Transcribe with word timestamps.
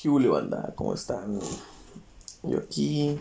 ¿Qué 0.00 0.08
huele, 0.08 0.28
banda? 0.28 0.72
¿Cómo 0.76 0.94
están? 0.94 1.40
Yo 2.44 2.58
aquí 2.58 3.18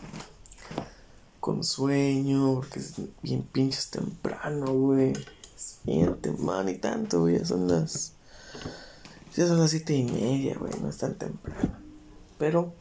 con 1.39 1.63
sueño, 1.63 2.53
porque 2.53 2.77
es 2.77 2.93
bien 3.23 3.42
pinches 3.42 3.89
temprano, 3.89 4.71
güey. 4.73 5.13
Es 5.55 5.79
bien 5.85 6.16
temprano 6.21 6.69
y 6.69 6.77
tanto, 6.77 7.21
güey. 7.21 7.40
Ya 7.40 7.45
son 7.45 7.67
las. 7.67 8.13
Ya 9.36 9.48
son 9.48 9.59
las 9.59 9.71
siete 9.71 9.95
y 9.95 10.04
media, 10.04 10.55
güey. 10.55 10.71
No 10.79 10.89
es 10.89 11.00
tan 11.00 11.16
temprano. 11.16 11.73
Pero, 12.38 12.76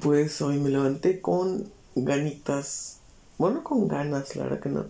pues 0.00 0.40
hoy 0.40 0.58
me 0.58 0.70
levanté 0.70 1.20
con 1.20 1.70
ganitas. 1.94 3.00
Bueno, 3.36 3.62
con 3.62 3.86
ganas, 3.86 4.34
la 4.34 4.44
verdad 4.44 4.60
que 4.60 4.70
no. 4.70 4.86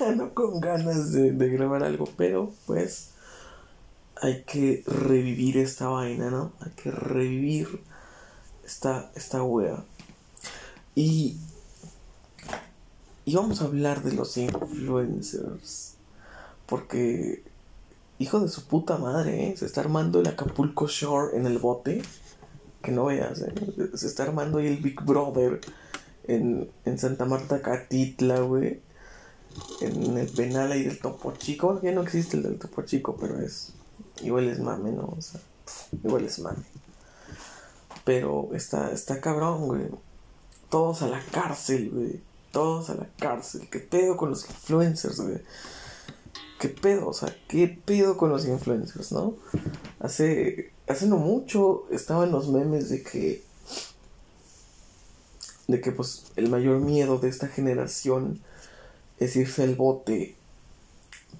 no 0.16 0.34
con 0.34 0.58
ganas 0.58 1.12
de, 1.12 1.30
de 1.30 1.48
grabar 1.48 1.84
algo, 1.84 2.08
pero 2.16 2.52
pues 2.66 3.13
hay 4.24 4.42
que 4.44 4.82
revivir 4.86 5.58
esta 5.58 5.88
vaina, 5.88 6.30
¿no? 6.30 6.52
Hay 6.60 6.70
que 6.70 6.90
revivir 6.90 7.82
esta, 8.64 9.10
esta 9.14 9.42
wea. 9.42 9.84
Y, 10.94 11.36
y 13.26 13.34
vamos 13.34 13.60
a 13.60 13.66
hablar 13.66 14.02
de 14.02 14.14
los 14.14 14.38
influencers. 14.38 15.96
Porque, 16.64 17.42
hijo 18.18 18.40
de 18.40 18.48
su 18.48 18.66
puta 18.66 18.96
madre, 18.96 19.50
¿eh? 19.50 19.56
se 19.58 19.66
está 19.66 19.82
armando 19.82 20.20
el 20.20 20.26
Acapulco 20.26 20.88
Shore 20.88 21.36
en 21.36 21.44
el 21.44 21.58
bote. 21.58 22.00
Que 22.80 22.92
no 22.92 23.04
veas, 23.04 23.42
¿eh? 23.42 23.52
se 23.92 24.06
está 24.06 24.22
armando 24.22 24.56
ahí 24.56 24.68
el 24.68 24.78
Big 24.78 25.02
Brother 25.02 25.60
en, 26.26 26.70
en 26.86 26.98
Santa 26.98 27.26
Marta 27.26 27.60
Catitla, 27.60 28.40
güey. 28.40 28.80
En 29.82 30.16
el 30.16 30.28
penal 30.28 30.72
ahí 30.72 30.84
del 30.84 30.98
Topo 30.98 31.32
Chico. 31.32 31.78
Ya 31.82 31.92
no 31.92 32.00
existe 32.00 32.38
el 32.38 32.42
del 32.44 32.58
Topo 32.58 32.82
Chico, 32.82 33.18
pero 33.20 33.38
es 33.38 33.74
igual 34.22 34.48
es 34.48 34.60
mame, 34.60 34.92
¿no? 34.92 35.14
O 35.16 35.22
sea, 35.22 35.40
igual 36.02 36.24
es 36.24 36.38
mame. 36.38 36.64
Pero 38.04 38.50
está, 38.54 38.92
está 38.92 39.20
cabrón, 39.20 39.66
güey. 39.66 39.88
Todos 40.70 41.02
a 41.02 41.08
la 41.08 41.20
cárcel, 41.32 41.90
güey. 41.90 42.20
Todos 42.52 42.90
a 42.90 42.94
la 42.94 43.08
cárcel. 43.18 43.68
¿Qué 43.70 43.80
pedo 43.80 44.16
con 44.16 44.30
los 44.30 44.48
influencers, 44.48 45.20
güey? 45.20 45.40
¿Qué 46.58 46.68
pedo? 46.68 47.08
O 47.08 47.12
sea, 47.12 47.34
¿qué 47.48 47.68
pedo 47.68 48.16
con 48.16 48.30
los 48.30 48.46
influencers, 48.46 49.12
no? 49.12 49.34
Hace, 50.00 50.72
hace 50.86 51.06
no 51.06 51.16
mucho 51.16 51.86
estaban 51.90 52.30
los 52.30 52.48
memes 52.48 52.88
de 52.90 53.02
que. 53.02 53.42
De 55.66 55.80
que, 55.80 55.92
pues, 55.92 56.26
el 56.36 56.50
mayor 56.50 56.80
miedo 56.80 57.18
de 57.18 57.28
esta 57.28 57.48
generación 57.48 58.40
es 59.18 59.34
irse 59.36 59.62
al 59.62 59.74
bote 59.76 60.36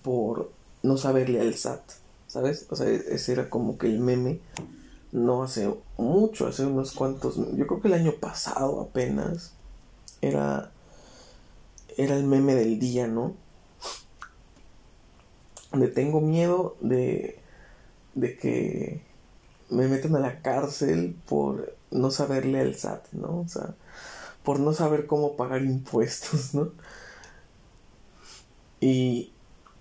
por 0.02 0.50
no 0.82 0.96
saberle 0.96 1.40
al 1.40 1.54
SAT. 1.54 2.03
¿Sabes? 2.34 2.66
O 2.68 2.74
sea, 2.74 2.88
ese 2.90 3.32
era 3.32 3.48
como 3.48 3.78
que 3.78 3.86
el 3.86 4.00
meme, 4.00 4.40
no 5.12 5.44
hace 5.44 5.72
mucho, 5.96 6.48
hace 6.48 6.66
unos 6.66 6.90
cuantos, 6.90 7.36
yo 7.36 7.66
creo 7.68 7.80
que 7.80 7.86
el 7.86 7.94
año 7.94 8.14
pasado 8.20 8.80
apenas, 8.80 9.52
era, 10.20 10.72
era 11.96 12.16
el 12.16 12.24
meme 12.24 12.56
del 12.56 12.80
día, 12.80 13.06
¿no? 13.06 13.36
De 15.72 15.86
tengo 15.86 16.20
miedo 16.20 16.76
de, 16.80 17.38
de 18.14 18.36
que 18.36 19.00
me 19.70 19.86
metan 19.86 20.16
a 20.16 20.18
la 20.18 20.42
cárcel 20.42 21.16
por 21.28 21.76
no 21.92 22.10
saberle 22.10 22.58
al 22.58 22.74
SAT, 22.74 23.12
¿no? 23.12 23.42
O 23.42 23.48
sea, 23.48 23.76
por 24.42 24.58
no 24.58 24.72
saber 24.72 25.06
cómo 25.06 25.36
pagar 25.36 25.62
impuestos, 25.62 26.52
¿no? 26.52 26.72
Y, 28.80 29.33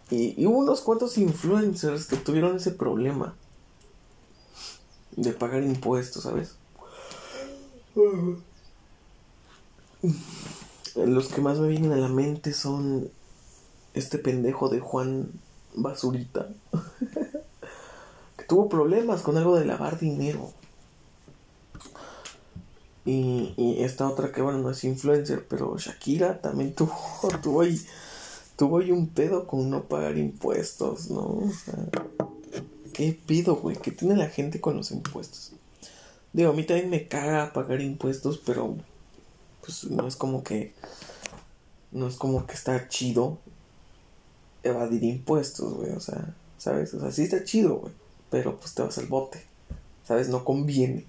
y, 0.09 0.46
hubo 0.46 0.59
unos 0.59 0.82
cuantos 0.82 1.18
influencers 1.18 2.06
que 2.06 2.18
tuvieron 2.18 2.58
ese 2.58 2.72
problema 2.72 3.36
de 5.16 5.32
pagar 5.32 5.64
impuestos, 5.64 6.23
¿sabes? 6.23 6.56
Los 10.96 11.28
que 11.30 11.42
más 11.42 11.59
me 11.59 11.68
vienen 11.68 11.92
a 11.94 11.98
la 11.98 12.09
mente 12.09 12.53
son 12.53 13.09
este 13.94 14.18
pendejo 14.18 14.69
de 14.69 14.80
Juan 14.80 15.31
Basurita, 15.75 16.50
que 18.38 18.44
tuvo 18.46 18.69
problemas 18.69 19.22
con 19.22 19.38
algo 19.38 19.56
de 19.56 19.66
lavar 19.66 20.00
dinero. 20.00 20.52
Y, 23.06 23.53
y, 23.58 23.84
esta 23.84 24.08
otra 24.08 24.31
que, 24.31 24.42
bueno, 24.42 24.59
no 24.59 24.69
es 24.69 24.84
influencer, 24.84 25.46
pero 25.47 25.78
Shakira 25.78 26.42
también 26.42 26.74
tuvo, 26.74 26.96
tuvo 27.44 27.62
ahí 27.62 27.80
tuvo 28.56 28.80
ahí 28.80 28.91
un 28.91 29.08
pedo 29.08 29.47
con 29.47 29.69
no 29.69 29.84
pagar 29.84 30.18
impuestos, 30.18 31.09
¿no? 31.09 31.22
O 31.22 31.52
sea, 31.52 31.75
¿qué 32.94 33.18
pido, 33.25 33.56
güey? 33.56 33.78
¿Qué 33.78 33.91
tiene 33.91 34.16
la 34.16 34.30
gente 34.30 34.62
con 34.62 34.78
los 34.78 34.91
impuestos? 34.91 35.53
Digo, 36.34 36.52
a 36.52 36.53
mí 36.53 36.63
también 36.63 36.90
me 36.90 37.08
caga 37.08 37.53
pagar 37.53 37.81
impuestos, 37.81 38.42
pero 38.46 38.75
pues 39.62 39.86
no 39.86 40.08
es 40.08 40.16
como 40.16 40.44
que 40.44 40.74
no 41.92 42.08
es 42.08 42.16
como 42.16 42.47
que 42.47 42.53
está 42.53 42.88
chido 42.88 43.38
evadir 44.63 45.03
impuestos, 45.03 45.74
güey, 45.74 45.92
o 45.92 46.00
sea, 46.00 46.34
¿sabes? 46.58 46.94
O 46.94 47.00
sea, 47.00 47.12
sí 47.12 47.24
está 47.24 47.44
chido, 47.44 47.75
güey, 47.75 47.94
pero 48.30 48.58
pues 48.58 48.74
te 48.74 48.81
vas 48.81 48.97
al 48.97 49.06
bote, 49.06 49.44
¿sabes? 50.08 50.30
No 50.30 50.44
conviene. 50.44 51.06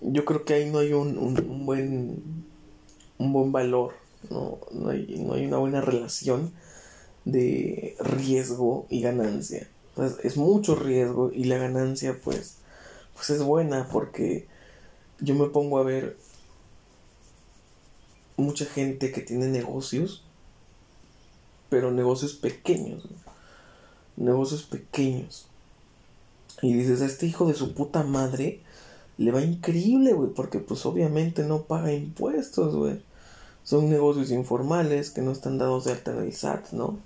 Yo 0.00 0.24
creo 0.24 0.44
que 0.44 0.54
ahí 0.54 0.70
no 0.70 0.78
hay 0.78 0.94
un, 0.94 1.18
un, 1.18 1.38
un 1.38 1.66
buen 1.66 2.22
un 3.20 3.34
buen 3.34 3.52
valor 3.52 3.92
no, 4.28 4.58
no, 4.72 4.90
hay, 4.90 5.18
no 5.18 5.34
hay 5.34 5.46
una 5.46 5.58
buena 5.58 5.80
relación 5.80 6.52
de 7.24 7.96
riesgo 8.00 8.86
y 8.90 9.00
ganancia. 9.00 9.68
es 10.22 10.36
mucho 10.36 10.74
riesgo 10.74 11.30
y 11.32 11.44
la 11.44 11.56
ganancia 11.56 12.18
pues, 12.22 12.56
pues 13.14 13.30
es 13.30 13.42
buena 13.42 13.88
porque 13.90 14.46
yo 15.20 15.34
me 15.34 15.46
pongo 15.46 15.78
a 15.78 15.84
ver 15.84 16.16
mucha 18.36 18.64
gente 18.64 19.12
que 19.12 19.20
tiene 19.20 19.48
negocios, 19.48 20.24
pero 21.68 21.90
negocios 21.90 22.34
pequeños, 22.34 23.04
negocios 24.16 24.62
pequeños. 24.62 25.46
Y 26.62 26.74
dices, 26.74 27.00
a 27.00 27.06
este 27.06 27.26
hijo 27.26 27.46
de 27.46 27.54
su 27.54 27.74
puta 27.74 28.02
madre 28.02 28.60
le 29.18 29.30
va 29.30 29.42
increíble, 29.42 30.12
güey, 30.12 30.30
porque 30.30 30.58
pues 30.58 30.84
obviamente 30.84 31.42
no 31.42 31.64
paga 31.64 31.92
impuestos, 31.92 32.74
güey 32.74 33.02
son 33.70 33.88
negocios 33.88 34.32
informales 34.32 35.10
que 35.10 35.22
no 35.22 35.30
están 35.30 35.56
dados 35.56 35.84
de 35.84 35.92
alta 35.92 36.10
en 36.10 36.22
el 36.22 36.32
SAT, 36.34 36.72
¿no? 36.72 36.98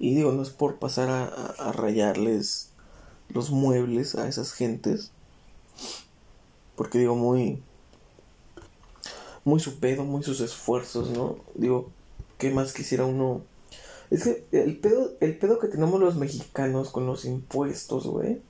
Y 0.00 0.16
digo, 0.16 0.32
no 0.32 0.42
es 0.42 0.50
por 0.50 0.80
pasar 0.80 1.08
a, 1.08 1.70
rayarles 1.70 2.70
los 3.28 3.52
muebles 3.52 4.16
a 4.16 4.26
esas 4.26 4.52
gentes, 4.52 5.12
porque 6.74 6.98
digo, 6.98 7.14
muy, 7.14 7.62
muy 9.44 9.60
su 9.60 9.78
pedo, 9.78 10.02
muy 10.02 10.24
sus 10.24 10.40
esfuerzos, 10.40 11.10
¿no? 11.10 11.36
Digo, 11.54 11.92
¿qué 12.36 12.50
más 12.50 12.72
quisiera 12.72 13.04
uno? 13.04 13.42
Es 14.10 14.24
que 14.24 14.44
el 14.50 14.78
pedo, 14.78 15.12
el 15.20 15.38
pedo 15.38 15.60
que 15.60 15.68
tenemos 15.68 16.00
los 16.00 16.16
mexicanos 16.16 16.90
con 16.90 17.06
los 17.06 17.24
impuestos, 17.24 18.08
güey, 18.08 18.42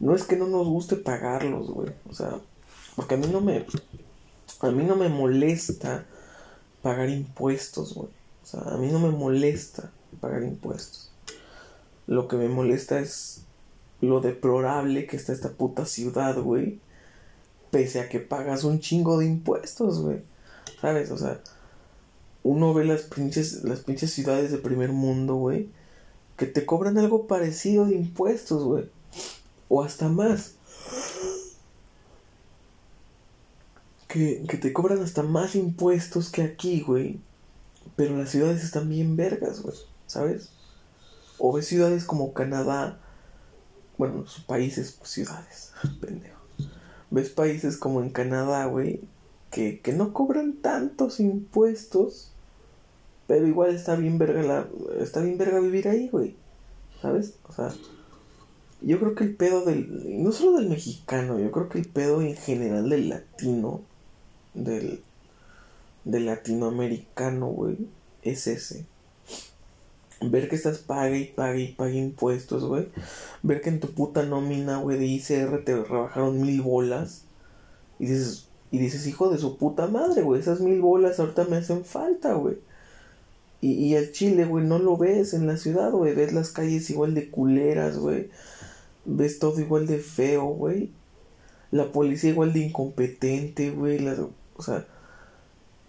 no 0.00 0.14
es 0.14 0.24
que 0.24 0.36
no 0.36 0.48
nos 0.48 0.66
guste 0.66 0.96
pagarlos, 0.96 1.70
güey, 1.70 1.94
o 2.10 2.12
sea, 2.12 2.42
porque 2.94 3.14
a 3.14 3.16
mí 3.16 3.28
no 3.32 3.40
me, 3.40 3.64
a 4.60 4.70
mí 4.70 4.84
no 4.84 4.96
me 4.96 5.08
molesta 5.08 6.04
pagar 6.84 7.08
impuestos, 7.08 7.94
güey. 7.94 8.10
O 8.42 8.46
sea, 8.46 8.60
a 8.60 8.76
mí 8.76 8.92
no 8.92 8.98
me 8.98 9.08
molesta 9.08 9.90
pagar 10.20 10.42
impuestos. 10.42 11.10
Lo 12.06 12.28
que 12.28 12.36
me 12.36 12.46
molesta 12.48 13.00
es 13.00 13.40
lo 14.02 14.20
deplorable 14.20 15.06
que 15.06 15.16
está 15.16 15.32
esta 15.32 15.52
puta 15.52 15.86
ciudad, 15.86 16.38
güey. 16.38 16.78
Pese 17.70 18.00
a 18.00 18.10
que 18.10 18.20
pagas 18.20 18.64
un 18.64 18.80
chingo 18.80 19.18
de 19.18 19.24
impuestos, 19.24 20.02
güey. 20.02 20.18
¿Sabes? 20.82 21.10
O 21.10 21.16
sea, 21.16 21.40
uno 22.42 22.74
ve 22.74 22.84
las 22.84 23.04
pinches, 23.04 23.64
las 23.64 23.80
pinches 23.80 24.12
ciudades 24.12 24.52
de 24.52 24.58
primer 24.58 24.92
mundo, 24.92 25.36
güey. 25.36 25.70
Que 26.36 26.44
te 26.44 26.66
cobran 26.66 26.98
algo 26.98 27.26
parecido 27.26 27.86
de 27.86 27.94
impuestos, 27.94 28.62
güey. 28.62 28.90
O 29.70 29.82
hasta 29.82 30.10
más. 30.10 30.53
Que, 34.14 34.58
te 34.58 34.72
cobran 34.72 35.02
hasta 35.02 35.24
más 35.24 35.56
impuestos 35.56 36.30
que 36.30 36.42
aquí, 36.42 36.80
güey. 36.80 37.18
Pero 37.96 38.16
las 38.16 38.30
ciudades 38.30 38.62
están 38.62 38.88
bien 38.88 39.16
vergas, 39.16 39.60
güey. 39.60 39.76
¿Sabes? 40.06 40.50
O 41.38 41.52
ves 41.52 41.66
ciudades 41.66 42.04
como 42.04 42.32
Canadá. 42.32 43.00
Bueno, 43.98 44.24
países, 44.46 44.92
pues 44.92 45.10
ciudades. 45.10 45.72
Pendejo. 46.00 46.38
Ves 47.10 47.30
países 47.30 47.76
como 47.76 48.00
en 48.02 48.10
Canadá, 48.10 48.66
güey. 48.66 49.00
Que, 49.50 49.80
que 49.80 49.92
no 49.92 50.12
cobran 50.12 50.54
tantos 50.54 51.18
impuestos. 51.18 52.30
Pero 53.26 53.48
igual 53.48 53.74
está 53.74 53.96
bien 53.96 54.18
verga 54.18 54.42
la, 54.42 54.68
está 55.00 55.22
bien 55.22 55.38
verga 55.38 55.58
vivir 55.58 55.88
ahí, 55.88 56.08
güey. 56.08 56.36
¿Sabes? 57.02 57.34
O 57.48 57.52
sea, 57.52 57.74
yo 58.80 59.00
creo 59.00 59.16
que 59.16 59.24
el 59.24 59.34
pedo 59.34 59.64
del, 59.64 60.22
no 60.22 60.30
solo 60.30 60.58
del 60.58 60.68
mexicano, 60.68 61.40
yo 61.40 61.50
creo 61.50 61.68
que 61.68 61.78
el 61.78 61.88
pedo 61.88 62.22
en 62.22 62.36
general 62.36 62.88
del 62.88 63.08
latino 63.08 63.82
del, 64.54 65.02
del 66.04 66.26
latinoamericano, 66.26 67.48
güey, 67.48 67.76
es 68.22 68.46
ese. 68.46 68.86
ver 70.20 70.48
que 70.48 70.56
estás 70.56 70.78
pague 70.78 71.18
y 71.18 71.24
pague 71.26 71.60
y 71.62 71.72
pague 71.72 71.98
impuestos, 71.98 72.64
güey. 72.64 72.88
Ver 73.42 73.60
que 73.60 73.70
en 73.70 73.80
tu 73.80 73.90
puta 73.90 74.22
nómina, 74.22 74.78
güey, 74.78 74.98
de 74.98 75.06
ICR 75.06 75.64
te 75.64 75.82
rebajaron 75.82 76.40
mil 76.40 76.62
bolas. 76.62 77.22
Y 77.98 78.06
dices, 78.06 78.48
y 78.70 78.78
dices, 78.78 79.06
hijo 79.06 79.30
de 79.30 79.38
su 79.38 79.56
puta 79.56 79.86
madre, 79.86 80.22
güey, 80.22 80.40
esas 80.40 80.60
mil 80.60 80.80
bolas 80.80 81.20
ahorita 81.20 81.44
me 81.44 81.56
hacen 81.56 81.84
falta, 81.84 82.34
güey. 82.34 82.56
Y, 83.60 83.72
y 83.72 83.94
el 83.94 84.12
chile, 84.12 84.44
güey, 84.44 84.64
no 84.66 84.78
lo 84.78 84.96
ves 84.96 85.32
en 85.32 85.46
la 85.46 85.56
ciudad, 85.56 85.90
güey. 85.92 86.14
Ves 86.14 86.32
las 86.32 86.50
calles 86.50 86.90
igual 86.90 87.14
de 87.14 87.30
culeras, 87.30 87.98
güey. 87.98 88.30
Ves 89.04 89.38
todo 89.38 89.60
igual 89.60 89.86
de 89.86 89.98
feo, 89.98 90.46
güey. 90.46 90.90
La 91.70 91.92
policía 91.92 92.30
igual 92.30 92.52
de 92.52 92.60
incompetente, 92.60 93.70
güey. 93.70 93.98
O 94.56 94.62
sea, 94.62 94.86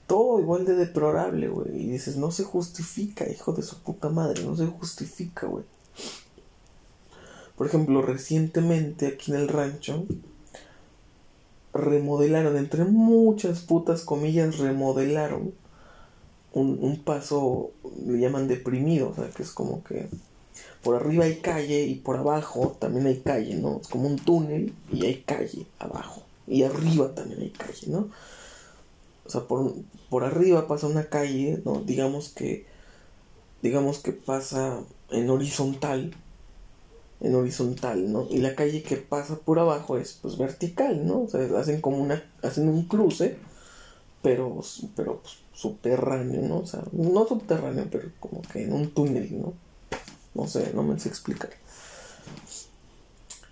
todo 0.08 0.40
igual 0.40 0.66
de 0.66 0.76
deplorable, 0.76 1.48
güey. 1.48 1.84
Y 1.84 1.88
dices, 1.88 2.18
no 2.18 2.32
se 2.32 2.44
justifica, 2.44 3.30
hijo 3.30 3.54
de 3.54 3.64
su 3.64 3.78
puta 3.80 4.10
madre, 4.10 4.44
no 4.44 4.56
se 4.56 4.66
justifica, 4.68 5.48
güey. 5.48 5.66
Por 7.58 7.68
ejemplo, 7.68 8.02
recientemente 8.02 9.08
aquí 9.08 9.32
en 9.32 9.38
el 9.38 9.48
rancho 9.48 10.06
remodelaron, 11.74 12.58
entre 12.58 12.86
muchas 12.86 13.62
putas 13.62 14.02
comillas, 14.02 14.60
remodelaron 14.60 15.54
un, 16.54 16.80
un 16.82 17.04
paso, 17.04 17.72
le 18.06 18.20
llaman 18.20 18.48
deprimido, 18.48 19.10
o 19.10 19.16
sea, 19.16 19.30
que 19.30 19.44
es 19.44 19.52
como 19.52 19.84
que 19.84 20.08
por 20.84 20.96
arriba 20.96 21.26
hay 21.26 21.38
calle 21.38 21.84
y 21.84 21.96
por 21.96 22.18
abajo 22.18 22.78
también 22.80 23.08
hay 23.08 23.20
calle, 23.20 23.56
¿no? 23.56 23.80
Es 23.82 23.88
como 23.88 24.08
un 24.08 24.18
túnel 24.18 24.74
y 24.92 25.06
hay 25.06 25.24
calle 25.26 25.66
abajo. 25.80 26.24
Y 26.48 26.64
arriba 26.64 27.14
también 27.16 27.42
hay 27.42 27.50
calle, 27.50 27.88
¿no? 27.88 28.10
O 29.26 29.30
sea, 29.30 29.42
por, 29.42 29.74
por 30.10 30.24
arriba 30.24 30.68
pasa 30.68 30.88
una 30.88 31.10
calle, 31.10 31.62
¿no? 31.66 31.82
Digamos 31.82 32.30
que, 32.30 32.66
digamos 33.62 34.00
que 34.00 34.12
pasa 34.12 34.80
en 35.10 35.30
horizontal, 35.30 36.14
en 37.22 37.36
horizontal, 37.36 38.12
¿no? 38.12 38.28
Y 38.30 38.38
la 38.38 38.56
calle 38.56 38.84
que 38.84 38.98
pasa 38.98 39.38
por 39.38 39.60
abajo 39.60 39.98
es, 39.98 40.20
pues, 40.22 40.38
vertical, 40.38 41.08
¿no? 41.08 41.24
O 41.24 41.28
sea, 41.28 41.42
hacen 41.58 41.82
como 41.82 41.98
una, 41.98 42.24
hacen 42.44 42.70
un 42.70 42.88
cruce, 42.88 43.38
pero, 44.22 44.62
pero 44.96 45.22
pues, 45.22 45.38
subterráneo, 45.54 46.42
¿no? 46.44 46.60
O 46.60 46.66
sea, 46.68 46.84
no 46.92 47.28
subterráneo, 47.28 47.88
pero 47.92 48.10
como 48.20 48.42
que 48.44 48.64
en 48.64 48.74
un 48.74 48.92
túnel, 48.92 49.42
¿no? 49.42 49.54
No 50.36 50.48
sé, 50.48 50.72
no 50.76 50.84
me 50.84 51.00
sé 51.00 51.10
explicar. 51.10 51.50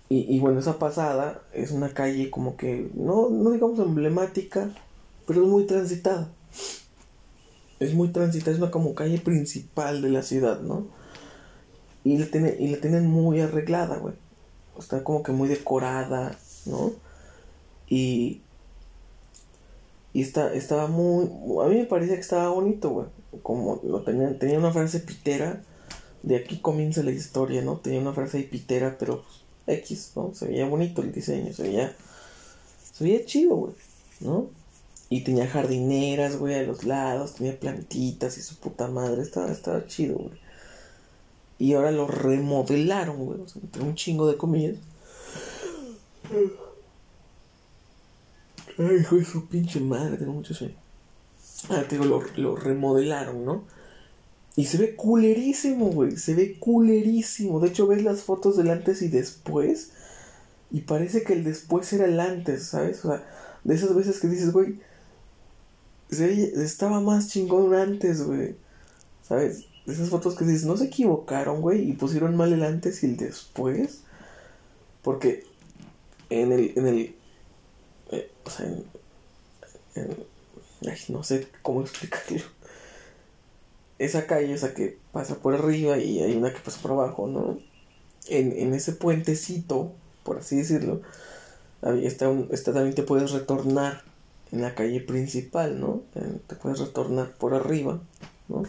Y, 0.08 0.36
y 0.36 0.38
bueno, 0.38 0.60
esa 0.60 0.78
pasada 0.78 1.42
es 1.52 1.72
una 1.72 1.88
calle 1.94 2.30
como 2.30 2.56
que, 2.56 2.90
no, 2.94 3.30
no 3.30 3.50
digamos 3.50 3.80
emblemática, 3.80 4.70
pero 5.26 5.42
es 5.42 5.48
muy 5.48 5.66
transitada. 5.66 6.30
Es 7.80 7.94
muy 7.94 8.08
transitada, 8.08 8.52
es 8.52 8.58
una 8.58 8.70
como 8.70 8.94
calle 8.94 9.18
principal 9.18 10.00
de 10.02 10.10
la 10.10 10.22
ciudad, 10.22 10.60
¿no? 10.60 10.86
Y 12.04 12.18
la, 12.18 12.26
tiene, 12.26 12.54
y 12.58 12.68
la 12.68 12.78
tienen 12.78 13.06
muy 13.06 13.40
arreglada, 13.40 13.96
güey. 13.96 14.14
Está 14.78 15.02
como 15.02 15.22
que 15.22 15.32
muy 15.32 15.48
decorada, 15.48 16.38
¿no? 16.66 16.92
Y. 17.88 18.42
Y 20.12 20.22
está, 20.22 20.52
estaba 20.54 20.86
muy. 20.86 21.24
A 21.64 21.68
mí 21.68 21.76
me 21.76 21.86
parecía 21.86 22.14
que 22.14 22.20
estaba 22.20 22.50
bonito, 22.50 22.90
güey. 22.90 23.06
Como 23.42 23.80
lo 23.82 24.02
tenía, 24.02 24.38
tenía 24.38 24.58
una 24.58 24.70
frase 24.70 25.00
pitera. 25.00 25.62
De 26.22 26.36
aquí 26.36 26.58
comienza 26.58 27.02
la 27.02 27.10
historia, 27.10 27.62
¿no? 27.62 27.78
Tenía 27.78 28.00
una 28.00 28.12
frase 28.12 28.40
pitera, 28.42 28.96
pero 28.98 29.22
pues, 29.22 29.78
X, 29.78 30.12
¿no? 30.16 30.34
Se 30.34 30.46
veía 30.46 30.66
bonito 30.66 31.02
el 31.02 31.12
diseño, 31.12 31.52
se 31.52 31.62
veía. 31.64 31.94
Se 32.92 33.04
veía 33.04 33.24
chido, 33.24 33.56
güey, 33.56 33.74
¿no? 34.20 34.48
Y 35.10 35.22
tenía 35.22 35.46
jardineras, 35.46 36.38
güey, 36.38 36.54
a 36.54 36.62
los 36.62 36.84
lados, 36.84 37.34
tenía 37.34 37.58
plantitas 37.58 38.38
y 38.38 38.42
su 38.42 38.56
puta 38.56 38.88
madre. 38.88 39.22
Estaba, 39.22 39.52
estaba 39.52 39.86
chido, 39.86 40.16
güey. 40.16 40.38
Y 41.58 41.74
ahora 41.74 41.90
lo 41.92 42.06
remodelaron, 42.06 43.24
güey. 43.24 43.40
O 43.40 43.48
sea, 43.48 43.62
un 43.80 43.94
chingo 43.94 44.26
de 44.26 44.36
comillas. 44.36 44.76
Ay, 48.78 48.96
hijo 49.00 49.16
de 49.16 49.24
su 49.24 49.46
pinche 49.46 49.78
madre, 49.78 50.16
tengo 50.16 50.32
mucho 50.32 50.54
sueño. 50.54 50.74
Ah, 51.68 51.84
te 51.88 51.96
digo, 51.96 52.04
lo, 52.04 52.22
lo 52.36 52.56
remodelaron, 52.56 53.44
¿no? 53.44 53.64
Y 54.56 54.66
se 54.66 54.78
ve 54.78 54.94
culerísimo, 54.94 55.86
güey. 55.86 56.16
Se 56.16 56.34
ve 56.34 56.58
culerísimo. 56.58 57.60
De 57.60 57.68
hecho, 57.68 57.86
ves 57.86 58.02
las 58.02 58.22
fotos 58.22 58.56
del 58.56 58.70
antes 58.70 59.02
y 59.02 59.08
después. 59.08 59.90
Y 60.70 60.82
parece 60.82 61.22
que 61.22 61.32
el 61.34 61.44
después 61.44 61.92
era 61.92 62.06
el 62.06 62.18
antes, 62.20 62.64
¿sabes? 62.64 63.04
O 63.04 63.08
sea, 63.08 63.24
de 63.64 63.74
esas 63.74 63.94
veces 63.94 64.20
que 64.20 64.28
dices, 64.28 64.52
güey, 64.52 64.80
estaba 66.10 67.00
más 67.00 67.28
chingón 67.28 67.74
antes, 67.74 68.22
güey. 68.22 68.56
¿Sabes? 69.22 69.66
Esas 69.86 70.08
fotos 70.08 70.34
que 70.34 70.44
dices, 70.44 70.64
no 70.64 70.76
se 70.76 70.86
equivocaron, 70.86 71.60
güey, 71.60 71.88
y 71.88 71.92
pusieron 71.92 72.36
mal 72.36 72.52
el 72.52 72.62
antes 72.62 73.02
y 73.02 73.06
el 73.06 73.16
después. 73.16 74.00
Porque 75.02 75.44
en 76.30 76.52
el, 76.52 76.72
en 76.76 76.86
el, 76.86 77.14
eh, 78.10 78.30
o 78.44 78.50
sea, 78.50 78.66
en, 79.94 80.16
ay, 80.88 80.98
no 81.08 81.22
sé 81.22 81.48
cómo 81.62 81.82
explicarlo. 81.82 82.42
Esa 83.98 84.26
calle, 84.26 84.52
esa 84.52 84.74
que 84.74 84.98
pasa 85.12 85.36
por 85.36 85.54
arriba 85.54 85.98
y 85.98 86.20
hay 86.20 86.34
una 86.36 86.52
que 86.52 86.60
pasa 86.60 86.80
por 86.80 86.92
abajo, 86.92 87.26
¿no? 87.26 87.58
En, 88.28 88.52
en 88.52 88.74
ese 88.74 88.92
puentecito, 88.92 89.92
por 90.24 90.38
así 90.38 90.56
decirlo, 90.56 91.02
está, 92.02 92.28
un, 92.28 92.48
está 92.50 92.72
también 92.72 92.94
te 92.94 93.02
puedes 93.02 93.30
retornar 93.30 94.02
en 94.54 94.62
la 94.62 94.74
calle 94.74 95.00
principal, 95.00 95.80
¿no? 95.80 96.02
Te 96.46 96.54
puedes 96.54 96.78
retornar 96.78 97.32
por 97.32 97.54
arriba, 97.54 98.00
¿no? 98.48 98.62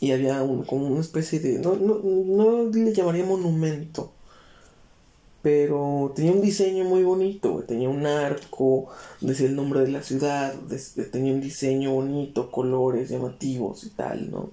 Y 0.00 0.12
había 0.12 0.42
un, 0.42 0.64
como 0.64 0.86
una 0.86 1.00
especie 1.00 1.40
de, 1.40 1.58
no, 1.58 1.74
no, 1.74 2.00
no 2.02 2.70
le 2.70 2.92
llamaría 2.92 3.24
monumento, 3.24 4.12
pero 5.42 6.12
tenía 6.14 6.32
un 6.32 6.40
diseño 6.40 6.84
muy 6.84 7.02
bonito, 7.02 7.64
tenía 7.66 7.88
un 7.88 8.06
arco, 8.06 8.86
decía 9.20 9.46
el 9.46 9.56
nombre 9.56 9.80
de 9.80 9.88
la 9.88 10.02
ciudad, 10.02 10.54
tenía 11.10 11.34
un 11.34 11.40
diseño 11.40 11.92
bonito, 11.92 12.52
colores 12.52 13.08
llamativos 13.08 13.84
y 13.84 13.90
tal, 13.90 14.30
¿no? 14.30 14.50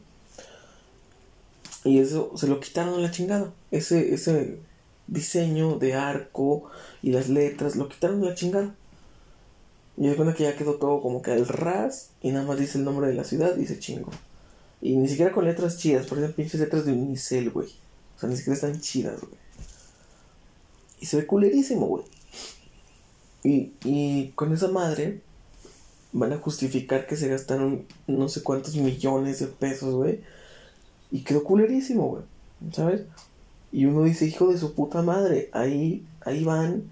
Y 1.84 2.00
eso 2.00 2.32
se 2.36 2.48
lo 2.48 2.60
quitaron 2.60 2.96
a 2.96 3.02
la 3.02 3.12
chingada, 3.12 3.54
ese, 3.72 4.14
ese 4.14 4.58
diseño 5.08 5.78
de 5.78 5.94
arco 5.94 6.72
y 7.04 7.12
las 7.12 7.30
letras, 7.30 7.76
lo 7.76 7.88
quitaron 7.88 8.24
a 8.24 8.30
la 8.30 8.36
chingada. 8.36 8.76
Y 9.98 10.08
es 10.08 10.16
cuenta 10.16 10.34
que 10.34 10.44
ya 10.44 10.56
quedó 10.56 10.76
todo 10.76 11.02
como 11.02 11.22
que 11.22 11.32
al 11.32 11.48
ras 11.48 12.10
y 12.22 12.32
nada 12.32 12.46
más 12.46 12.60
dice 12.60 12.78
el 12.78 12.86
nombre 12.86 13.08
de 13.08 13.14
la 13.14 13.24
ciudad 13.24 13.58
y 13.58 13.66
se 13.66 13.80
chingo. 13.80 14.12
Y 14.82 14.96
ni 14.96 15.08
siquiera 15.08 15.32
con 15.32 15.46
letras 15.46 15.78
chidas, 15.78 16.08
por 16.08 16.18
ejemplo, 16.18 16.38
pinches 16.38 16.60
letras 16.60 16.86
de 16.86 16.94
unicel, 16.94 17.52
güey. 17.52 17.68
O 18.16 18.20
sea, 18.20 18.30
ni 18.30 18.36
siquiera 18.36 18.56
están 18.56 18.80
chidas, 18.80 19.20
güey. 19.20 19.34
Y 21.00 21.06
se 21.06 21.18
ve 21.18 21.28
culerísimo, 21.28 21.88
güey. 21.88 22.04
Y, 23.44 23.74
y 23.84 24.30
con 24.36 24.54
esa 24.54 24.70
madre 24.70 25.22
van 26.14 26.34
a 26.34 26.38
justificar 26.38 27.08
que 27.08 27.16
se 27.16 27.28
gastaron 27.28 27.86
no 28.08 28.30
sé 28.30 28.44
cuántos 28.44 28.76
millones 28.76 29.40
de 29.40 29.48
pesos, 29.48 29.94
güey. 29.94 30.22
Y 31.12 31.22
quedó 31.24 31.44
culerísimo, 31.44 32.08
güey. 32.08 32.24
¿Sabes? 32.72 33.02
Y 33.72 33.86
uno 33.86 34.04
dice, 34.04 34.26
hijo 34.26 34.52
de 34.52 34.58
su 34.58 34.74
puta 34.74 35.02
madre, 35.02 35.50
ahí, 35.54 36.06
ahí 36.22 36.44
van 36.44 36.92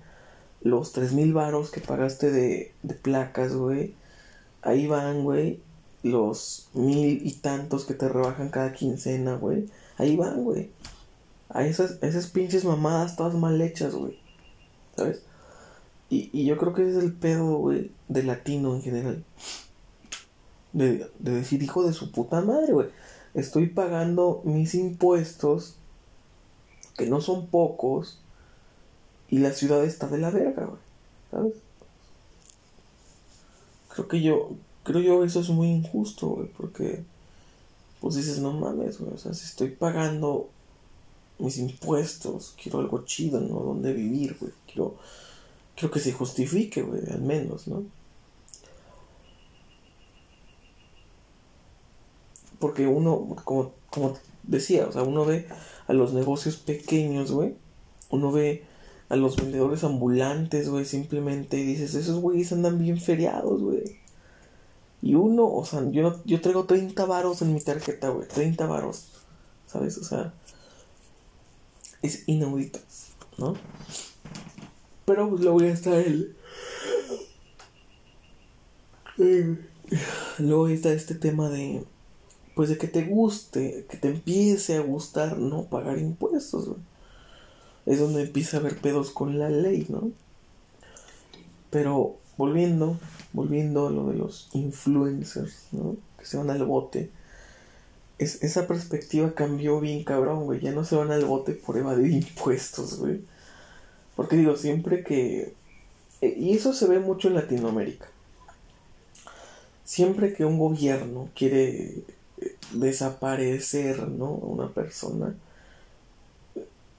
los 0.62 0.92
tres 0.92 1.14
mil 1.14 1.34
varos 1.34 1.72
que 1.72 1.82
pagaste 1.82 2.32
de, 2.32 2.74
de 2.84 2.94
placas, 2.94 3.54
güey. 3.56 3.96
Ahí 4.62 4.88
van, 4.88 5.24
güey, 5.24 5.62
los 6.04 6.70
mil 6.74 7.26
y 7.26 7.32
tantos 7.34 7.86
que 7.86 7.94
te 7.94 8.10
rebajan 8.10 8.50
cada 8.50 8.74
quincena, 8.74 9.36
güey. 9.36 9.70
Ahí 9.98 10.16
van, 10.16 10.44
güey. 10.44 10.72
A 11.50 11.66
esas, 11.66 11.98
esas 12.02 12.28
pinches 12.28 12.66
mamadas 12.66 13.16
todas 13.16 13.34
mal 13.36 13.60
hechas, 13.62 13.96
güey. 13.96 14.20
¿Sabes? 14.96 15.24
Y, 16.10 16.30
y 16.34 16.46
yo 16.46 16.58
creo 16.58 16.74
que 16.74 16.82
ese 16.82 16.98
es 16.98 17.04
el 17.04 17.14
pedo, 17.14 17.58
güey, 17.58 17.92
de 18.08 18.24
latino 18.24 18.76
en 18.76 18.82
general. 18.82 19.24
De, 20.74 21.10
de 21.20 21.32
decir, 21.32 21.64
hijo 21.64 21.84
de 21.84 21.94
su 21.94 22.12
puta 22.12 22.42
madre, 22.42 22.74
güey. 22.74 22.88
Estoy 23.34 23.68
pagando 23.68 24.42
mis 24.44 24.74
impuestos, 24.76 25.76
que 26.98 27.06
no 27.06 27.22
son 27.22 27.48
pocos, 27.48 28.20
y 29.32 29.40
la 29.40 29.52
ciudad 29.52 29.84
está 29.84 30.08
de 30.08 30.18
la 30.18 30.32
verga, 30.32 30.66
güey. 30.66 30.82
¿Sabes? 31.32 31.54
Creo 33.90 34.08
que 34.08 34.22
yo, 34.22 34.52
creo 34.84 35.02
yo 35.02 35.24
eso 35.24 35.40
es 35.42 35.50
muy 35.50 35.68
injusto, 35.68 36.28
güey, 36.28 36.48
porque 36.48 37.04
pues 38.00 38.16
dices, 38.16 38.40
no 38.40 38.54
mames, 38.54 39.00
güey, 39.00 39.14
o 39.14 39.18
sea, 39.18 39.34
si 39.34 39.46
estoy 39.46 39.70
pagando 39.72 40.50
mis 41.38 41.58
impuestos, 41.58 42.56
quiero 42.62 42.80
algo 42.80 43.04
chido, 43.06 43.40
¿no? 43.42 43.60
Donde 43.60 43.94
vivir, 43.94 44.38
güey, 44.40 44.54
quiero, 44.66 44.96
quiero 45.76 45.92
que 45.92 46.00
se 46.00 46.14
justifique, 46.14 46.82
güey, 46.82 47.02
al 47.12 47.22
menos, 47.22 47.68
¿no? 47.68 47.84
Porque 52.60 52.88
uno, 52.88 53.36
como, 53.44 53.74
como 53.90 54.18
decía, 54.44 54.88
o 54.88 54.92
sea, 54.92 55.04
uno 55.04 55.26
ve 55.26 55.48
a 55.88 55.94
los 55.94 56.14
negocios 56.14 56.58
pequeños, 56.58 57.32
güey, 57.32 57.56
uno 58.10 58.32
ve 58.32 58.64
a 59.10 59.16
los 59.16 59.36
vendedores 59.38 59.84
ambulantes, 59.84 60.70
güey, 60.70 60.86
simplemente 60.86 61.58
dices, 61.58 61.96
esos 61.96 62.22
güeyes 62.22 62.52
andan 62.54 62.78
bien 62.78 63.00
feriados, 63.02 63.62
güey. 63.62 64.00
Y 65.02 65.16
uno, 65.16 65.48
o 65.52 65.66
sea, 65.66 65.90
yo, 65.90 66.04
no, 66.04 66.24
yo 66.26 66.42
traigo 66.42 66.66
30 66.66 67.06
varos 67.06 67.42
en 67.42 67.54
mi 67.54 67.62
tarjeta, 67.62 68.10
güey. 68.10 68.28
30 68.28 68.68
varos. 68.68 69.08
¿Sabes? 69.66 69.98
O 69.98 70.04
sea, 70.04 70.34
es 72.02 72.28
inaudito, 72.28 72.80
¿no? 73.38 73.56
Pero 75.06 75.30
pues 75.30 75.42
luego 75.42 75.62
ya 75.62 75.70
está 75.70 75.98
el... 76.00 76.36
Luego 80.38 80.68
está 80.68 80.92
este 80.92 81.16
tema 81.16 81.50
de... 81.50 81.84
Pues 82.56 82.70
de 82.70 82.78
que 82.78 82.88
te 82.88 83.06
guste, 83.06 83.86
que 83.90 83.98
te 83.98 84.10
empiece 84.10 84.76
a 84.76 84.82
gustar 84.82 85.38
no 85.38 85.64
pagar 85.64 85.98
impuestos, 85.98 86.68
güey. 86.68 86.89
Es 87.90 88.00
donde 88.00 88.22
empieza 88.22 88.58
a 88.58 88.60
haber 88.60 88.78
pedos 88.78 89.10
con 89.10 89.40
la 89.40 89.50
ley, 89.50 89.88
¿no? 89.90 90.12
Pero 91.72 92.18
volviendo, 92.38 93.00
volviendo 93.34 93.88
a 93.88 93.90
lo 93.92 94.06
de 94.10 94.16
los 94.16 94.48
influencers, 94.54 95.70
¿no? 95.72 95.98
Que 96.20 96.26
se 96.26 96.38
van 96.38 96.52
al 96.52 96.64
bote. 96.66 97.10
Es, 98.20 98.44
esa 98.44 98.68
perspectiva 98.68 99.34
cambió 99.34 99.80
bien 99.80 100.04
cabrón, 100.04 100.46
güey. 100.46 100.60
Ya 100.60 100.72
no 100.72 100.86
se 100.86 100.98
van 100.98 101.12
al 101.12 101.26
bote 101.26 101.54
por 101.54 101.78
evadir 101.78 102.12
impuestos, 102.12 103.00
güey. 103.00 103.22
Porque 104.16 104.36
digo, 104.36 104.56
siempre 104.56 105.04
que... 105.04 105.56
Eh, 106.22 106.36
y 106.38 106.54
eso 106.54 106.74
se 106.74 106.86
ve 106.86 107.00
mucho 107.00 107.28
en 107.28 107.34
Latinoamérica. 107.34 108.08
Siempre 109.84 110.34
que 110.36 110.46
un 110.46 110.60
gobierno 110.60 111.30
quiere 111.34 112.04
eh, 112.38 112.56
desaparecer, 112.74 114.08
¿no? 114.10 114.30
Una 114.30 114.70
persona. 114.70 115.34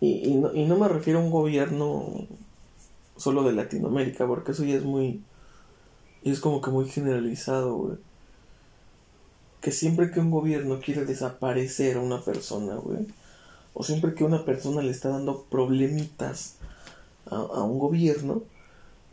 Y, 0.00 0.34
no, 0.34 0.54
y 0.54 0.64
no 0.64 0.78
me 0.78 0.88
refiero 0.88 1.18
a 1.18 1.22
un 1.22 1.30
gobierno 1.30 2.26
solo 3.16 3.42
de 3.42 3.52
Latinoamérica, 3.52 4.26
porque 4.26 4.52
eso 4.52 4.64
ya 4.64 4.76
es 4.76 4.84
muy... 4.84 5.22
es 6.24 6.40
como 6.40 6.62
que 6.62 6.70
muy 6.70 6.88
generalizado, 6.88 7.76
güey. 7.76 7.98
Que 9.60 9.72
siempre 9.72 10.10
que 10.10 10.20
un 10.20 10.30
gobierno 10.30 10.80
quiere 10.80 11.04
desaparecer 11.04 11.98
a 11.98 12.00
una 12.00 12.22
persona, 12.22 12.76
güey. 12.76 13.06
O 13.74 13.84
siempre 13.84 14.14
que 14.14 14.24
una 14.24 14.46
persona 14.46 14.80
le 14.80 14.90
está 14.90 15.10
dando 15.10 15.44
problemitas 15.50 16.56
a, 17.26 17.62
un 17.62 17.78
gobierno, 17.78 18.42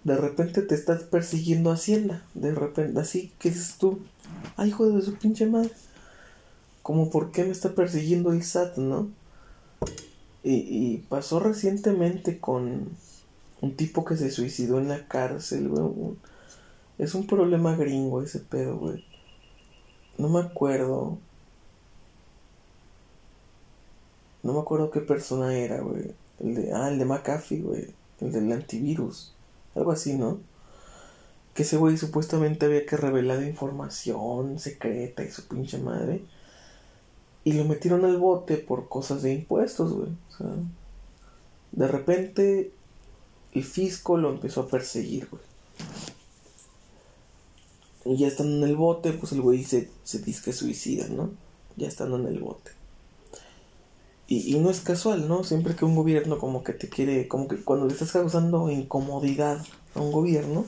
de 0.06 0.16
repente 0.16 0.62
te 0.62 0.74
estás 0.74 1.04
persiguiendo 1.04 1.72
Hacienda. 1.72 2.24
De 2.34 2.56
repente, 2.56 2.98
así 3.00 3.34
que 3.40 3.50
dices 3.50 3.76
tú, 3.78 4.00
ay, 4.56 4.70
hijo 4.70 4.90
de 4.90 5.02
su 5.02 5.16
pinche 5.16 5.46
madre. 5.48 5.72
Como, 6.82 7.10
¿por 7.10 7.32
qué 7.32 7.44
me 7.44 7.52
está 7.52 7.76
persiguiendo 7.76 8.32
el 8.32 8.42
SAT, 8.42 8.78
no? 8.78 9.10
Y, 10.44 10.54
y 10.54 10.98
pasó 11.10 11.40
recientemente 11.40 12.40
con 12.40 12.90
un 13.62 13.76
tipo 13.76 14.06
que 14.06 14.16
se 14.16 14.32
suicidó 14.32 14.80
en 14.80 14.90
la 14.90 15.08
cárcel, 15.08 15.70
güey. 15.70 16.16
Es 16.98 17.16
un 17.16 17.28
problema 17.28 17.76
gringo 17.76 18.22
ese 18.22 18.40
pedo, 18.40 18.78
güey. 18.78 19.04
No 20.18 20.30
me 20.30 20.40
acuerdo. 20.40 21.18
No 24.44 24.54
me 24.54 24.60
acuerdo 24.60 24.92
qué 24.92 25.02
persona 25.02 25.56
era, 25.56 25.82
güey. 25.82 26.12
El 26.40 26.56
de, 26.56 26.74
ah, 26.74 26.90
el 26.90 27.00
de 27.00 27.06
McAfee, 27.06 27.62
güey. 27.62 27.88
El 28.20 28.32
del 28.32 28.52
antivirus. 28.52 29.34
Algo 29.76 29.92
así, 29.92 30.14
¿no? 30.14 30.40
Que 31.54 31.64
ese 31.64 31.78
güey 31.78 31.98
supuestamente 31.98 32.66
había 32.66 32.86
que 32.86 32.98
revelar 32.98 33.44
información 33.44 34.60
secreta 34.60 35.24
y 35.24 35.32
su 35.32 35.48
pinche 35.48 35.78
madre. 35.80 36.24
Y 37.48 37.54
lo 37.54 37.64
metieron 37.64 38.04
al 38.04 38.18
bote 38.18 38.58
por 38.58 38.90
cosas 38.90 39.22
de 39.22 39.34
impuestos, 39.34 39.94
güey. 39.94 40.10
O 40.10 40.38
sea, 40.38 40.48
de 41.72 41.88
repente 41.88 42.74
el 43.54 43.64
fisco 43.64 44.18
lo 44.18 44.30
empezó 44.32 44.64
a 44.64 44.68
perseguir, 44.68 45.30
güey. 45.32 45.42
Y 48.04 48.18
ya 48.18 48.28
estando 48.28 48.58
en 48.58 48.70
el 48.70 48.76
bote, 48.76 49.14
pues 49.14 49.32
el 49.32 49.40
güey 49.40 49.64
se, 49.64 49.90
se 50.04 50.20
dice 50.20 50.42
que 50.44 50.52
suicida, 50.52 51.08
¿no? 51.08 51.32
Ya 51.78 51.88
estando 51.88 52.18
en 52.18 52.26
el 52.28 52.40
bote. 52.40 52.72
Y, 54.28 54.54
y, 54.54 54.60
no 54.60 54.70
es 54.70 54.82
casual, 54.82 55.30
¿no? 55.30 55.46
Siempre 55.46 55.74
que 55.74 55.86
un 55.86 55.96
gobierno 55.96 56.40
como 56.40 56.66
que 56.66 56.74
te 56.74 56.90
quiere, 56.90 57.30
como 57.30 57.48
que 57.48 57.64
cuando 57.64 57.86
le 57.86 57.94
estás 57.94 58.12
causando 58.12 58.70
incomodidad 58.70 59.66
a 59.96 60.02
un 60.02 60.12
gobierno, 60.12 60.66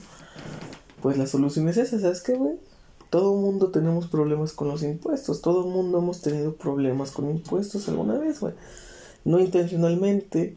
pues 1.01 1.17
la 1.17 1.27
solución 1.27 1.67
es 1.67 1.75
esa, 1.75 1.99
¿sabes 1.99 2.21
qué, 2.21 2.35
güey? 2.35 2.55
Todo 3.09 3.33
mundo 3.33 3.71
tenemos 3.71 4.07
problemas 4.07 4.53
con 4.53 4.67
los 4.67 4.83
impuestos, 4.83 5.41
todo 5.41 5.65
mundo 5.65 5.97
hemos 5.97 6.21
tenido 6.21 6.53
problemas 6.53 7.11
con 7.11 7.29
impuestos 7.29 7.87
alguna 7.89 8.19
vez, 8.19 8.39
güey. 8.39 8.53
No 9.25 9.39
intencionalmente, 9.39 10.55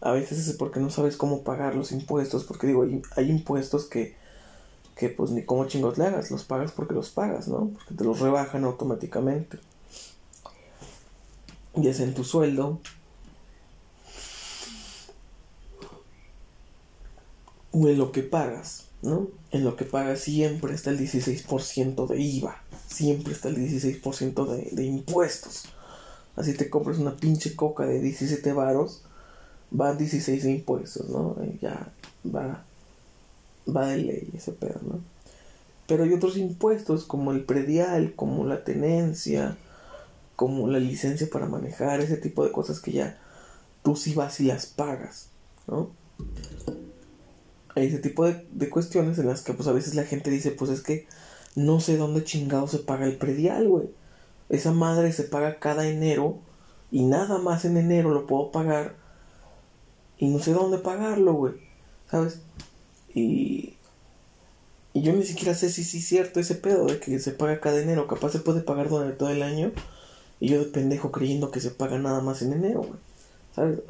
a 0.00 0.12
veces 0.12 0.46
es 0.46 0.56
porque 0.56 0.78
no 0.78 0.90
sabes 0.90 1.16
cómo 1.16 1.42
pagar 1.42 1.74
los 1.74 1.90
impuestos, 1.90 2.44
porque 2.44 2.68
digo, 2.68 2.86
hay, 3.16 3.30
impuestos 3.30 3.86
que, 3.86 4.14
que 4.94 5.08
pues 5.08 5.32
ni 5.32 5.44
cómo 5.44 5.66
chingos 5.66 5.98
le 5.98 6.04
hagas, 6.04 6.30
los 6.30 6.44
pagas 6.44 6.70
porque 6.70 6.94
los 6.94 7.10
pagas, 7.10 7.48
¿no? 7.48 7.70
Porque 7.70 7.94
te 7.94 8.04
los 8.04 8.20
rebajan 8.20 8.64
automáticamente. 8.64 9.58
Y 11.74 11.88
es 11.88 11.98
en 11.98 12.14
tu 12.14 12.22
sueldo. 12.22 12.78
O 17.72 17.88
en 17.88 17.98
lo 17.98 18.12
que 18.12 18.22
pagas, 18.22 18.90
¿no? 19.04 19.28
En 19.52 19.64
lo 19.64 19.76
que 19.76 19.84
pagas 19.84 20.20
siempre 20.20 20.74
está 20.74 20.90
el 20.90 20.98
16% 20.98 22.08
de 22.08 22.20
IVA. 22.20 22.56
Siempre 22.88 23.32
está 23.32 23.48
el 23.48 23.56
16% 23.56 24.46
de, 24.46 24.70
de 24.72 24.84
impuestos. 24.84 25.66
Así 26.36 26.54
te 26.54 26.68
compras 26.68 26.98
una 26.98 27.16
pinche 27.16 27.54
coca 27.54 27.86
de 27.86 28.00
17 28.00 28.52
varos 28.52 29.02
va 29.78 29.94
16 29.94 30.42
de 30.42 30.50
impuestos, 30.50 31.08
¿no? 31.08 31.36
ya 31.60 31.92
va, 32.34 32.64
va 33.74 33.88
de 33.88 33.98
ley 33.98 34.30
ese 34.34 34.52
pedo, 34.52 34.80
¿no? 34.82 35.00
Pero 35.86 36.04
hay 36.04 36.12
otros 36.14 36.36
impuestos 36.36 37.04
como 37.04 37.32
el 37.32 37.44
predial, 37.44 38.14
como 38.14 38.46
la 38.46 38.64
tenencia, 38.64 39.56
como 40.36 40.68
la 40.68 40.78
licencia 40.78 41.28
para 41.30 41.46
manejar, 41.46 42.00
ese 42.00 42.16
tipo 42.16 42.44
de 42.44 42.52
cosas 42.52 42.80
que 42.80 42.92
ya 42.92 43.18
tú 43.82 43.94
sí 43.94 44.14
vas 44.14 44.40
y 44.40 44.44
las 44.44 44.66
pagas, 44.66 45.28
¿no? 45.66 45.90
Ese 47.74 47.98
tipo 47.98 48.24
de, 48.24 48.46
de 48.52 48.70
cuestiones 48.70 49.18
en 49.18 49.26
las 49.26 49.42
que 49.42 49.52
pues 49.52 49.68
a 49.68 49.72
veces 49.72 49.94
la 49.94 50.04
gente 50.04 50.30
dice, 50.30 50.52
pues 50.52 50.70
es 50.70 50.80
que 50.80 51.06
no 51.54 51.80
sé 51.80 51.96
dónde 51.96 52.24
chingado 52.24 52.68
se 52.68 52.78
paga 52.78 53.06
el 53.06 53.16
predial, 53.16 53.68
güey. 53.68 53.88
Esa 54.48 54.72
madre 54.72 55.12
se 55.12 55.24
paga 55.24 55.58
cada 55.58 55.88
enero 55.88 56.38
y 56.90 57.02
nada 57.02 57.38
más 57.38 57.64
en 57.64 57.76
enero 57.76 58.12
lo 58.12 58.26
puedo 58.26 58.52
pagar 58.52 58.94
y 60.18 60.28
no 60.28 60.38
sé 60.38 60.52
dónde 60.52 60.78
pagarlo, 60.78 61.34
güey. 61.34 61.54
¿Sabes? 62.10 62.40
Y, 63.14 63.74
y 64.92 65.02
yo 65.02 65.12
ni 65.12 65.24
siquiera 65.24 65.54
sé 65.54 65.70
si 65.70 65.84
sí 65.84 65.98
es 65.98 66.06
cierto 66.06 66.40
ese 66.40 66.54
pedo 66.54 66.86
de 66.86 67.00
que 67.00 67.18
se 67.18 67.32
paga 67.32 67.60
cada 67.60 67.80
enero. 67.80 68.06
Capaz 68.06 68.30
se 68.30 68.38
puede 68.38 68.60
pagar 68.60 68.88
durante 68.88 69.16
todo 69.16 69.30
el 69.30 69.42
año. 69.42 69.72
Y 70.40 70.48
yo 70.48 70.58
de 70.58 70.66
pendejo 70.66 71.10
creyendo 71.10 71.50
que 71.50 71.60
se 71.60 71.70
paga 71.70 71.98
nada 71.98 72.20
más 72.20 72.42
en 72.42 72.52
enero, 72.52 72.80
güey. 72.82 73.00
¿Sabes? 73.54 73.80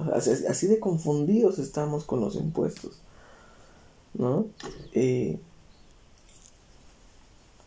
Así, 0.49 0.67
de 0.67 0.79
confundidos 0.79 1.59
estamos 1.59 2.05
con 2.05 2.21
los 2.21 2.37
impuestos. 2.37 3.01
¿No? 4.15 4.47
Eh, 4.93 5.39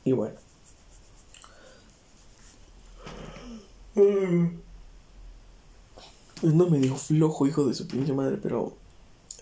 y 0.04 0.12
bueno. 0.12 0.36
No 6.42 6.70
me 6.70 6.78
dijo 6.80 6.96
flojo, 6.96 7.48
hijo 7.48 7.66
de 7.66 7.74
su 7.74 7.88
pinche 7.88 8.14
madre, 8.14 8.38
pero 8.42 8.74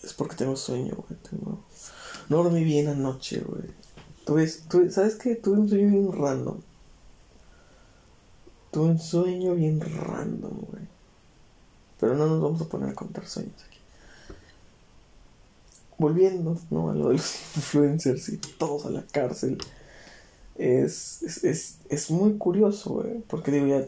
es 0.03 0.13
porque 0.13 0.35
tengo 0.35 0.55
sueño, 0.55 0.95
güey. 0.95 1.19
Tengo... 1.29 1.59
No 2.29 2.43
dormí 2.43 2.63
bien 2.63 2.88
anoche, 2.88 3.41
güey. 3.41 3.63
Tuve, 4.25 4.50
tuve, 4.69 4.91
¿Sabes 4.91 5.15
qué? 5.15 5.35
Tuve 5.35 5.59
un 5.59 5.69
sueño 5.69 5.89
bien 5.89 6.12
random. 6.12 6.57
Tuve 8.71 8.85
un 8.89 9.00
sueño 9.00 9.55
bien 9.55 9.79
random, 9.81 10.53
güey. 10.71 10.83
Pero 12.00 12.15
no 12.15 12.27
nos 12.27 12.41
vamos 12.41 12.62
a 12.62 12.65
poner 12.65 12.89
a 12.89 12.95
contar 12.95 13.27
sueños 13.27 13.63
aquí. 13.67 13.75
Volviendo, 15.97 16.57
¿no? 16.69 16.89
A 16.89 16.93
lo 16.93 17.09
de 17.09 17.13
los 17.15 17.35
influencers 17.55 18.29
y 18.29 18.37
todos 18.37 18.85
a 18.85 18.89
la 18.89 19.05
cárcel. 19.11 19.57
Es, 20.55 21.21
es, 21.23 21.43
es, 21.43 21.77
es 21.89 22.11
muy 22.11 22.37
curioso, 22.37 22.95
güey. 22.95 23.19
Porque 23.27 23.51
digo, 23.51 23.67
ya 23.67 23.85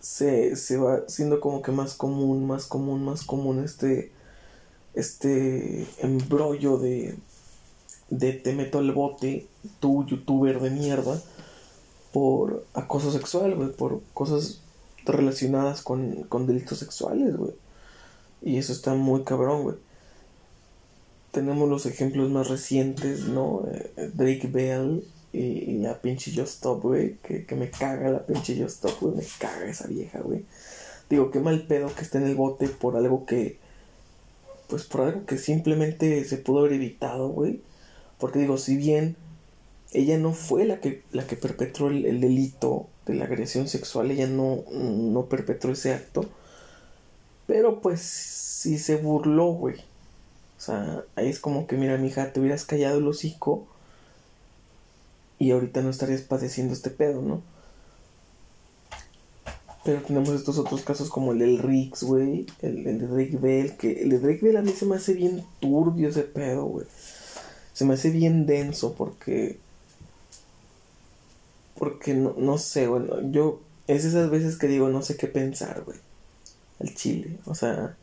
se, 0.00 0.56
se 0.56 0.78
va 0.78 1.04
siendo 1.08 1.40
como 1.40 1.62
que 1.62 1.72
más 1.72 1.94
común, 1.94 2.46
más 2.46 2.66
común, 2.66 3.04
más 3.04 3.22
común 3.22 3.62
este, 3.62 4.10
este 4.94 5.86
embrollo 5.98 6.78
de, 6.78 7.16
de 8.08 8.32
te 8.32 8.54
meto 8.54 8.78
al 8.78 8.92
bote, 8.92 9.46
tú 9.78 10.04
youtuber 10.06 10.60
de 10.60 10.70
mierda, 10.70 11.20
por 12.12 12.64
acoso 12.74 13.12
sexual, 13.12 13.54
güey, 13.54 13.72
por 13.72 14.00
cosas 14.14 14.62
relacionadas 15.04 15.82
con, 15.82 16.24
con 16.24 16.46
delitos 16.46 16.78
sexuales, 16.78 17.36
güey. 17.36 17.52
Y 18.42 18.56
eso 18.56 18.72
está 18.72 18.94
muy 18.94 19.22
cabrón, 19.22 19.62
güey. 19.62 19.76
Tenemos 21.30 21.68
los 21.68 21.86
ejemplos 21.86 22.30
más 22.30 22.48
recientes, 22.48 23.26
¿no? 23.26 23.64
Eh, 23.72 24.10
Drake 24.14 24.48
Bell, 24.48 25.04
y, 25.32 25.78
la 25.78 26.00
pinche 26.00 26.32
Just 26.34 26.54
Stop, 26.56 26.82
güey. 26.82 27.16
Que, 27.22 27.46
que, 27.46 27.54
me 27.54 27.70
caga 27.70 28.10
la 28.10 28.26
pinche 28.26 28.60
Just 28.60 28.84
Stop, 28.84 29.00
güey. 29.00 29.16
Me 29.16 29.24
caga 29.38 29.66
esa 29.66 29.86
vieja, 29.86 30.20
güey. 30.20 30.44
Digo, 31.08 31.30
qué 31.30 31.40
mal 31.40 31.66
pedo 31.66 31.94
que 31.94 32.02
esté 32.02 32.18
en 32.18 32.26
el 32.26 32.34
bote 32.34 32.68
por 32.68 32.96
algo 32.96 33.26
que. 33.26 33.58
Pues 34.68 34.84
por 34.84 35.02
algo 35.02 35.26
que 35.26 35.38
simplemente 35.38 36.24
se 36.24 36.36
pudo 36.36 36.60
haber 36.60 36.74
evitado, 36.74 37.28
güey. 37.28 37.60
Porque 38.18 38.38
digo, 38.38 38.58
si 38.58 38.76
bien 38.76 39.16
ella 39.92 40.18
no 40.18 40.32
fue 40.32 40.64
la 40.64 40.80
que, 40.80 41.02
la 41.10 41.26
que 41.26 41.36
perpetró 41.36 41.88
el, 41.88 42.20
delito 42.20 42.88
de 43.06 43.14
la 43.14 43.24
agresión 43.24 43.66
sexual, 43.68 44.10
ella 44.10 44.26
no, 44.28 44.64
no 44.70 45.26
perpetró 45.26 45.72
ese 45.72 45.92
acto, 45.92 46.28
pero 47.46 47.80
pues 47.80 48.00
sí 48.00 48.78
se 48.78 48.96
burló, 48.96 49.46
güey. 49.52 49.76
O 50.60 50.62
sea, 50.62 51.04
ahí 51.16 51.30
es 51.30 51.40
como 51.40 51.66
que, 51.66 51.76
mira, 51.76 51.96
mija, 51.96 52.34
te 52.34 52.38
hubieras 52.38 52.66
callado 52.66 52.98
el 52.98 53.08
hocico 53.08 53.66
y 55.38 55.52
ahorita 55.52 55.80
no 55.80 55.88
estarías 55.88 56.20
padeciendo 56.20 56.74
este 56.74 56.90
pedo, 56.90 57.22
¿no? 57.22 57.42
Pero 59.84 60.02
tenemos 60.02 60.28
estos 60.28 60.58
otros 60.58 60.82
casos 60.82 61.08
como 61.08 61.32
el 61.32 61.38
del 61.38 61.58
Rix, 61.60 62.02
güey. 62.02 62.44
El, 62.60 62.86
el, 62.86 62.98
de 62.98 63.06
Drake 63.06 63.38
Bell. 63.38 63.76
Que 63.78 64.02
el 64.02 64.10
de 64.10 64.18
Drake 64.18 64.40
Bell 64.42 64.58
a 64.58 64.62
mí 64.62 64.72
se 64.72 64.84
me 64.84 64.96
hace 64.96 65.14
bien 65.14 65.42
turbio 65.60 66.10
ese 66.10 66.24
pedo, 66.24 66.66
güey. 66.66 66.86
Se 67.72 67.86
me 67.86 67.94
hace 67.94 68.10
bien 68.10 68.44
denso 68.44 68.92
porque 68.92 69.58
porque 71.78 72.12
no, 72.12 72.34
no 72.36 72.58
sé, 72.58 72.86
bueno, 72.86 73.22
yo 73.30 73.62
es 73.86 74.04
esas 74.04 74.28
veces 74.28 74.58
que 74.58 74.68
digo, 74.68 74.90
no 74.90 75.00
sé 75.00 75.16
qué 75.16 75.26
pensar, 75.28 75.84
güey. 75.86 75.96
Al 76.78 76.94
chile, 76.94 77.38
o 77.46 77.54
sea, 77.54 77.96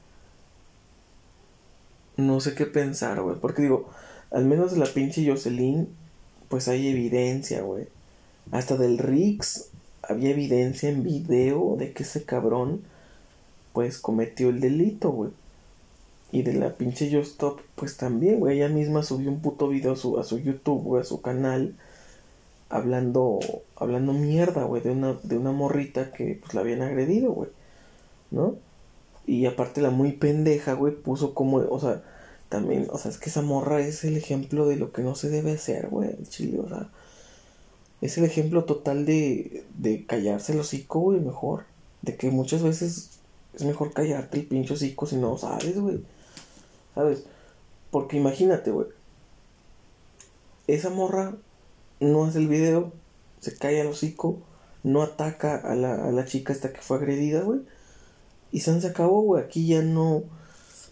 no 2.18 2.40
sé 2.40 2.56
qué 2.56 2.66
pensar, 2.66 3.22
güey. 3.22 3.38
Porque 3.40 3.62
digo, 3.62 3.90
al 4.32 4.46
menos 4.46 4.72
de 4.74 4.80
la 4.80 4.86
pinche 4.86 5.28
Jocelyn, 5.28 5.88
pues 6.50 6.68
hay 6.68 6.88
evidencia, 6.88 7.62
güey. 7.62 7.88
Hasta 8.52 8.78
del 8.78 8.98
Rix 8.98 9.70
había 10.02 10.32
evidencia 10.32 10.90
en 10.90 11.04
video 11.04 11.76
de 11.78 11.94
que 11.94 12.04
ese 12.04 12.24
cabrón, 12.24 12.82
pues 13.74 14.00
cometió 14.00 14.50
el 14.50 14.60
delito, 14.60 15.12
güey. 15.12 15.32
Y 16.32 16.42
de 16.42 16.54
la 16.54 16.74
pinche 16.74 17.10
Yo 17.10 17.22
Stop, 17.22 17.62
pues 17.76 17.98
también, 17.98 18.40
güey. 18.40 18.58
Ella 18.58 18.70
misma 18.70 19.04
subió 19.04 19.30
un 19.30 19.42
puto 19.42 19.70
video 19.70 19.94
a 19.94 19.96
su, 19.96 20.20
a 20.20 20.24
su 20.24 20.40
YouTube, 20.40 20.84
güey, 20.84 21.02
a 21.02 21.06
su 21.06 21.22
canal 21.22 21.76
hablando 22.70 23.40
hablando 23.76 24.14
mierda, 24.14 24.64
güey, 24.64 24.82
de 24.82 24.92
una 24.92 25.14
de 25.24 25.38
una 25.38 25.52
morrita 25.52 26.12
que 26.12 26.40
pues 26.42 26.54
la 26.54 26.62
habían 26.62 26.82
agredido, 26.82 27.32
güey. 27.32 27.50
¿No? 28.32 28.56
Y 29.28 29.46
aparte 29.46 29.82
la 29.82 29.92
muy 29.92 30.14
pendeja, 30.14 30.74
güey, 30.74 30.96
puso 30.96 31.36
como, 31.36 31.58
o 31.58 31.80
sea, 31.80 32.04
también, 32.50 32.88
o 32.92 32.98
sea, 32.98 33.12
es 33.12 33.18
que 33.18 33.30
esa 33.30 33.42
morra 33.42 33.82
es 33.82 34.04
el 34.06 34.18
ejemplo 34.18 34.68
de 34.68 34.78
lo 34.78 34.92
que 34.92 35.04
no 35.04 35.16
se 35.16 35.30
debe 35.30 35.52
hacer, 35.52 35.90
güey, 35.90 36.10
el 36.10 36.28
chile, 36.30 36.60
o 36.60 36.68
sea, 36.70 36.90
es 38.02 38.18
el 38.18 38.24
ejemplo 38.24 38.64
total 38.64 39.06
de 39.06 39.66
de 39.78 40.06
callarse 40.06 40.54
el 40.54 40.60
hocico, 40.60 41.00
güey, 41.00 41.20
mejor, 41.20 41.66
de 42.02 42.16
que 42.16 42.32
muchas 42.32 42.64
veces 42.64 43.20
es 43.54 43.64
mejor 43.64 43.92
callarte 43.94 44.38
el 44.38 44.46
pincho 44.46 44.76
hocico 44.76 45.06
si 45.06 45.16
no 45.16 45.38
sabes, 45.38 45.80
güey. 45.80 46.00
¿Sabes? 46.96 47.24
Porque 47.92 48.18
imagínate, 48.18 48.72
güey. 48.72 48.88
Esa 50.68 50.90
morra 50.90 51.36
no 52.00 52.26
hace 52.26 52.40
el 52.40 52.48
video, 52.48 52.92
se 53.40 53.58
cae 53.58 53.82
al 53.82 53.88
hocico, 53.88 54.40
no 54.84 55.02
ataca 55.02 55.56
a 55.56 55.76
la, 55.76 56.08
a 56.08 56.12
la 56.12 56.26
chica 56.26 56.54
hasta 56.54 56.74
que 56.74 56.82
fue 56.82 56.98
agredida, 56.98 57.42
güey. 57.42 57.62
Y 58.52 58.62
se 58.62 58.72
acabó, 58.88 59.22
güey. 59.22 59.44
Aquí 59.44 59.68
ya 59.68 59.82
no, 59.82 60.24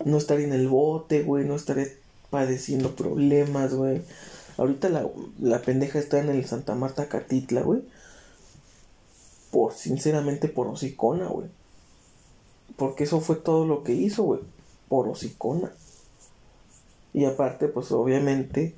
no 0.04 0.18
estaré 0.18 0.44
en 0.44 0.54
el 0.54 0.68
bote, 0.68 1.24
güey. 1.24 1.46
No 1.46 1.56
estaré 1.56 1.98
padeciendo 2.30 2.96
problemas, 2.96 3.74
güey. 3.74 4.02
Ahorita 4.58 4.90
la, 4.90 5.08
la 5.42 5.62
pendeja 5.62 6.00
está 6.00 6.20
en 6.20 6.30
el 6.30 6.46
Santa 6.46 6.76
Marta 6.76 7.08
Catitla, 7.08 7.62
güey. 7.62 7.82
Por, 9.52 9.74
sinceramente, 9.74 10.48
por 10.48 10.68
hocicona, 10.68 11.28
güey. 11.28 11.48
Porque 12.76 13.06
eso 13.06 13.22
fue 13.22 13.38
todo 13.38 13.66
lo 13.66 13.84
que 13.84 13.94
hizo, 13.94 14.24
güey. 14.24 14.42
Por 14.90 15.08
hocicona. 15.08 15.72
Y 17.14 17.26
aparte, 17.26 17.70
pues 17.70 17.92
obviamente, 17.92 18.76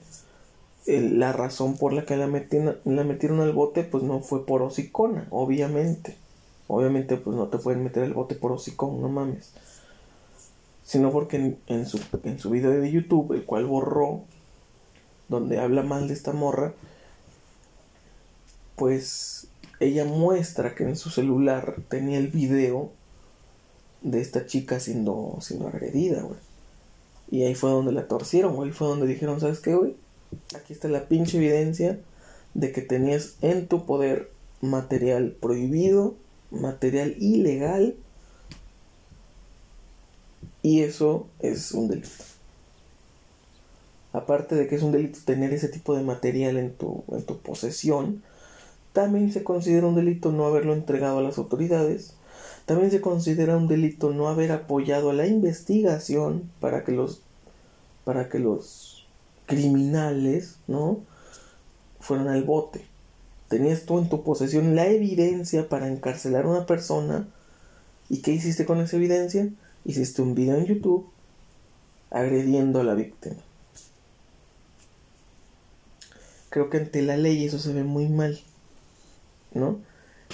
la 0.85 1.33
razón 1.33 1.77
por 1.77 1.93
la 1.93 2.05
que 2.05 2.15
la 2.15 2.27
metieron, 2.27 2.77
la 2.85 3.03
metieron 3.03 3.41
al 3.41 3.51
bote, 3.51 3.83
pues 3.83 4.03
no 4.03 4.19
fue 4.19 4.45
por 4.45 4.61
hocicona, 4.61 5.27
obviamente. 5.31 6.15
Obviamente, 6.67 7.17
pues 7.17 7.35
no 7.35 7.47
te 7.47 7.57
pueden 7.57 7.83
meter 7.83 8.03
al 8.03 8.13
bote 8.13 8.35
por 8.35 8.51
hocicón, 8.51 9.01
no 9.01 9.09
mames. 9.09 9.51
Sino 10.83 11.11
porque 11.11 11.57
en, 11.67 11.85
su, 11.85 11.99
en 12.23 12.39
su 12.39 12.49
video 12.49 12.71
de 12.71 12.91
YouTube, 12.91 13.33
el 13.33 13.45
cual 13.45 13.65
borró, 13.65 14.21
donde 15.29 15.59
habla 15.59 15.83
mal 15.83 16.07
de 16.07 16.13
esta 16.13 16.33
morra, 16.33 16.73
pues 18.75 19.47
ella 19.79 20.05
muestra 20.05 20.75
que 20.75 20.83
en 20.83 20.95
su 20.95 21.09
celular 21.09 21.75
tenía 21.89 22.17
el 22.17 22.27
video 22.27 22.91
de 24.01 24.21
esta 24.21 24.45
chica 24.45 24.79
siendo, 24.79 25.37
siendo 25.41 25.67
agredida, 25.67 26.21
güey. 26.21 26.39
Y 27.29 27.43
ahí 27.43 27.55
fue 27.55 27.69
donde 27.69 27.91
la 27.91 28.07
torcieron, 28.07 28.55
güey. 28.55 28.69
Ahí 28.69 28.75
fue 28.75 28.87
donde 28.87 29.07
dijeron, 29.07 29.39
¿sabes 29.39 29.59
qué, 29.59 29.75
güey? 29.75 29.95
Aquí 30.55 30.73
está 30.73 30.87
la 30.87 31.07
pinche 31.07 31.37
evidencia 31.37 31.99
de 32.53 32.71
que 32.71 32.81
tenías 32.81 33.35
en 33.41 33.67
tu 33.67 33.85
poder 33.85 34.31
material 34.61 35.35
prohibido, 35.39 36.15
material 36.51 37.15
ilegal. 37.19 37.95
Y 40.61 40.81
eso 40.81 41.27
es 41.39 41.71
un 41.71 41.87
delito. 41.87 42.09
Aparte 44.13 44.55
de 44.55 44.67
que 44.67 44.75
es 44.75 44.81
un 44.81 44.91
delito 44.91 45.19
tener 45.25 45.53
ese 45.53 45.69
tipo 45.69 45.95
de 45.95 46.03
material 46.03 46.57
en 46.57 46.73
tu, 46.73 47.03
en 47.09 47.23
tu 47.23 47.37
posesión, 47.37 48.23
también 48.93 49.31
se 49.31 49.43
considera 49.43 49.85
un 49.85 49.93
delito 49.93 50.31
no 50.31 50.45
haberlo 50.45 50.73
entregado 50.73 51.19
a 51.19 51.21
las 51.21 51.37
autoridades. 51.37 52.15
También 52.65 52.89
se 52.89 52.99
considera 52.99 53.55
un 53.55 53.67
delito 53.67 54.11
no 54.11 54.27
haber 54.27 54.51
apoyado 54.51 55.11
a 55.11 55.13
la 55.13 55.27
investigación 55.27 56.49
para 56.59 56.83
que 56.83 56.93
los 56.93 57.21
para 58.05 58.27
que 58.27 58.39
los 58.39 59.05
criminales, 59.45 60.57
¿no? 60.65 61.01
Fueron 61.99 62.27
al 62.27 62.43
bote. 62.43 62.86
Tenías 63.49 63.85
tú 63.85 63.99
en 63.99 64.09
tu 64.09 64.23
posesión 64.23 64.75
la 64.75 64.87
evidencia 64.87 65.69
para 65.69 65.87
encarcelar 65.87 66.45
a 66.45 66.49
una 66.49 66.65
persona. 66.65 67.27
¿Y 68.09 68.21
qué 68.21 68.31
hiciste 68.31 68.65
con 68.65 68.79
esa 68.79 68.97
evidencia? 68.97 69.49
Hiciste 69.85 70.21
un 70.21 70.35
video 70.35 70.57
en 70.57 70.65
YouTube 70.65 71.09
agrediendo 72.09 72.81
a 72.81 72.83
la 72.83 72.93
víctima. 72.93 73.35
Creo 76.49 76.69
que 76.69 76.77
ante 76.77 77.01
la 77.01 77.17
ley 77.17 77.45
eso 77.45 77.59
se 77.59 77.73
ve 77.73 77.83
muy 77.83 78.07
mal, 78.07 78.39
¿no? 79.53 79.79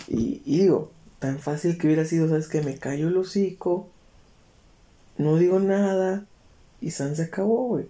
Y, 0.07 0.39
digo, 0.45 0.91
tan 1.19 1.39
fácil 1.39 1.77
que 1.77 1.87
hubiera 1.87 2.05
sido, 2.05 2.29
¿sabes? 2.29 2.47
Que 2.47 2.61
me 2.61 2.77
callo 2.77 3.07
el 3.07 3.17
hocico, 3.17 3.87
no 5.17 5.37
digo 5.37 5.59
nada 5.59 6.25
y 6.81 6.91
San 6.91 7.15
se 7.15 7.23
acabó, 7.23 7.67
güey. 7.67 7.87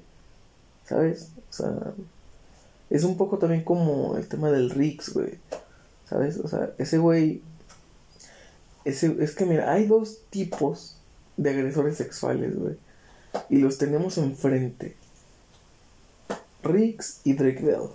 ¿sabes? 0.86 1.32
O 1.50 1.54
sea, 1.54 1.94
es 2.90 3.04
un 3.04 3.18
poco 3.18 3.38
también 3.38 3.64
como 3.64 4.18
el 4.18 4.28
tema 4.28 4.52
del 4.52 4.70
Rix, 4.70 5.14
güey, 5.14 5.40
¿sabes? 6.10 6.38
O 6.38 6.48
sea, 6.48 6.72
ese 6.78 6.98
güey, 6.98 7.42
ese, 8.86 9.16
es 9.20 9.36
que 9.36 9.46
mira, 9.46 9.72
hay 9.72 9.86
dos 9.86 10.20
tipos 10.30 10.98
de 11.38 11.50
agresores 11.50 11.98
sexuales, 11.98 12.56
güey, 12.58 12.76
y 13.50 13.58
los 13.58 13.78
tenemos 13.78 14.18
enfrente. 14.18 14.96
Rix 16.64 17.20
y 17.24 17.34
Drake 17.34 17.62
Bell 17.62 17.90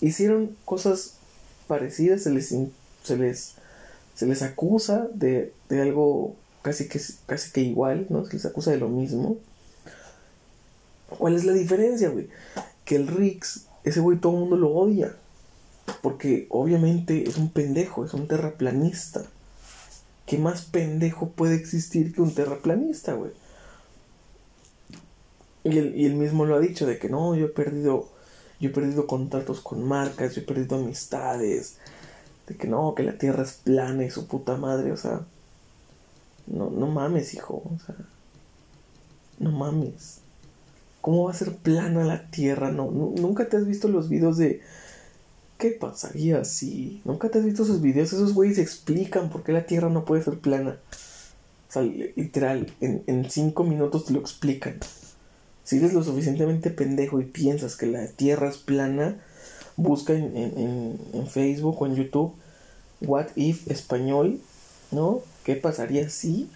hicieron 0.00 0.56
cosas 0.64 1.14
parecidas, 1.66 2.22
se 2.22 2.30
les, 2.30 2.54
se 3.02 3.16
les, 3.16 3.54
se 4.14 4.26
les 4.26 4.42
acusa 4.42 5.08
de, 5.14 5.52
de 5.68 5.82
algo 5.82 6.36
casi 6.62 6.88
que, 6.88 7.00
casi 7.26 7.52
que 7.52 7.60
igual, 7.60 8.06
¿no? 8.10 8.24
Se 8.26 8.34
les 8.34 8.46
acusa 8.46 8.70
de 8.70 8.78
lo 8.78 8.88
mismo. 8.88 9.38
¿Cuál 11.08 11.34
es 11.36 11.44
la 11.44 11.52
diferencia, 11.52 12.10
güey? 12.10 12.28
Que 12.84 12.96
el 12.96 13.06
Rix, 13.06 13.66
ese 13.84 14.00
güey 14.00 14.18
todo 14.18 14.32
el 14.32 14.40
mundo 14.40 14.56
lo 14.56 14.70
odia. 14.70 15.16
Porque 16.02 16.46
obviamente 16.50 17.28
es 17.28 17.38
un 17.38 17.50
pendejo, 17.50 18.04
es 18.04 18.14
un 18.14 18.28
terraplanista. 18.28 19.24
¿Qué 20.26 20.36
más 20.36 20.62
pendejo 20.62 21.30
puede 21.30 21.54
existir 21.54 22.12
que 22.12 22.20
un 22.20 22.34
terraplanista, 22.34 23.14
güey? 23.14 23.32
Y 25.64 25.78
él, 25.78 25.94
y 25.96 26.06
él 26.06 26.14
mismo 26.14 26.44
lo 26.44 26.56
ha 26.56 26.60
dicho, 26.60 26.86
de 26.86 26.98
que 26.98 27.08
no, 27.08 27.34
yo 27.34 27.46
he 27.46 27.50
perdido, 27.50 28.08
yo 28.60 28.68
he 28.68 28.72
perdido 28.72 29.06
contratos 29.06 29.60
con 29.60 29.82
marcas, 29.82 30.34
yo 30.34 30.42
he 30.42 30.44
perdido 30.44 30.76
amistades, 30.76 31.78
de 32.46 32.56
que 32.56 32.68
no, 32.68 32.94
que 32.94 33.02
la 33.02 33.18
tierra 33.18 33.42
es 33.42 33.52
plana 33.52 34.04
y 34.04 34.10
su 34.10 34.26
puta 34.26 34.56
madre, 34.56 34.92
o 34.92 34.96
sea, 34.96 35.22
no, 36.46 36.70
no 36.70 36.86
mames, 36.86 37.34
hijo, 37.34 37.62
o 37.64 37.78
sea, 37.84 37.96
no 39.38 39.50
mames. 39.50 40.20
¿Cómo 41.00 41.24
va 41.24 41.30
a 41.32 41.34
ser 41.34 41.56
plana 41.56 42.04
la 42.04 42.30
Tierra? 42.30 42.70
No, 42.70 42.90
nunca 42.90 43.48
te 43.48 43.56
has 43.56 43.66
visto 43.66 43.88
los 43.88 44.08
videos 44.08 44.36
de 44.36 44.60
¿qué 45.58 45.70
pasaría 45.70 46.44
si? 46.44 47.02
Nunca 47.04 47.28
te 47.28 47.38
has 47.38 47.44
visto 47.44 47.64
esos 47.64 47.82
videos, 47.82 48.12
esos 48.12 48.32
güeyes 48.32 48.58
explican 48.58 49.28
por 49.28 49.42
qué 49.42 49.52
la 49.52 49.66
Tierra 49.66 49.88
no 49.90 50.04
puede 50.04 50.22
ser 50.22 50.38
plana. 50.38 50.78
Literal, 52.16 52.72
en, 52.80 53.30
cinco 53.30 53.62
minutos 53.64 54.06
te 54.06 54.12
lo 54.12 54.20
explican. 54.20 54.78
Si 55.64 55.76
eres 55.76 55.92
lo 55.92 56.02
suficientemente 56.02 56.70
pendejo 56.70 57.20
y 57.20 57.24
piensas 57.26 57.76
que 57.76 57.86
la 57.86 58.06
Tierra 58.06 58.48
es 58.48 58.56
plana, 58.56 59.20
busca 59.76 60.14
en, 60.14 60.36
en, 60.36 60.98
en 61.12 61.26
Facebook 61.26 61.80
o 61.80 61.86
en 61.86 61.94
YouTube 61.94 62.34
What 63.00 63.28
If 63.36 63.70
Español, 63.70 64.40
¿no? 64.90 65.20
¿Qué 65.44 65.56
pasaría 65.56 66.08
si? 66.08 66.50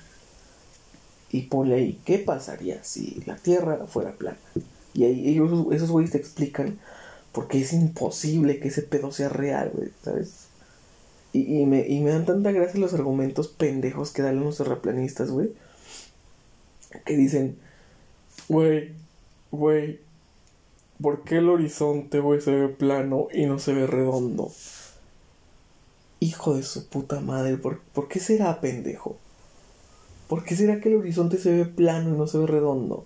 Y 1.32 1.42
ponle 1.42 1.76
ahí, 1.76 2.00
¿qué 2.04 2.18
pasaría 2.18 2.84
si 2.84 3.22
la 3.26 3.36
Tierra 3.36 3.86
fuera 3.86 4.12
plana? 4.12 4.38
Y 4.94 5.04
ahí 5.04 5.28
ellos, 5.28 5.66
esos 5.72 5.90
güeyes 5.90 6.12
te 6.12 6.18
explican 6.18 6.78
Porque 7.32 7.58
es 7.58 7.72
imposible 7.72 8.60
que 8.60 8.68
ese 8.68 8.82
pedo 8.82 9.10
sea 9.10 9.30
real, 9.30 9.72
güey, 9.74 9.88
¿sabes? 10.04 10.48
Y, 11.32 11.64
me, 11.64 11.88
y 11.88 12.00
me 12.00 12.10
dan 12.10 12.26
tanta 12.26 12.52
gracia 12.52 12.78
los 12.78 12.92
argumentos 12.92 13.48
pendejos 13.48 14.10
que 14.10 14.20
dan 14.20 14.40
los 14.40 14.58
terraplanistas, 14.58 15.30
güey. 15.30 15.50
Que 17.06 17.16
dicen, 17.16 17.56
güey, 18.48 18.92
güey, 19.50 19.98
¿por 21.00 21.24
qué 21.24 21.38
el 21.38 21.48
horizonte, 21.48 22.20
güey, 22.20 22.42
se 22.42 22.50
ve 22.50 22.68
plano 22.68 23.28
y 23.32 23.46
no 23.46 23.58
se 23.58 23.72
ve 23.72 23.86
redondo? 23.86 24.52
Hijo 26.20 26.54
de 26.54 26.62
su 26.62 26.86
puta 26.86 27.20
madre, 27.20 27.56
¿por, 27.56 27.80
¿por 27.80 28.08
qué 28.08 28.20
será 28.20 28.60
pendejo? 28.60 29.16
¿Por 30.32 30.44
qué 30.44 30.56
será 30.56 30.80
que 30.80 30.88
el 30.88 30.96
horizonte 30.96 31.36
se 31.36 31.54
ve 31.54 31.66
plano 31.66 32.08
y 32.08 32.16
no 32.16 32.26
se 32.26 32.38
ve 32.38 32.46
redondo? 32.46 33.04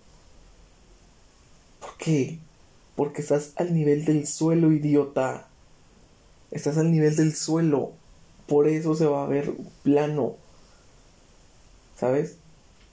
¿Por 1.81 1.97
qué? 1.97 2.39
Porque 2.95 3.21
estás 3.21 3.53
al 3.57 3.75
nivel 3.75 4.05
del 4.05 4.29
suelo, 4.29 4.71
idiota. 4.71 5.49
Estás 6.53 6.79
al 6.79 6.93
nivel 6.93 7.17
del 7.17 7.35
suelo. 7.35 7.91
Por 8.47 8.69
eso 8.69 8.95
se 8.95 9.07
va 9.07 9.25
a 9.25 9.27
ver 9.27 9.53
plano. 9.83 10.37
¿Sabes? 11.97 12.37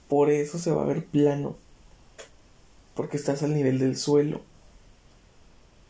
Por 0.08 0.30
eso 0.30 0.58
se 0.58 0.72
va 0.72 0.82
a 0.82 0.86
ver 0.86 1.04
plano. 1.04 1.54
Porque 2.96 3.18
estás 3.18 3.44
al 3.44 3.54
nivel 3.54 3.78
del 3.78 3.96
suelo. 3.96 4.40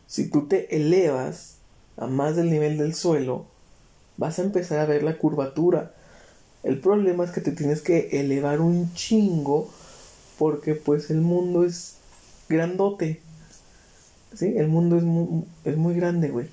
Si 0.07 0.29
tú 0.29 0.49
te 0.49 0.77
elevas 0.77 1.61
a 1.97 2.09
más 2.09 2.37
del 2.37 2.51
nivel 2.51 2.77
del 2.77 2.95
suelo, 2.95 3.47
vas 4.19 4.39
a 4.39 4.43
empezar 4.43 4.81
a 4.81 4.85
ver 4.85 5.03
la 5.03 5.17
curvatura. 5.17 5.95
El 6.65 6.81
problema 6.81 7.25
es 7.25 7.31
que 7.31 7.43
te 7.43 7.53
tienes 7.53 7.83
que 7.83 8.21
elevar 8.21 8.61
un 8.61 8.93
chingo 8.95 9.71
porque 10.39 10.75
pues 10.75 11.11
el 11.11 11.21
mundo 11.21 11.65
es 11.65 11.97
grandote. 12.49 13.21
¿Sí? 14.35 14.55
El 14.57 14.69
mundo 14.69 14.97
es 14.97 15.05
muy, 15.05 15.45
es 15.65 15.77
muy 15.77 15.95
grande, 15.95 16.31
güey. 16.31 16.49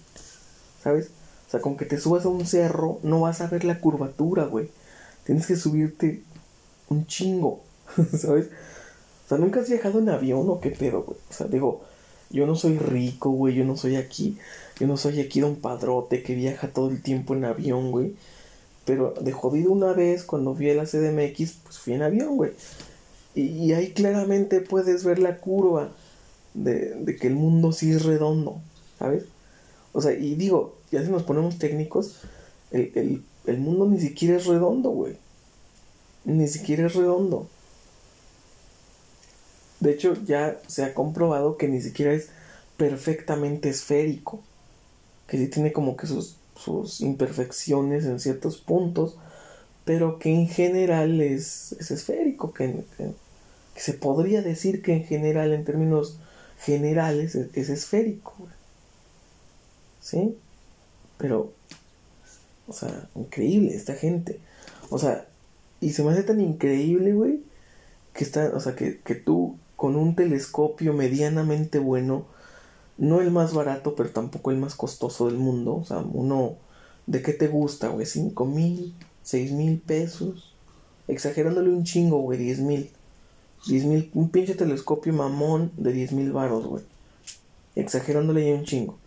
¿Sabes? 0.84 1.10
O 1.48 1.52
sea, 1.52 1.62
con 1.62 1.78
que 1.78 1.86
te 1.86 1.98
subas 2.00 2.26
a 2.26 2.30
un 2.30 2.46
cerro 2.46 3.00
no 3.04 3.22
vas 3.22 3.42
a 3.42 3.48
ver 3.48 3.64
la 3.64 3.80
curvatura, 3.80 4.46
güey. 4.46 4.70
Tienes 5.26 5.48
que 5.48 5.56
subirte 5.56 6.22
un 6.90 7.08
chingo, 7.08 7.62
¿sabes? 8.18 8.48
O 9.26 9.30
sea, 9.30 9.38
nunca 9.38 9.62
has 9.62 9.70
viajado 9.70 10.00
en 10.00 10.10
avión 10.10 10.50
o 10.50 10.60
qué 10.60 10.72
pedo, 10.72 11.04
güey. 11.04 11.18
O 11.30 11.34
sea, 11.34 11.48
digo, 11.48 11.84
yo 12.30 12.46
no 12.46 12.56
soy 12.56 12.78
rico, 12.78 13.30
güey. 13.32 13.56
Yo 13.56 13.64
no 13.64 13.78
soy 13.78 13.96
aquí. 13.96 14.38
Yo 14.80 14.88
no 14.88 14.98
soy 14.98 15.22
aquí 15.22 15.40
don 15.40 15.56
padrote 15.56 16.24
que 16.24 16.36
viaja 16.36 16.68
todo 16.68 16.90
el 16.90 17.02
tiempo 17.02 17.34
en 17.34 17.46
avión, 17.46 17.92
güey. 17.92 18.16
Pero 18.86 19.14
de 19.20 19.32
jodido 19.32 19.72
una 19.72 19.94
vez, 19.94 20.24
cuando 20.24 20.56
fui 20.56 20.70
a 20.70 20.76
la 20.76 20.86
CDMX, 20.86 21.54
pues 21.64 21.80
fui 21.80 21.94
en 21.94 22.02
avión, 22.02 22.38
güey. 22.38 22.52
Y, 23.34 23.72
ahí 23.74 23.92
claramente 23.92 24.60
puedes 24.62 25.04
ver 25.04 25.20
la 25.20 25.38
curva 25.38 25.92
de, 26.54 27.18
que 27.20 27.28
el 27.28 27.36
mundo 27.36 27.72
sí 27.72 27.92
es 27.92 28.04
redondo, 28.04 28.62
¿sabes? 29.00 29.24
O 29.94 30.02
sea, 30.02 30.14
y 30.14 30.36
digo, 30.36 30.76
ya 30.92 31.04
si 31.04 31.10
nos 31.10 31.24
ponemos 31.24 31.58
técnicos, 31.58 32.18
el, 32.72 33.24
mundo 33.58 33.86
ni 33.86 34.00
siquiera 34.00 34.38
es 34.38 34.46
redondo, 34.46 34.90
güey. 34.90 35.16
Ni 36.26 36.48
siquiera 36.48 36.88
es 36.88 36.94
redondo. 36.94 37.48
De 39.80 39.92
hecho, 39.92 40.14
ya 40.26 40.60
se 40.68 40.84
ha 40.84 40.94
comprobado 40.94 41.58
que 41.58 41.68
ni 41.68 41.82
siquiera 41.82 42.14
es 42.14 42.30
perfectamente 42.78 43.70
esférico. 43.70 44.42
Que 45.28 45.38
sí 45.38 45.48
tiene 45.48 45.72
como 45.72 45.96
que 45.96 46.08
sus, 46.08 46.36
sus 46.64 47.02
imperfecciones 47.02 48.06
en 48.06 48.20
ciertos 48.20 48.58
puntos, 48.58 49.18
pero 49.86 50.20
que 50.20 50.34
en 50.34 50.48
general 50.48 51.22
es, 51.22 51.74
es 51.80 51.92
esférico. 51.92 52.54
Que, 52.54 52.84
se 53.76 53.94
podría 53.94 54.42
decir 54.42 54.82
que 54.82 54.94
en 54.94 55.06
general, 55.06 55.54
en 55.54 55.66
términos 55.66 56.20
generales, 56.60 57.36
es, 57.36 57.50
es 57.56 57.70
esférico. 57.70 58.34
¿Sí? 60.02 60.38
Pero, 61.18 61.54
o 62.68 62.74
sea, 62.74 63.10
increíble 63.16 63.76
esta 63.76 63.96
gente. 63.96 64.40
O 64.90 65.00
sea, 65.00 65.26
y 65.80 65.94
se 65.94 66.04
me 66.04 66.12
hace 66.12 66.24
tan 66.24 66.40
increíble, 66.40 67.14
güey, 67.14 67.42
que 68.14 68.24
está, 68.24 68.52
o 68.54 68.60
sea, 68.60 68.76
que, 68.76 69.00
que 69.00 69.16
tú 69.16 69.58
con 69.76 69.96
un 69.96 70.16
telescopio 70.16 70.94
medianamente 70.94 71.80
bueno, 71.80 72.28
no 73.02 73.20
el 73.20 73.32
más 73.32 73.54
barato, 73.54 73.96
pero 73.96 74.12
tampoco 74.12 74.52
el 74.52 74.58
más 74.58 74.76
costoso 74.76 75.28
del 75.28 75.38
mundo, 75.38 75.76
o 75.76 75.84
sea, 75.84 75.98
uno, 75.98 76.56
¿de 77.08 77.22
qué 77.22 77.34
te 77.34 77.48
gusta, 77.48 77.90
güey? 77.90 78.06
¿Cinco 78.06 78.46
mil? 78.46 78.96
¿Seis 79.24 79.52
mil 79.52 79.80
pesos? 79.80 80.54
Exagerándole 81.08 81.70
un 81.70 81.84
chingo, 81.84 82.20
güey, 82.20 82.40
diez 82.40 82.60
mil. 82.60 82.90
Diez 83.68 83.84
mil, 83.86 84.10
un 84.14 84.30
pinche 84.30 84.56
telescopio 84.56 85.14
mamón 85.14 85.72
de 85.76 85.92
diez 85.92 86.14
mil 86.14 86.32
varos, 86.32 86.66
güey. 86.66 86.84
Exagerándole 87.76 88.48
ya 88.48 88.56
un 88.56 88.66
chingo 88.66 88.98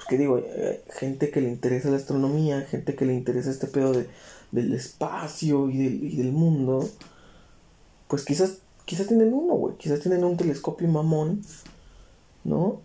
pues 0.00 0.08
que 0.08 0.16
digo, 0.16 0.38
eh, 0.38 0.82
gente 0.94 1.30
que 1.30 1.42
le 1.42 1.50
interesa 1.50 1.90
la 1.90 1.98
astronomía, 1.98 2.62
gente 2.62 2.94
que 2.94 3.04
le 3.04 3.12
interesa 3.12 3.50
este 3.50 3.66
pedo 3.66 3.92
de, 3.92 4.08
del 4.50 4.72
espacio 4.72 5.68
y 5.68 6.16
del, 6.16 6.32
mundo, 6.32 6.88
pues 8.08 8.24
quizás, 8.24 8.60
quizás 8.86 9.08
tienen 9.08 9.34
uno, 9.34 9.52
güey, 9.56 9.76
quizás 9.76 10.00
tienen 10.00 10.24
un 10.24 10.38
telescopio 10.38 10.88
mamón, 10.88 11.42
¿no? 12.44 12.80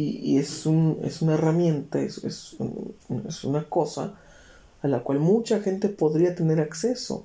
Y, 0.00 0.38
es, 0.38 0.64
un, 0.64 1.00
es 1.02 1.22
una 1.22 1.34
herramienta, 1.34 2.00
es, 2.00 2.22
es, 2.22 2.56
es 3.26 3.44
una 3.44 3.64
cosa 3.64 4.14
a 4.82 4.86
la 4.86 5.00
cual 5.00 5.18
mucha 5.18 5.60
gente 5.60 5.88
podría 5.88 6.36
tener 6.36 6.60
acceso 6.60 7.24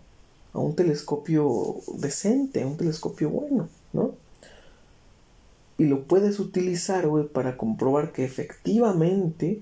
a 0.54 0.60
un 0.60 0.76
telescopio 0.76 1.76
decente, 1.98 2.64
a 2.64 2.68
un 2.68 2.78
telescopio 2.78 3.30
bueno, 3.30 3.70
¿no? 3.92 4.16
y 5.78 5.86
lo 5.86 6.04
puedes 6.04 6.40
utilizar, 6.40 7.08
güey, 7.08 7.28
para 7.28 7.58
comprobar 7.58 8.12
que 8.12 8.24
efectivamente 8.24 9.62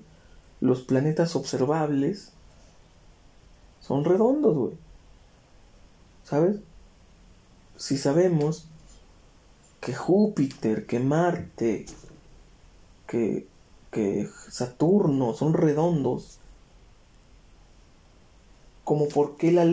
los 0.60 0.82
planetas 0.82 1.34
observables 1.36 2.30
son 3.80 4.04
redondos, 4.04 4.56
güey. 4.56 4.72
¿Sabes? 6.24 6.56
Si 7.76 7.96
sabemos 7.96 8.68
que 9.80 9.94
Júpiter, 9.94 10.86
que 10.86 11.00
Marte, 11.00 11.86
que, 13.12 13.46
que 13.90 14.26
Saturno 14.50 15.34
son 15.34 15.52
redondos, 15.52 16.38
como 18.84 19.06
por, 19.08 19.36
qué 19.36 19.52
la, 19.52 19.66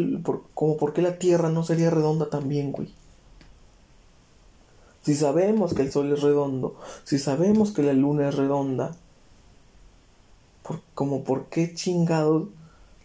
como 0.54 0.76
por 0.76 0.92
qué 0.92 1.02
la 1.02 1.18
Tierra 1.18 1.50
no 1.50 1.64
sería 1.64 1.90
redonda 1.90 2.30
también, 2.30 2.74
güey. 2.74 2.94
Si 5.04 5.16
sabemos 5.16 5.74
que 5.74 5.84
el 5.84 5.92
Sol 5.94 6.12
es 6.12 6.22
redondo, 6.22 6.76
si 7.06 7.18
sabemos 7.18 7.72
que 7.72 7.82
la 7.82 7.94
Luna 7.94 8.28
es 8.28 8.36
redonda, 8.36 8.98
como 10.94 11.24
por 11.24 11.46
qué 11.46 11.74
chingado 11.74 12.50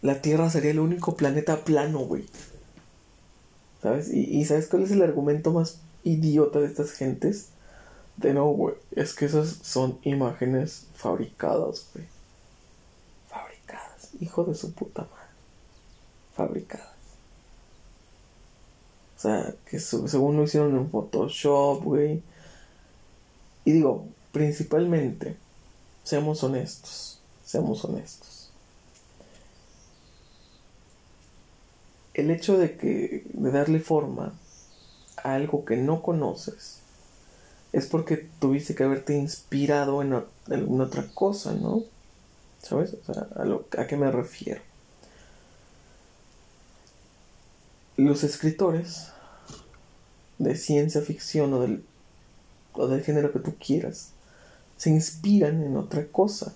la 0.01 0.21
Tierra 0.21 0.49
sería 0.49 0.71
el 0.71 0.79
único 0.79 1.15
planeta 1.15 1.63
plano, 1.63 1.99
güey. 1.99 2.25
¿Sabes? 3.81 4.13
Y, 4.13 4.43
¿sabes 4.43 4.67
cuál 4.67 4.83
es 4.83 4.91
el 4.91 5.01
argumento 5.01 5.53
más 5.53 5.79
idiota 6.03 6.59
de 6.59 6.67
estas 6.67 6.91
gentes? 6.91 7.51
De 8.17 8.33
no, 8.33 8.45
güey, 8.47 8.75
es 8.91 9.13
que 9.13 9.25
esas 9.25 9.49
son 9.61 9.99
imágenes 10.03 10.87
fabricadas, 10.95 11.89
güey. 11.93 12.05
Fabricadas, 13.27 14.09
hijo 14.21 14.45
de 14.45 14.55
su 14.55 14.73
puta 14.73 15.01
madre. 15.01 15.29
Fabricadas. 16.35 16.95
O 19.17 19.19
sea, 19.19 19.55
que 19.69 19.79
según 19.79 20.37
lo 20.37 20.43
hicieron 20.43 20.77
en 20.77 20.89
Photoshop, 20.89 21.83
güey. 21.83 22.21
Y 23.65 23.71
digo, 23.71 24.07
principalmente, 24.31 25.35
seamos 26.03 26.43
honestos, 26.43 27.19
seamos 27.43 27.83
honestos. 27.83 28.51
El 32.13 32.31
hecho 32.31 32.57
de 32.57 32.77
que, 32.77 33.25
de 33.33 33.51
darle 33.51 33.79
forma 33.79 34.33
a 35.17 35.33
algo 35.33 35.65
que 35.65 35.75
no 35.75 36.01
conoces, 36.01 36.79
es 37.75 37.87
porque 37.87 38.15
tuviste 38.39 38.73
que 38.73 38.85
haberte 38.85 39.17
inspirado 39.17 40.01
en, 40.01 40.13
alguna 40.49 40.85
otra 40.85 41.05
cosa, 41.13 41.53
¿no? 41.53 41.83
¿Sabes? 42.61 42.93
O 42.93 43.13
sea, 43.13 43.27
a, 43.35 43.43
lo, 43.43 43.65
¿a 43.77 43.85
qué 43.85 43.97
me 43.97 44.09
refiero? 44.09 44.61
los 47.97 48.25
escritores 48.25 49.11
de 50.37 50.55
ciencia 50.55 51.01
ficción 51.01 51.53
o 51.53 51.61
del, 51.61 51.85
o 52.73 52.87
del 52.87 53.01
género 53.01 53.31
que 53.31 53.39
tú 53.39 53.55
quieras 53.55 54.09
se 54.77 54.89
inspiran 54.89 55.63
en 55.63 55.77
otra 55.77 56.05
cosa 56.07 56.53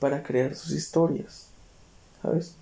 para 0.00 0.24
crear 0.24 0.56
sus 0.56 0.72
historias, 0.72 1.46
¿sabes? 2.22 2.56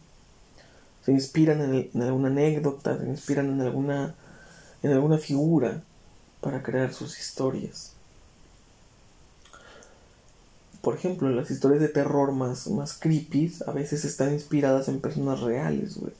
Se 1.04 1.12
inspiran 1.12 1.74
en, 1.74 2.02
alguna 2.02 2.28
anécdota, 2.28 2.98
se 2.98 3.06
inspiran 3.06 3.48
en 3.48 3.60
alguna, 3.62 4.14
en 4.82 4.92
alguna 4.92 5.18
figura 5.18 5.82
para 6.42 6.62
crear 6.62 6.92
sus 6.92 7.18
historias. 7.18 7.94
Por 10.82 10.96
ejemplo, 10.96 11.30
las 11.30 11.50
historias 11.50 11.80
de 11.80 11.88
terror 11.88 12.32
más, 12.32 12.66
más 12.66 12.92
creepy 12.92 13.54
a 13.66 13.70
veces 13.70 14.04
están 14.04 14.34
inspiradas 14.34 14.88
en 14.88 15.00
personas 15.00 15.40
reales, 15.40 15.96
güey. 15.96 16.12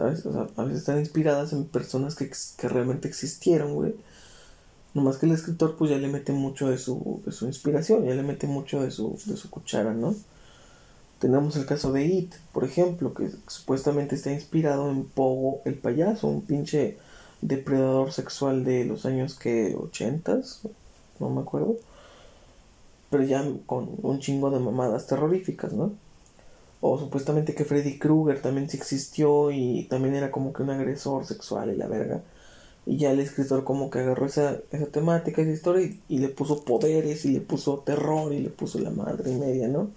¿sabes? 0.00 0.24
O 0.26 0.32
sea, 0.32 0.46
a 0.56 0.64
veces 0.64 0.80
están 0.80 0.98
inspiradas 0.98 1.52
en 1.52 1.64
personas 1.64 2.14
que, 2.14 2.30
realmente 2.68 3.08
existieron, 3.08 3.74
güey. 3.74 3.94
Nomás 4.94 5.18
que 5.18 5.26
el 5.26 5.32
escritor 5.32 5.76
pues 5.76 5.90
ya 5.90 5.98
le 5.98 6.08
mete 6.08 6.32
mucho 6.32 6.68
de 6.68 6.78
su, 6.78 7.22
de 7.24 7.32
su 7.32 7.46
inspiración, 7.46 8.04
ya 8.04 8.14
le 8.14 8.22
mete 8.22 8.46
mucho 8.46 8.82
de 8.82 8.90
su, 8.90 9.18
de 9.26 9.36
su 9.36 9.50
cuchara, 9.50 9.94
¿no? 9.94 10.14
Tenemos 11.20 11.54
el 11.56 11.66
caso 11.66 11.92
de 11.92 12.06
It, 12.06 12.34
por 12.52 12.64
ejemplo, 12.64 13.14
que 13.14 13.30
supuestamente 13.46 14.14
está 14.16 14.32
inspirado 14.32 14.90
en 14.90 15.04
Pogo 15.04 15.60
el 15.64 15.74
payaso, 15.74 16.28
un 16.28 16.42
pinche 16.42 16.96
depredador 17.42 18.12
sexual 18.12 18.64
de 18.64 18.84
los 18.84 19.06
años 19.06 19.34
que 19.34 19.74
80 19.76 20.40
no 21.20 21.30
me 21.30 21.42
acuerdo. 21.42 21.76
Pero 23.10 23.24
ya 23.24 23.44
con 23.66 23.90
un 24.02 24.20
chingo 24.20 24.50
de 24.50 24.60
mamadas 24.60 25.06
terroríficas, 25.06 25.72
¿no? 25.72 25.92
O 26.80 26.98
supuestamente 26.98 27.54
que 27.54 27.64
Freddy 27.64 27.98
Krueger 27.98 28.40
también 28.40 28.70
sí 28.70 28.76
existió 28.76 29.50
y 29.50 29.84
también 29.90 30.14
era 30.14 30.30
como 30.30 30.52
que 30.52 30.62
un 30.62 30.70
agresor 30.70 31.26
sexual 31.26 31.70
y 31.70 31.76
la 31.76 31.88
verga. 31.88 32.22
Y 32.86 32.96
ya 32.96 33.10
el 33.10 33.20
escritor 33.20 33.64
como 33.64 33.90
que 33.90 33.98
agarró 33.98 34.26
esa, 34.26 34.58
esa 34.70 34.86
temática, 34.86 35.42
esa 35.42 35.50
historia 35.50 35.92
y, 36.08 36.18
le 36.18 36.28
puso 36.28 36.64
poderes 36.64 37.24
y 37.26 37.32
le 37.32 37.40
puso 37.40 37.80
terror 37.80 38.32
y 38.32 38.40
le 38.40 38.50
puso 38.50 38.78
la 38.78 38.90
madre 38.90 39.30
y 39.30 39.34
media, 39.34 39.68
¿no? 39.68 39.90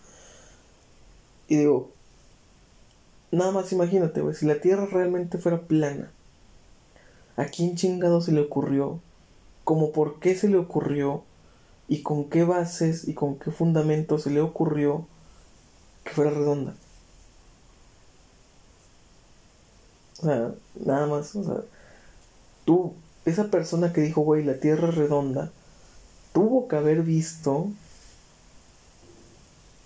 Y 1.48 1.58
digo, 1.58 1.92
nada 3.32 3.52
más 3.52 3.72
imagínate, 3.72 4.22
güey, 4.22 4.36
si 4.36 4.46
la 4.46 4.60
Tierra 4.60 4.86
realmente 4.86 5.38
fuera 5.38 5.62
plana, 5.62 6.12
¿a 7.36 7.46
quién 7.46 7.76
chingado 7.76 8.22
se 8.22 8.32
le 8.32 8.42
ocurrió? 8.42 9.00
¿Cómo 9.64 9.92
por 9.92 10.20
qué 10.20 10.36
se 10.36 10.48
le 10.50 10.58
ocurrió? 10.58 11.24
¿Y 11.88 12.02
con 12.02 12.30
qué 12.30 12.44
bases 12.44 13.08
y 13.08 13.14
con 13.14 13.38
qué 13.38 13.52
fundamentos 13.52 14.24
se 14.24 14.30
le 14.30 14.42
ocurrió 14.42 15.08
que 16.04 16.12
fuera 16.12 16.32
redonda? 16.32 16.76
O 20.20 20.26
sea, 20.26 20.52
nada 20.86 21.08
más, 21.08 21.36
o 21.36 21.44
sea, 21.44 21.64
tú, 22.66 22.94
esa 23.26 23.50
persona 23.50 23.92
que 23.92 24.02
dijo, 24.02 24.22
güey, 24.22 24.44
la 24.44 24.60
Tierra 24.60 24.90
es 24.90 24.96
redonda, 24.96 25.52
tuvo 26.34 26.68
que 26.68 26.78
haber 26.78 27.02
visto 27.02 27.68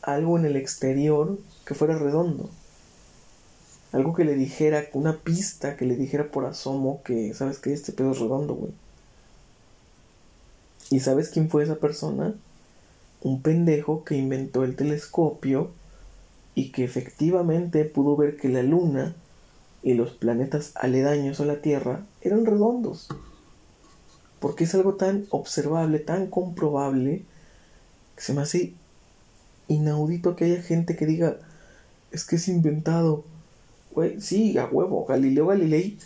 algo 0.02 0.38
en 0.38 0.46
el 0.46 0.56
exterior 0.56 1.38
que 1.66 1.76
fuera 1.76 1.98
redondo. 1.98 2.50
Algo 3.98 4.14
que 4.14 4.26
le 4.26 4.36
dijera, 4.36 4.86
una 4.94 5.18
pista 5.18 5.76
que 5.76 5.84
le 5.84 5.96
dijera 5.96 6.30
por 6.30 6.46
asomo 6.46 7.02
que, 7.02 7.34
¿sabes 7.34 7.58
que 7.58 7.74
Este 7.74 7.92
pedo 7.92 8.12
es 8.12 8.20
redondo, 8.20 8.54
güey. 8.54 8.72
¿Y 10.92 11.00
sabes 11.00 11.30
quién 11.30 11.50
fue 11.50 11.64
esa 11.64 11.78
persona? 11.78 12.36
Un 13.24 13.42
pendejo 13.42 14.04
que 14.04 14.16
inventó 14.16 14.64
el 14.64 14.76
telescopio 14.76 15.72
y 16.54 16.72
que 16.72 16.84
efectivamente 16.84 17.86
pudo 17.86 18.16
ver 18.16 18.38
que 18.38 18.50
la 18.50 18.62
luna 18.62 19.16
y 19.82 19.96
los 19.96 20.12
planetas 20.12 20.74
aledaños 20.76 21.40
a 21.40 21.46
la 21.46 21.64
Tierra 21.64 22.06
eran 22.22 22.46
redondos. 22.46 23.08
Porque 24.40 24.66
es 24.66 24.76
algo 24.76 24.94
tan 24.94 25.26
observable, 25.32 25.98
tan 25.98 26.28
comprobable, 26.28 27.26
que 28.16 28.22
se 28.22 28.36
me 28.36 28.42
hace 28.42 28.76
inaudito 29.68 30.36
que 30.36 30.46
haya 30.46 30.62
gente 30.62 30.96
que 30.96 31.08
diga, 31.08 31.38
es 32.12 32.26
que 32.26 32.36
es 32.36 32.48
inventado. 32.48 33.26
Sí, 34.20 34.58
a 34.58 34.66
huevo, 34.66 35.06
Galileo 35.06 35.48
Galilei. 35.48 35.98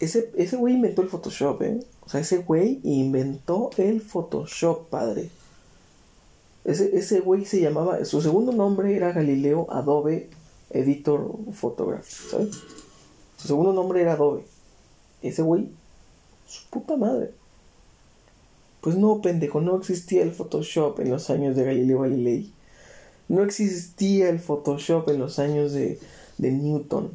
Ese, 0.00 0.30
ese 0.36 0.56
güey 0.56 0.74
inventó 0.74 1.02
el 1.02 1.08
Photoshop, 1.08 1.62
¿eh? 1.62 1.80
O 2.04 2.08
sea, 2.08 2.20
ese 2.20 2.38
güey 2.38 2.80
inventó 2.84 3.70
el 3.76 4.00
Photoshop, 4.00 4.88
padre. 4.88 5.30
Ese, 6.64 6.96
ese 6.96 7.20
güey 7.20 7.44
se 7.44 7.60
llamaba, 7.60 8.04
su 8.04 8.20
segundo 8.20 8.52
nombre 8.52 8.94
era 8.94 9.12
Galileo 9.12 9.66
Adobe 9.70 10.28
Editor 10.70 11.34
Photograph, 11.52 12.06
¿sabes? 12.06 12.56
Su 13.36 13.48
segundo 13.48 13.72
nombre 13.72 14.02
era 14.02 14.12
Adobe. 14.12 14.44
Ese 15.22 15.42
güey, 15.42 15.68
su 16.46 16.68
puta 16.70 16.96
madre. 16.96 17.32
Pues 18.80 18.96
no, 18.96 19.20
pendejo, 19.20 19.60
no 19.60 19.76
existía 19.76 20.22
el 20.22 20.32
Photoshop 20.32 21.00
en 21.00 21.10
los 21.10 21.30
años 21.30 21.56
de 21.56 21.64
Galileo 21.64 22.00
Galilei. 22.00 22.52
No 23.28 23.42
existía 23.42 24.28
el 24.28 24.38
Photoshop 24.38 25.08
en 25.08 25.18
los 25.18 25.38
años 25.38 25.72
de, 25.72 25.98
de 26.38 26.52
Newton. 26.52 27.12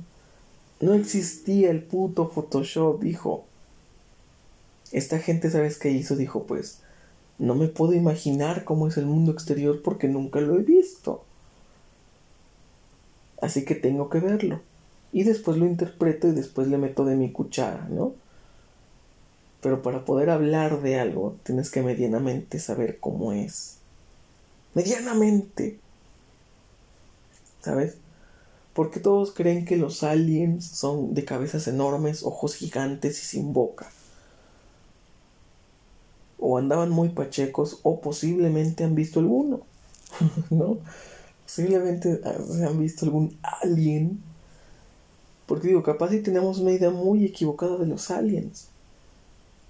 No 0.80 0.94
existía 0.94 1.72
el 1.72 1.84
puto 1.84 2.30
Photoshop, 2.30 3.04
hijo. 3.04 3.46
Esta 4.92 5.20
gente, 5.20 5.50
¿sabes 5.50 5.78
qué 5.78 5.90
hizo? 5.90 6.16
Dijo, 6.16 6.44
pues, 6.44 6.80
no 7.40 7.56
me 7.56 7.68
puedo 7.68 7.94
imaginar 7.94 8.64
cómo 8.64 8.88
es 8.88 8.98
el 8.98 9.06
mundo 9.06 9.32
exterior 9.32 9.82
porque 9.82 10.08
nunca 10.08 10.40
lo 10.40 10.60
he 10.60 10.64
visto. 10.64 11.24
Así 13.42 13.66
que 13.66 13.76
tengo 13.76 14.10
que 14.10 14.20
verlo. 14.20 14.62
Y 15.12 15.24
después 15.24 15.58
lo 15.58 15.66
interpreto 15.66 16.28
y 16.28 16.32
después 16.32 16.68
le 16.68 16.78
meto 16.78 17.06
de 17.06 17.16
mi 17.16 17.32
cuchara, 17.32 17.88
¿no? 17.90 18.14
Pero 19.62 19.82
para 19.82 20.06
poder 20.06 20.30
hablar 20.30 20.82
de 20.82 21.00
algo, 21.00 21.38
tienes 21.44 21.72
que 21.72 21.82
medianamente 21.82 22.60
saber 22.60 23.00
cómo 23.00 23.34
es. 23.34 23.78
Medianamente. 24.74 25.80
¿sabes? 27.64 27.96
Porque 28.74 29.00
todos 29.00 29.32
creen 29.32 29.66
que 29.66 29.78
los 29.78 30.04
aliens 30.04 30.66
son 30.66 31.14
de 31.14 31.26
cabezas 31.26 31.68
enormes, 31.68 32.24
ojos 32.24 32.56
gigantes 32.56 33.22
y 33.22 33.26
sin 33.26 33.54
boca. 33.54 33.88
O 36.40 36.58
andaban 36.58 36.90
muy 36.90 37.10
pachecos 37.10 37.80
o 37.84 38.02
posiblemente 38.02 38.84
han 38.84 38.96
visto 38.96 39.20
alguno, 39.20 39.62
¿no? 40.50 40.78
Posiblemente 41.44 42.20
han 42.26 42.80
visto 42.80 43.06
algún 43.06 43.38
alien. 43.62 44.22
Porque 45.46 45.68
digo, 45.68 45.84
capaz 45.84 46.10
si 46.10 46.22
tenemos 46.22 46.58
una 46.58 46.72
idea 46.72 46.90
muy 46.90 47.26
equivocada 47.26 47.78
de 47.78 47.86
los 47.86 48.10
aliens. 48.10 48.70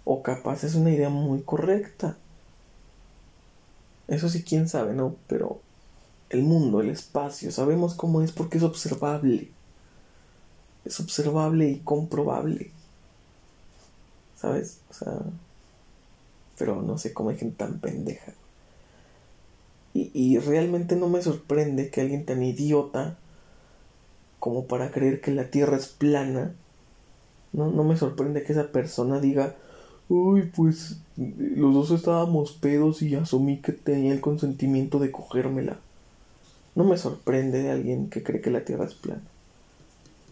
O 0.06 0.24
capaz 0.24 0.63
es 0.63 0.76
una 0.76 0.92
idea 0.92 1.10
muy 1.10 1.42
correcta. 1.42 2.16
Eso 4.08 4.30
sí, 4.30 4.44
quién 4.44 4.70
sabe, 4.70 4.94
¿no? 4.94 5.16
Pero 5.28 5.60
el 6.34 6.43
mundo, 6.43 6.82
el 6.82 6.89
espacio, 6.89 7.52
sabemos 7.52 7.93
cómo 7.93 8.22
es 8.22 8.32
porque 8.32 8.58
es 8.58 8.63
observable. 8.63 9.50
Es 10.86 11.00
observable 11.00 11.69
y 11.69 11.80
comprobable. 11.80 12.72
¿Sabes? 14.36 14.80
O 14.89 14.93
sea, 14.93 15.19
pero 16.58 16.82
no 16.82 16.98
sé 16.98 17.13
cómo 17.13 17.30
hay 17.30 17.38
gente 17.38 17.58
tan 17.58 17.80
pendeja. 17.80 18.34
Y, 19.93 20.12
y 20.13 20.39
realmente 20.39 20.96
no 20.96 21.08
me 21.08 21.22
sorprende 21.22 21.89
que 21.89 22.02
alguien 22.02 22.26
tan 22.26 22.43
idiota 22.43 23.17
como 24.39 24.65
para 24.65 24.91
creer 24.91 25.22
que 25.22 25.32
la 25.32 25.50
Tierra 25.50 25.78
es 25.78 25.88
plana, 25.88 26.54
no, 27.54 27.72
no 27.72 27.84
me 27.84 27.96
sorprende 27.96 28.43
que 28.43 28.52
esa 28.52 28.72
persona 28.72 29.19
diga, 29.19 29.56
uy, 30.10 30.52
pues 30.54 30.98
los 31.15 31.74
dos 31.74 31.91
estábamos 31.91 32.52
pedos 32.54 33.02
y 33.02 33.15
asumí 33.15 33.62
que 33.62 33.72
tenía 33.72 34.12
el 34.12 34.22
consentimiento 34.22 35.00
de 35.00 35.12
cogérmela. 35.12 35.80
No 36.75 36.83
me 36.83 36.97
sorprende 36.97 37.62
de 37.62 37.71
alguien 37.71 38.09
que 38.09 38.23
cree 38.23 38.41
que 38.41 38.51
la 38.51 38.65
Tierra 38.65 38.86
es 38.86 38.95
plana. 38.95 39.21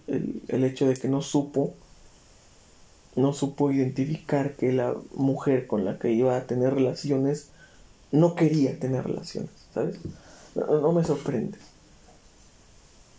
El, 0.08 0.42
el 0.48 0.64
hecho 0.64 0.88
de 0.88 0.96
que 0.96 1.08
no 1.08 1.22
supo, 1.22 1.74
no 3.16 3.34
supo 3.34 3.72
identificar 3.72 4.56
que 4.56 4.72
la 4.72 4.96
mujer 5.14 5.68
con 5.68 5.86
la 5.86 6.00
que 6.00 6.12
iba 6.12 6.36
a 6.36 6.48
tener 6.48 6.74
relaciones 6.74 7.50
no 8.12 8.36
quería 8.36 8.78
tener 8.80 9.06
relaciones, 9.06 9.52
¿sabes? 9.74 9.98
No, 10.56 10.92
me 10.92 11.04
sorprende. 11.04 11.58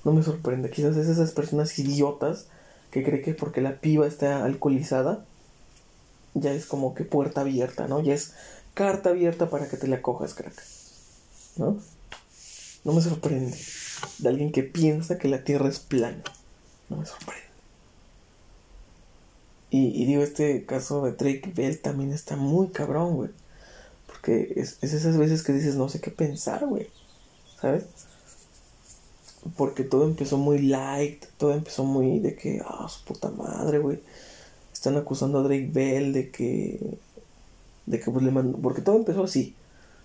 No 0.04 0.12
me 0.12 0.22
sorprende. 0.22 0.70
Quizás 0.70 0.96
es 0.96 1.08
esas 1.08 1.32
personas 1.32 1.78
idiotas 1.78 2.46
que 2.90 3.02
cree 3.02 3.22
que 3.22 3.32
porque 3.32 3.62
la 3.62 3.80
piba 3.80 4.06
está 4.06 4.44
alcoholizada, 4.44 5.24
ya 6.35 6.52
es 6.52 6.66
como 6.66 6.94
que 6.94 7.04
puerta 7.04 7.40
abierta, 7.40 7.88
¿no? 7.88 8.02
Ya 8.02 8.14
es 8.14 8.35
carta 8.74 9.11
abierta 9.11 9.48
para 9.48 9.68
que 9.68 9.76
te 9.76 9.88
la 9.88 10.02
cojas, 10.02 10.35
crack. 10.35 10.62
¿No? 11.56 11.78
No 12.85 12.92
me 12.92 13.01
sorprende. 13.01 13.57
De 14.18 14.29
alguien 14.29 14.53
que 14.53 14.62
piensa 14.62 15.18
que 15.18 15.29
la 15.29 15.45
Tierra 15.45 15.68
es 15.68 15.79
plana. 15.79 16.23
No 16.88 16.97
me 16.97 17.07
sorprende. 17.07 17.42
Y, 19.75 20.05
digo, 20.05 20.23
este 20.23 20.66
caso 20.66 21.03
de 21.03 21.12
Drake 21.12 21.51
Bell 21.55 21.81
también 21.81 22.12
está 22.12 22.37
muy 22.37 22.68
cabrón, 22.68 23.14
güey. 23.16 23.31
Porque 24.07 24.53
es, 24.57 24.77
esas 24.83 25.16
veces 25.16 25.42
que 25.42 25.55
dices, 25.55 25.77
no 25.77 25.88
sé 25.88 25.99
qué 25.99 26.11
pensar, 26.11 26.66
güey. 26.66 26.88
¿Sabes? 27.59 27.85
Porque 29.57 29.83
todo 29.83 30.05
empezó 30.05 30.37
muy 30.37 30.59
light, 30.59 31.25
todo 31.38 31.55
empezó 31.55 31.85
muy 31.85 32.18
de 32.18 32.37
que, 32.37 32.61
ah, 32.66 32.87
su 32.88 33.03
puta 33.05 33.31
madre, 33.31 33.79
güey. 33.79 34.01
Están 34.75 34.99
acusando 34.99 35.38
a 35.38 35.42
Drake 35.42 35.71
Bell 35.73 36.12
de 36.12 36.31
que. 36.31 36.99
de 37.87 37.99
que 37.99 38.11
pues 38.11 38.23
le 38.23 38.31
mandó. 38.31 38.59
Porque 38.59 38.83
todo 38.83 38.97
empezó 38.97 39.25
así. 39.25 39.55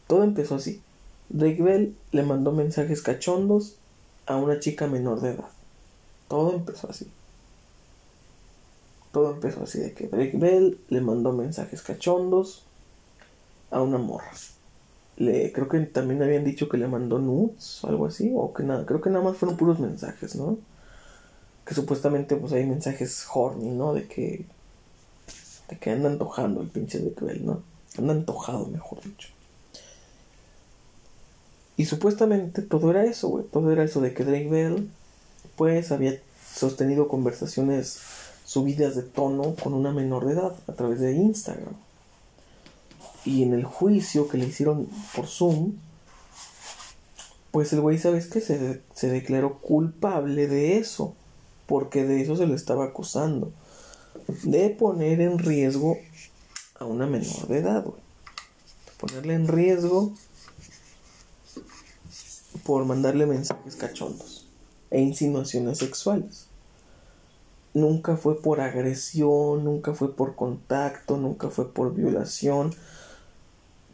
Todo 0.08 0.24
empezó 0.24 0.56
así. 0.56 0.82
Drake 1.30 1.62
Bell 1.62 1.96
le 2.12 2.24
mandó 2.24 2.52
mensajes 2.52 3.02
cachondos 3.02 3.76
a 4.26 4.38
una 4.38 4.60
chica 4.60 4.88
menor 4.88 5.22
de 5.22 5.32
edad. 5.32 5.50
Todo 6.28 6.54
empezó 6.54 6.90
así. 6.90 7.08
Todo 9.12 9.32
empezó 9.34 9.64
así 9.64 9.80
de 9.80 9.94
que 9.94 10.08
Drake 10.08 10.38
Bell 10.38 10.80
le 10.90 11.02
mandó 11.02 11.34
mensajes 11.34 11.82
cachondos 11.82 12.64
a 13.72 13.82
una 13.82 13.98
morra. 13.98 14.32
Le, 15.18 15.52
creo 15.52 15.68
que 15.68 15.80
también 15.80 16.22
habían 16.22 16.44
dicho 16.44 16.70
que 16.70 16.78
le 16.78 16.88
mandó 16.88 17.18
nudes 17.18 17.80
algo 17.84 18.06
así, 18.06 18.32
o 18.36 18.54
que 18.54 18.64
nada, 18.64 18.86
creo 18.86 19.02
que 19.02 19.10
nada 19.10 19.24
más 19.24 19.38
fueron 19.38 19.58
puros 19.58 19.80
mensajes, 19.80 20.36
¿no? 20.36 20.60
Que 21.66 21.74
supuestamente 21.74 22.36
pues 22.36 22.54
hay 22.54 22.66
mensajes 22.66 23.26
horny, 23.34 23.70
¿no? 23.70 23.94
De 23.94 24.08
que 24.08 24.46
de 25.70 25.78
que 25.78 25.92
anda 25.92 26.10
antojando 26.10 26.62
el 26.62 26.68
pinche 26.68 27.00
Drake 27.00 27.26
Bell, 27.26 27.46
¿no? 27.46 27.64
Anda 27.98 28.14
antojado, 28.14 28.68
mejor 28.68 29.02
dicho. 29.02 29.30
Y 31.78 31.86
supuestamente 31.86 32.64
todo 32.64 32.90
era 32.90 33.06
eso, 33.06 33.30
güey. 33.30 33.46
Todo 33.46 33.72
era 33.72 33.84
eso 33.84 34.02
de 34.02 34.14
que 34.14 34.26
Drake 34.26 34.50
Bell, 34.50 34.90
pues, 35.56 35.92
había 35.92 36.20
sostenido 36.52 37.08
conversaciones 37.08 38.00
subidas 38.46 38.96
de 38.96 39.04
tono 39.04 39.56
con 39.56 39.74
una 39.74 39.92
menor 39.92 40.26
de 40.26 40.34
edad 40.34 40.56
a 40.68 40.74
través 40.74 41.00
de 41.00 41.14
Instagram. 41.14 41.76
Y 43.26 43.44
en 43.44 43.54
el 43.54 43.64
juicio 43.64 44.28
que 44.28 44.38
le 44.38 44.48
hicieron 44.48 44.88
por 45.16 45.28
Zoom, 45.28 45.74
pues 47.52 47.72
el 47.74 47.82
güey, 47.82 48.00
¿sabes 48.00 48.28
qué? 48.28 48.42
Se, 48.42 48.82
se 48.96 49.10
declaró 49.10 49.60
culpable 49.60 50.48
de 50.48 50.78
eso. 50.78 51.14
Porque 51.68 52.06
de 52.06 52.22
eso 52.22 52.36
se 52.36 52.48
le 52.48 52.56
estaba 52.56 52.86
acusando. 52.86 53.52
De 54.44 54.70
poner 54.70 55.22
en 55.22 55.38
riesgo 55.38 55.98
a 56.80 56.86
una 56.86 57.06
menor 57.06 57.48
de 57.48 57.60
edad, 57.60 57.84
güey. 57.84 58.02
Ponerle 59.00 59.36
en 59.36 59.48
riesgo 59.48 60.14
por 62.68 62.84
mandarle 62.84 63.26
mensajes 63.26 63.78
cachondos 63.78 64.46
e 64.92 65.00
insinuaciones 65.00 65.78
sexuales. 65.78 66.48
Nunca 67.74 68.18
fue 68.18 68.42
por 68.42 68.60
agresión, 68.60 69.64
nunca 69.64 69.94
fue 69.94 70.14
por 70.14 70.36
contacto, 70.36 71.16
nunca 71.16 71.50
fue 71.50 71.72
por 71.72 71.94
violación. 71.96 72.74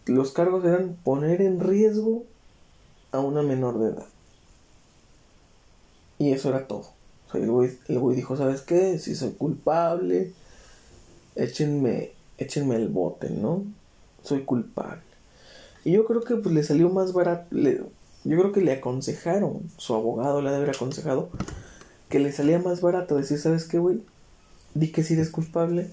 Los 0.08 0.32
cargos 0.32 0.66
eran 0.66 0.98
poner 1.04 1.44
en 1.44 1.60
riesgo 1.60 2.24
a 3.12 3.20
una 3.20 3.44
menor 3.44 3.78
de 3.78 3.90
edad. 3.92 4.08
Y 6.18 6.32
eso 6.32 6.50
era 6.50 6.66
todo. 6.66 6.88
el, 7.36 7.52
güey, 7.52 8.16
dijo, 8.16 8.36
¿sabes 8.38 8.62
qué? 8.62 8.98
Si 8.98 9.14
soy 9.14 9.34
culpable, 9.34 10.32
échenme, 11.36 12.14
échenme 12.40 12.76
el 12.78 12.88
bote, 12.88 13.30
¿no? 13.30 13.66
Soy 14.24 14.46
culpable. 14.46 15.04
Y 15.86 15.92
yo 15.92 16.06
creo 16.06 16.22
que 16.22 16.38
pues, 16.38 16.56
le 16.56 16.64
salió 16.64 16.90
más 16.90 17.14
barato. 17.14 17.56
Yo 18.24 18.38
creo 18.38 18.52
que 18.52 18.62
le 18.62 18.74
aconsejaron, 18.74 19.70
su 19.78 19.94
abogado 19.94 20.42
le 20.42 20.50
haber 20.50 20.70
aconsejado 20.70 21.30
que 22.10 22.20
le 22.20 22.32
salía 22.32 22.60
más 22.60 22.82
barato 22.82 23.16
decir, 23.16 23.40
¿sabes 23.40 23.66
qué, 23.66 23.80
güey? 23.80 24.04
Di 24.76 24.92
que 24.92 25.04
si 25.04 25.16
eres 25.16 25.30
culpable 25.30 25.90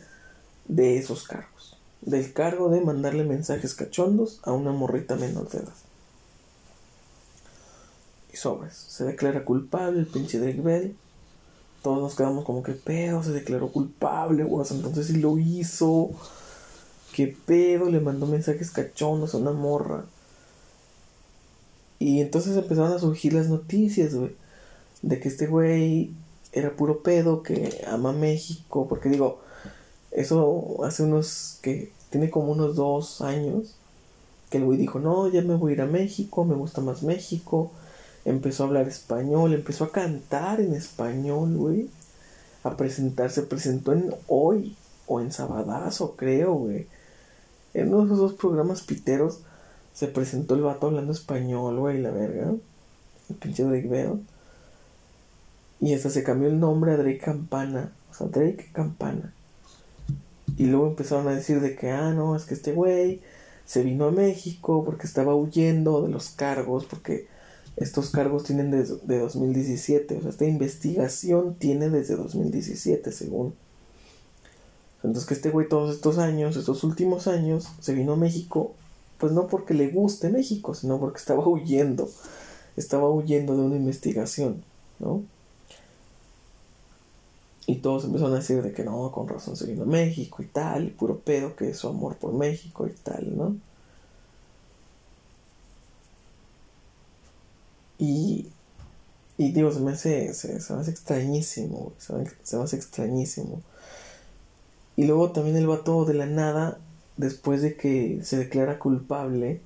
de 0.68 0.98
esos 0.98 1.26
cargos. 1.26 1.78
Del 2.02 2.32
cargo 2.32 2.68
de 2.68 2.80
mandarle 2.80 3.24
mensajes 3.24 3.74
cachondos 3.74 4.40
a 4.42 4.52
una 4.52 4.72
morrita 4.72 5.16
menor 5.16 5.48
de 5.48 5.58
edad. 5.58 5.72
Y 8.32 8.36
sobres. 8.36 8.74
Se 8.74 9.04
declara 9.04 9.44
culpable 9.44 10.00
el 10.00 10.06
pinche 10.06 10.38
Drake 10.38 10.60
Bell. 10.60 10.96
Todos 11.82 12.00
nos 12.00 12.14
quedamos 12.14 12.44
como 12.44 12.62
que 12.62 12.72
pedo, 12.72 13.22
se 13.22 13.32
declaró 13.32 13.72
culpable, 13.72 14.44
güey. 14.44 14.66
Entonces 14.70 15.06
sí 15.06 15.16
lo 15.16 15.38
hizo. 15.38 16.10
¿Qué 17.14 17.34
pedo? 17.46 17.90
Le 17.90 18.00
mandó 18.00 18.26
mensajes 18.26 18.70
cachondos 18.70 19.34
a 19.34 19.38
una 19.38 19.52
morra. 19.52 20.04
Y 22.00 22.20
entonces 22.20 22.56
empezaron 22.56 22.92
a 22.92 22.98
surgir 22.98 23.34
las 23.34 23.48
noticias, 23.48 24.14
güey 24.14 24.34
de 25.02 25.20
que 25.20 25.28
este 25.28 25.46
güey 25.46 26.12
era 26.52 26.70
puro 26.70 27.02
pedo, 27.02 27.42
que 27.42 27.82
ama 27.86 28.12
México, 28.12 28.86
porque 28.88 29.08
digo, 29.08 29.40
eso 30.10 30.84
hace 30.84 31.04
unos, 31.04 31.58
que 31.62 31.92
tiene 32.10 32.30
como 32.30 32.52
unos 32.52 32.76
dos 32.76 33.20
años, 33.20 33.76
que 34.50 34.58
el 34.58 34.64
güey 34.64 34.78
dijo, 34.78 34.98
no, 34.98 35.28
ya 35.28 35.42
me 35.42 35.54
voy 35.54 35.72
a 35.72 35.74
ir 35.76 35.80
a 35.82 35.86
México, 35.86 36.44
me 36.44 36.56
gusta 36.56 36.80
más 36.80 37.02
México, 37.02 37.70
empezó 38.24 38.64
a 38.64 38.66
hablar 38.66 38.88
español, 38.88 39.54
empezó 39.54 39.84
a 39.84 39.92
cantar 39.92 40.60
en 40.60 40.74
español, 40.74 41.56
güey, 41.56 41.88
a 42.64 42.76
presentarse, 42.76 43.42
presentó 43.42 43.92
en 43.92 44.12
Hoy, 44.26 44.76
o 45.06 45.20
en 45.20 45.32
Sabadazo, 45.32 46.14
creo, 46.16 46.54
güey, 46.54 46.86
en 47.74 47.88
uno 47.88 47.98
de 48.00 48.04
esos 48.06 48.18
dos 48.18 48.34
programas 48.34 48.82
piteros, 48.82 49.40
se 49.94 50.08
presentó 50.08 50.54
el 50.54 50.62
vato 50.62 50.88
hablando 50.88 51.12
español, 51.12 51.78
güey, 51.78 52.00
la 52.00 52.10
verga, 52.10 52.52
el 53.28 53.36
pinche 53.36 53.64
Drake 53.64 53.88
Bell 53.88 54.20
y 55.80 55.94
hasta 55.94 56.10
se 56.10 56.22
cambió 56.22 56.48
el 56.48 56.60
nombre 56.60 56.92
a 56.92 56.96
Drake 56.96 57.18
Campana. 57.18 57.92
O 58.10 58.14
sea, 58.14 58.26
Drake 58.28 58.68
Campana. 58.72 59.32
Y 60.56 60.66
luego 60.66 60.88
empezaron 60.88 61.26
a 61.28 61.34
decir 61.34 61.60
de 61.60 61.74
que, 61.74 61.90
ah, 61.90 62.12
no, 62.12 62.36
es 62.36 62.44
que 62.44 62.54
este 62.54 62.72
güey 62.72 63.20
se 63.64 63.82
vino 63.82 64.06
a 64.06 64.10
México 64.10 64.84
porque 64.84 65.06
estaba 65.06 65.34
huyendo 65.34 66.02
de 66.02 66.10
los 66.10 66.28
cargos, 66.30 66.84
porque 66.84 67.28
estos 67.76 68.10
cargos 68.10 68.44
tienen 68.44 68.70
desde 68.70 68.98
de 69.04 69.18
2017. 69.18 70.18
O 70.18 70.20
sea, 70.20 70.30
esta 70.30 70.44
investigación 70.44 71.54
tiene 71.54 71.88
desde 71.88 72.16
2017, 72.16 73.10
según. 73.12 73.54
Entonces 75.02 75.24
que 75.24 75.34
este 75.34 75.48
güey 75.48 75.66
todos 75.66 75.94
estos 75.94 76.18
años, 76.18 76.56
estos 76.56 76.84
últimos 76.84 77.26
años, 77.26 77.68
se 77.80 77.94
vino 77.94 78.12
a 78.12 78.16
México, 78.16 78.74
pues 79.20 79.32
no 79.32 79.46
porque 79.46 79.74
le 79.74 79.88
guste 79.88 80.30
México, 80.30 80.74
sino 80.74 80.98
porque 80.98 81.18
estaba 81.18 81.46
huyendo. 81.46 82.08
Estaba 82.76 83.10
huyendo 83.10 83.54
de 83.56 83.62
una 83.62 83.76
investigación, 83.76 84.64
¿no? 84.98 85.22
Y 87.66 87.76
todos 87.76 88.04
empezaron 88.04 88.32
a 88.32 88.38
decir 88.38 88.62
de 88.62 88.72
que 88.72 88.82
no, 88.82 89.12
con 89.12 89.28
razón 89.28 89.56
se 89.56 89.66
vino 89.66 89.82
a 89.84 89.86
México 89.86 90.42
y 90.42 90.46
tal, 90.46 90.86
y 90.86 90.90
puro 90.90 91.18
pedo, 91.20 91.54
que 91.54 91.70
es 91.70 91.78
su 91.78 91.88
amor 91.88 92.16
por 92.16 92.32
México 92.32 92.86
y 92.86 92.92
tal, 92.92 93.36
¿no? 93.36 93.56
Y, 97.98 98.48
y 99.36 99.52
digo, 99.52 99.70
se 99.70 99.80
me 99.80 99.92
hace, 99.92 100.32
se, 100.32 100.48
me 100.48 100.80
hace 100.80 100.90
extrañísimo, 100.90 101.92
se 101.98 102.14
me, 102.14 102.24
se 102.42 102.56
me 102.56 102.62
hace 102.64 102.76
extrañísimo. 102.76 103.60
Y 104.96 105.04
luego 105.04 105.30
también 105.32 105.56
el 105.56 105.66
vato 105.66 106.04
de 106.06 106.14
la 106.14 106.26
nada, 106.26 106.78
después 107.20 107.62
de 107.62 107.76
que 107.76 108.20
se 108.22 108.36
declara 108.36 108.78
culpable, 108.78 109.60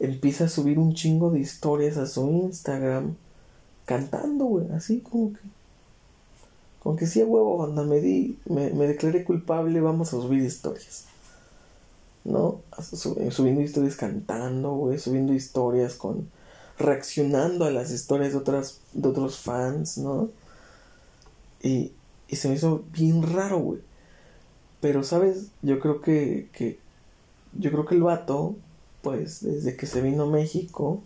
empieza 0.00 0.44
a 0.44 0.48
subir 0.48 0.78
un 0.78 0.94
chingo 0.94 1.30
de 1.30 1.40
historias 1.40 1.96
a 1.96 2.06
su 2.06 2.28
Instagram 2.28 3.14
cantando, 3.86 4.44
güey, 4.46 4.70
así 4.72 5.00
como 5.00 5.32
que 5.32 5.40
aunque 6.86 7.06
sí 7.06 7.20
a 7.20 7.26
huevo, 7.26 7.56
cuando 7.56 7.84
me 7.84 8.00
di, 8.00 8.38
me, 8.44 8.70
declaré 8.70 9.24
culpable, 9.24 9.80
vamos 9.80 10.08
a 10.08 10.22
subir 10.22 10.40
historias. 10.40 11.06
¿No? 12.22 12.60
Subiendo 13.30 13.60
historias 13.60 13.96
cantando, 13.96 14.72
güey, 14.74 14.98
subiendo 14.98 15.32
historias 15.34 15.94
con. 15.94 16.28
reaccionando 16.78 17.64
a 17.64 17.72
las 17.72 17.90
historias 17.90 18.32
de 18.32 18.38
otras. 18.38 18.78
de 18.92 19.08
otros 19.08 19.36
fans, 19.38 19.98
¿no? 19.98 20.30
Y, 21.60 21.92
y 22.28 22.36
se 22.36 22.48
me 22.48 22.54
hizo 22.54 22.84
bien 22.92 23.22
raro, 23.22 23.58
güey. 23.58 23.80
Pero, 24.86 25.02
¿sabes? 25.02 25.48
Yo 25.62 25.80
creo 25.80 26.00
que, 26.00 26.46
que. 26.52 26.78
Yo 27.58 27.72
creo 27.72 27.86
que 27.86 27.96
el 27.96 28.04
vato, 28.04 28.54
pues, 29.02 29.42
desde 29.42 29.76
que 29.76 29.84
se 29.84 30.00
vino 30.00 30.22
a 30.22 30.26
México. 30.30 31.02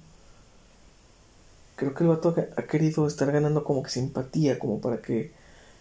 Creo 1.76 1.94
que 1.94 2.04
el 2.04 2.10
vato 2.10 2.34
ha 2.58 2.62
querido 2.64 3.06
estar 3.06 3.32
ganando 3.32 3.64
como 3.64 3.82
que 3.82 3.88
simpatía, 3.88 4.58
como 4.58 4.82
para 4.82 5.00
que 5.00 5.32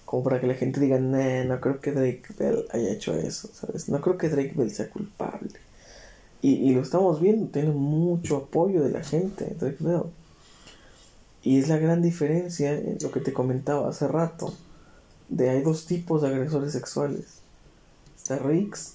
como 0.06 0.24
para 0.24 0.40
que 0.40 0.48
la 0.48 0.54
gente 0.54 0.80
diga, 0.80 0.98
nah, 0.98 1.44
no 1.44 1.60
creo 1.60 1.82
que 1.82 1.92
Drake 1.92 2.34
Bell 2.38 2.66
haya 2.72 2.90
hecho 2.90 3.14
eso, 3.16 3.50
¿sabes? 3.54 3.90
No 3.90 4.00
creo 4.00 4.18
que 4.18 4.30
Drake 4.30 4.54
Bell 4.56 4.72
sea 4.72 4.90
culpable. 4.90 5.60
Y, 6.42 6.72
lo 6.74 6.82
estamos 6.82 7.20
viendo, 7.20 7.48
tiene 7.48 7.72
mucho 7.72 8.38
apoyo 8.38 8.82
de 8.82 8.92
la 8.92 9.04
gente, 9.04 9.58
Drake 9.60 9.78
Bell. 9.82 10.04
Y 11.44 11.60
es 11.60 11.68
la 11.68 11.78
gran 11.78 12.02
diferencia, 12.02 12.72
en 12.72 12.98
lo 13.02 13.12
que 13.12 13.20
te 13.20 13.34
comentaba 13.34 13.90
hace 13.90 14.08
rato, 14.08 14.54
de 15.28 15.50
hay 15.50 15.64
dos 15.64 15.86
tipos 15.86 16.22
de 16.22 16.30
agresores 16.30 16.72
sexuales. 16.72 17.39
Está 18.30 18.48
Riggs, 18.48 18.94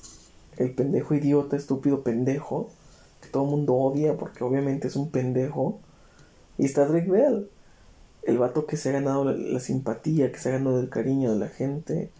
el 0.59 0.71
pendejo 0.77 1.13
idiota, 1.13 1.57
estúpido 1.57 2.05
pendejo, 2.05 2.71
que 3.21 3.29
todo 3.29 3.43
el 3.43 3.51
mundo 3.51 3.75
odia 3.75 4.17
porque 4.17 4.45
obviamente 4.45 4.87
es 4.87 4.95
un 4.95 5.11
pendejo. 5.11 5.81
Y 6.57 6.67
está 6.67 6.87
Drake 6.87 7.11
Bell, 7.11 7.51
el 8.23 8.39
vato 8.39 8.67
que 8.67 8.77
se 8.77 8.91
ha 8.91 8.93
ganado 8.93 9.25
la, 9.25 9.59
simpatía, 9.59 10.31
que 10.31 10.39
se 10.39 10.51
ha 10.51 10.53
ganado 10.53 10.79
el 10.79 10.89
cariño 10.89 11.33
de 11.33 11.41
la 11.41 11.49
gente, 11.49 12.11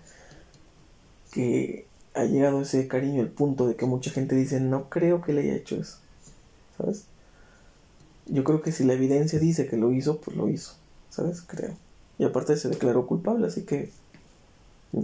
que 1.31 1.87
ha 2.15 2.25
llegado 2.25 2.63
ese 2.63 2.89
cariño 2.89 3.23
al 3.23 3.31
punto 3.31 3.69
de 3.69 3.77
que 3.77 3.87
mucha 3.87 4.11
gente 4.11 4.35
dice, 4.35 4.59
no 4.59 4.91
creo 4.91 5.23
que 5.23 5.35
le 5.35 5.43
haya 5.43 5.55
hecho 5.55 5.77
eso, 5.77 5.99
¿sabes? 6.77 7.05
Yo 8.27 8.43
creo 8.43 8.61
que 8.61 8.73
si 8.73 8.83
la 8.83 8.95
evidencia 8.95 9.39
dice 9.39 9.69
que 9.69 9.77
lo 9.77 9.93
hizo, 9.93 10.21
pues 10.21 10.37
lo 10.37 10.49
hizo, 10.49 10.75
¿sabes? 11.11 11.43
Creo. 11.43 11.77
Y 12.19 12.25
aparte 12.25 12.57
se 12.57 12.71
declaró 12.71 13.07
culpable, 13.07 13.47
así 13.47 13.63
que 13.63 13.93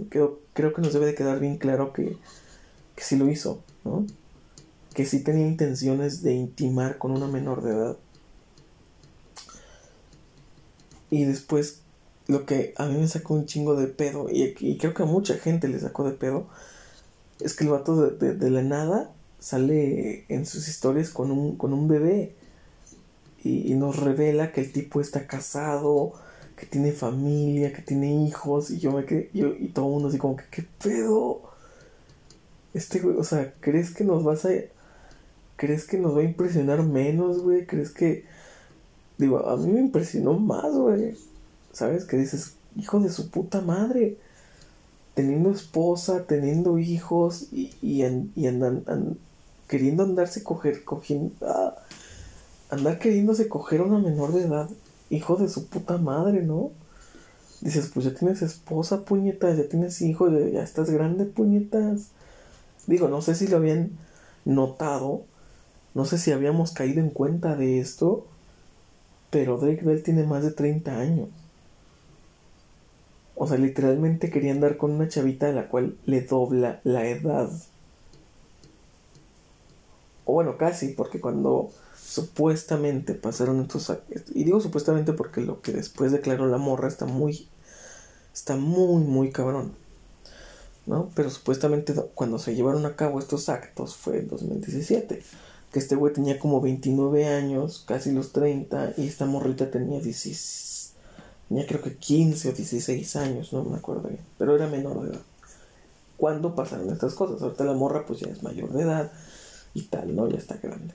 creo, 0.09 0.39
creo 0.53 0.73
que 0.73 0.81
nos 0.81 0.93
debe 0.93 1.07
de 1.07 1.15
quedar 1.15 1.39
bien 1.39 1.57
claro 1.57 1.93
que, 1.93 2.17
que 2.95 3.03
sí 3.03 3.15
lo 3.15 3.29
hizo, 3.29 3.63
¿no? 3.83 4.05
Que 4.93 5.05
sí 5.05 5.23
tenía 5.23 5.47
intenciones 5.47 6.21
de 6.21 6.33
intimar 6.33 6.97
con 6.97 7.11
una 7.11 7.27
menor 7.27 7.63
de 7.63 7.71
edad. 7.71 7.97
Y 11.09 11.25
después, 11.25 11.81
lo 12.27 12.45
que 12.45 12.73
a 12.77 12.85
mí 12.87 12.97
me 12.97 13.07
sacó 13.07 13.33
un 13.33 13.45
chingo 13.45 13.75
de 13.75 13.87
pedo, 13.87 14.27
y, 14.31 14.77
creo 14.77 14.93
que 14.93 15.03
a 15.03 15.05
mucha 15.05 15.35
gente 15.35 15.67
le 15.67 15.79
sacó 15.79 16.05
de 16.05 16.13
pedo, 16.13 16.47
es 17.39 17.53
que 17.53 17.65
el 17.65 17.71
vato 17.71 18.09
de, 18.09 18.49
la 18.49 18.61
nada 18.61 19.11
sale 19.39 20.25
en 20.29 20.45
sus 20.45 20.67
historias 20.67 21.09
con 21.09 21.31
un, 21.31 21.57
con 21.57 21.73
un 21.73 21.87
bebé. 21.87 22.33
Y, 23.43 23.73
nos 23.73 23.97
revela 23.97 24.51
que 24.51 24.61
el 24.61 24.71
tipo 24.71 25.01
está 25.01 25.27
casado, 25.27 26.13
que 26.61 26.67
tiene 26.67 26.91
familia, 26.91 27.73
que 27.73 27.81
tiene 27.81 28.23
hijos, 28.23 28.69
y 28.69 28.77
yo 28.77 28.91
me 28.91 29.03
quedé, 29.03 29.31
y 29.33 29.69
todo 29.69 29.87
el 29.87 29.91
mundo 29.93 30.09
así 30.09 30.19
como 30.19 30.35
que, 30.35 30.43
¿qué 30.51 30.63
pedo? 30.83 31.41
Este 32.75 32.99
güey, 32.99 33.17
o 33.17 33.23
sea, 33.23 33.51
¿crees 33.61 33.89
que 33.91 34.03
nos 34.03 34.23
vas 34.23 34.45
a... 34.45 34.51
¿Crees 35.55 35.85
que 35.85 35.97
nos 35.97 36.15
va 36.15 36.19
a 36.21 36.23
impresionar 36.23 36.83
menos, 36.83 37.39
güey? 37.41 37.65
¿Crees 37.65 37.89
que... 37.89 38.25
Digo, 39.17 39.39
a 39.39 39.57
mí 39.57 39.71
me 39.71 39.79
impresionó 39.79 40.37
más, 40.37 40.71
güey. 40.71 41.15
¿Sabes? 41.73 42.05
Que 42.05 42.17
dices, 42.17 42.53
hijo 42.77 42.99
de 42.99 43.09
su 43.09 43.31
puta 43.31 43.61
madre. 43.61 44.17
Teniendo 45.15 45.49
esposa, 45.49 46.27
teniendo 46.27 46.77
hijos 46.77 47.47
y, 47.51 47.73
y, 47.81 48.03
andan, 48.45 49.17
queriendo 49.67 50.03
andarse 50.03 50.43
coger, 50.43 50.83
cogiendo... 50.83 51.33
Ah, 51.41 51.75
andar 52.69 52.99
queriéndose 52.99 53.49
coger 53.49 53.79
a 53.81 53.85
una 53.85 53.97
menor 53.97 54.31
de 54.31 54.43
edad. 54.43 54.69
Hijo 55.11 55.35
de 55.35 55.47
su 55.47 55.67
puta 55.67 55.99
madre, 55.99 56.41
¿no? 56.41 56.71
Dices, 57.61 57.91
pues 57.93 58.05
ya 58.07 58.13
tienes 58.15 58.41
esposa, 58.41 59.05
puñetas, 59.05 59.55
ya 59.55 59.69
tienes 59.69 60.01
hijos, 60.01 60.31
ya 60.51 60.63
estás 60.63 60.89
grande, 60.89 61.25
puñetas. 61.25 62.07
Digo, 62.87 63.07
no 63.07 63.21
sé 63.21 63.35
si 63.35 63.47
lo 63.47 63.57
habían 63.57 63.91
notado, 64.45 65.25
no 65.93 66.05
sé 66.05 66.17
si 66.17 66.31
habíamos 66.31 66.71
caído 66.71 66.99
en 67.01 67.11
cuenta 67.11 67.55
de 67.55 67.79
esto, 67.79 68.25
pero 69.29 69.57
Drake 69.57 69.83
Bell 69.83 70.01
tiene 70.01 70.23
más 70.23 70.43
de 70.43 70.51
30 70.51 70.97
años. 70.97 71.29
O 73.35 73.47
sea, 73.47 73.57
literalmente 73.57 74.29
quería 74.29 74.51
andar 74.51 74.77
con 74.77 74.91
una 74.91 75.07
chavita 75.07 75.47
de 75.47 75.53
la 75.53 75.67
cual 75.67 75.97
le 76.05 76.21
dobla 76.21 76.79
la 76.83 77.07
edad. 77.07 77.49
O 80.25 80.33
bueno, 80.33 80.57
casi, 80.57 80.89
porque 80.89 81.19
cuando 81.19 81.71
supuestamente 82.11 83.13
pasaron 83.13 83.61
estos 83.61 83.89
y 84.35 84.43
digo 84.43 84.59
supuestamente 84.59 85.13
porque 85.13 85.39
lo 85.39 85.61
que 85.61 85.71
después 85.71 86.11
declaró 86.11 86.45
la 86.45 86.57
morra 86.57 86.89
está 86.89 87.05
muy 87.05 87.47
está 88.33 88.57
muy 88.57 89.01
muy 89.01 89.31
cabrón 89.31 89.71
¿no? 90.85 91.09
pero 91.15 91.29
supuestamente 91.29 91.93
cuando 92.13 92.37
se 92.37 92.53
llevaron 92.53 92.85
a 92.85 92.97
cabo 92.97 93.17
estos 93.17 93.47
actos 93.47 93.95
fue 93.95 94.19
en 94.19 94.27
2017 94.27 95.23
que 95.71 95.79
este 95.79 95.95
güey 95.95 96.11
tenía 96.11 96.37
como 96.37 96.59
29 96.59 97.27
años 97.27 97.85
casi 97.87 98.11
los 98.11 98.33
30 98.33 98.95
y 98.97 99.07
esta 99.07 99.25
morrita 99.25 99.71
tenía 99.71 100.01
16 100.01 100.91
tenía 101.47 101.65
creo 101.65 101.81
que 101.81 101.95
15 101.95 102.49
o 102.49 102.51
16 102.51 103.15
años 103.15 103.53
no 103.53 103.63
me 103.63 103.77
acuerdo 103.77 104.09
bien 104.09 104.19
pero 104.37 104.53
era 104.53 104.67
menor 104.67 105.01
de 105.01 105.11
edad 105.11 105.21
cuando 106.17 106.53
pasaron 106.53 106.91
estas 106.91 107.15
cosas. 107.15 107.41
Ahorita 107.41 107.63
la 107.63 107.73
morra 107.73 108.05
pues 108.05 108.19
ya 108.19 108.27
es 108.27 108.43
mayor 108.43 108.71
de 108.73 108.83
edad 108.83 109.11
y 109.73 109.83
tal 109.83 110.15
no 110.15 110.29
ya 110.29 110.37
está 110.37 110.57
grande 110.57 110.93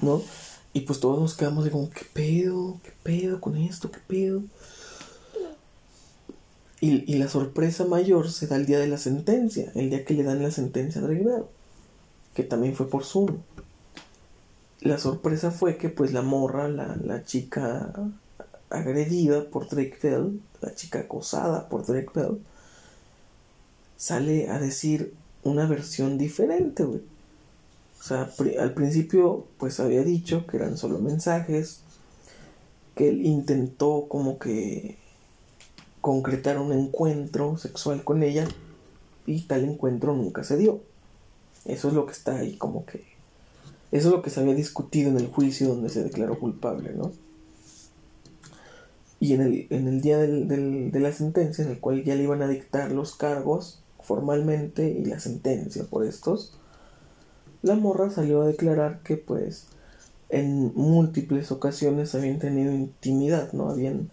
¿no? 0.00 0.22
Y 0.72 0.82
pues 0.82 1.00
todos 1.00 1.20
nos 1.20 1.34
quedamos 1.34 1.64
de 1.64 1.70
como, 1.70 1.90
¿qué 1.90 2.04
pedo? 2.12 2.78
¿Qué 2.82 2.92
pedo 3.02 3.40
con 3.40 3.56
esto? 3.56 3.90
¿Qué 3.90 4.00
pedo? 4.06 4.42
Y, 6.80 7.14
la 7.14 7.28
sorpresa 7.28 7.86
mayor 7.86 8.30
se 8.30 8.46
da 8.46 8.56
el 8.56 8.66
día 8.66 8.78
de 8.78 8.86
la 8.86 8.98
sentencia, 8.98 9.72
el 9.74 9.88
día 9.88 10.04
que 10.04 10.14
le 10.14 10.22
dan 10.22 10.42
la 10.42 10.50
sentencia 10.50 11.00
a 11.00 11.04
Drake 11.04 11.24
que 12.34 12.44
también 12.44 12.76
fue 12.76 12.88
por 12.88 13.04
Zoom. 13.04 13.38
La 14.82 14.98
sorpresa 14.98 15.50
fue 15.50 15.78
que 15.78 15.88
pues 15.88 16.12
la 16.12 16.20
morra, 16.20 16.68
la, 16.68 17.24
chica 17.24 17.92
agredida 18.68 19.44
por 19.44 19.68
Drake 19.68 19.98
Bell, 20.02 20.40
la 20.60 20.74
chica 20.74 21.00
acosada 21.00 21.68
por 21.70 21.86
Drake 21.86 22.10
Bell, 22.14 22.38
sale 23.96 24.50
a 24.50 24.58
decir 24.58 25.14
una 25.42 25.66
versión 25.66 26.18
diferente, 26.18 26.84
güey. 26.84 27.00
Sea, 28.06 28.30
al 28.60 28.72
principio 28.72 29.48
pues 29.58 29.80
había 29.80 30.04
dicho 30.04 30.46
que 30.46 30.58
eran 30.58 30.76
solo 30.76 31.00
mensajes, 31.00 31.80
que 32.94 33.08
él 33.08 33.26
intentó 33.26 34.06
como 34.08 34.38
que 34.38 34.96
concretar 36.00 36.60
un 36.60 36.72
encuentro 36.72 37.58
sexual 37.58 38.04
con 38.04 38.22
ella 38.22 38.46
y 39.26 39.40
tal 39.42 39.64
encuentro 39.64 40.14
nunca 40.14 40.44
se 40.44 40.56
dio. 40.56 40.82
Eso 41.64 41.88
es 41.88 41.94
lo 41.94 42.06
que 42.06 42.12
está 42.12 42.36
ahí 42.36 42.56
como 42.56 42.86
que... 42.86 43.04
Eso 43.90 44.08
es 44.08 44.14
lo 44.14 44.22
que 44.22 44.30
se 44.30 44.38
había 44.38 44.54
discutido 44.54 45.10
en 45.10 45.16
el 45.16 45.26
juicio 45.26 45.66
donde 45.66 45.88
se 45.88 46.04
declaró 46.04 46.38
culpable, 46.38 46.92
¿no? 46.94 47.10
Y 49.18 49.32
en 49.32 49.40
el, 49.40 49.66
en 49.70 49.88
el 49.88 50.00
día 50.00 50.18
de 50.18 51.00
la 51.00 51.10
sentencia, 51.10 51.64
en 51.64 51.72
el 51.72 51.80
cual 51.80 52.04
ya 52.04 52.14
le 52.14 52.22
iban 52.22 52.42
a 52.42 52.46
dictar 52.46 52.92
los 52.92 53.16
cargos 53.16 53.80
formalmente 54.00 54.88
y 54.88 55.04
la 55.06 55.18
sentencia 55.18 55.82
por 55.90 56.06
estos, 56.06 56.56
la 57.66 57.74
morra 57.74 58.10
salió 58.10 58.42
a 58.42 58.46
declarar 58.46 59.00
que 59.02 59.16
pues 59.16 59.66
en 60.28 60.72
múltiples 60.74 61.50
ocasiones 61.50 62.14
habían 62.14 62.38
tenido 62.38 62.72
intimidad, 62.72 63.52
¿no? 63.52 63.68
Habían, 63.68 64.08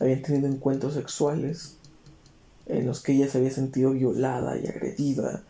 habían 0.00 0.22
tenido 0.22 0.46
encuentros 0.46 0.94
sexuales 0.94 1.76
en 2.66 2.86
los 2.86 3.02
que 3.02 3.12
ella 3.12 3.28
se 3.28 3.38
había 3.38 3.50
sentido 3.50 3.90
violada 3.90 4.56
y 4.58 4.68
agredida 4.68 5.42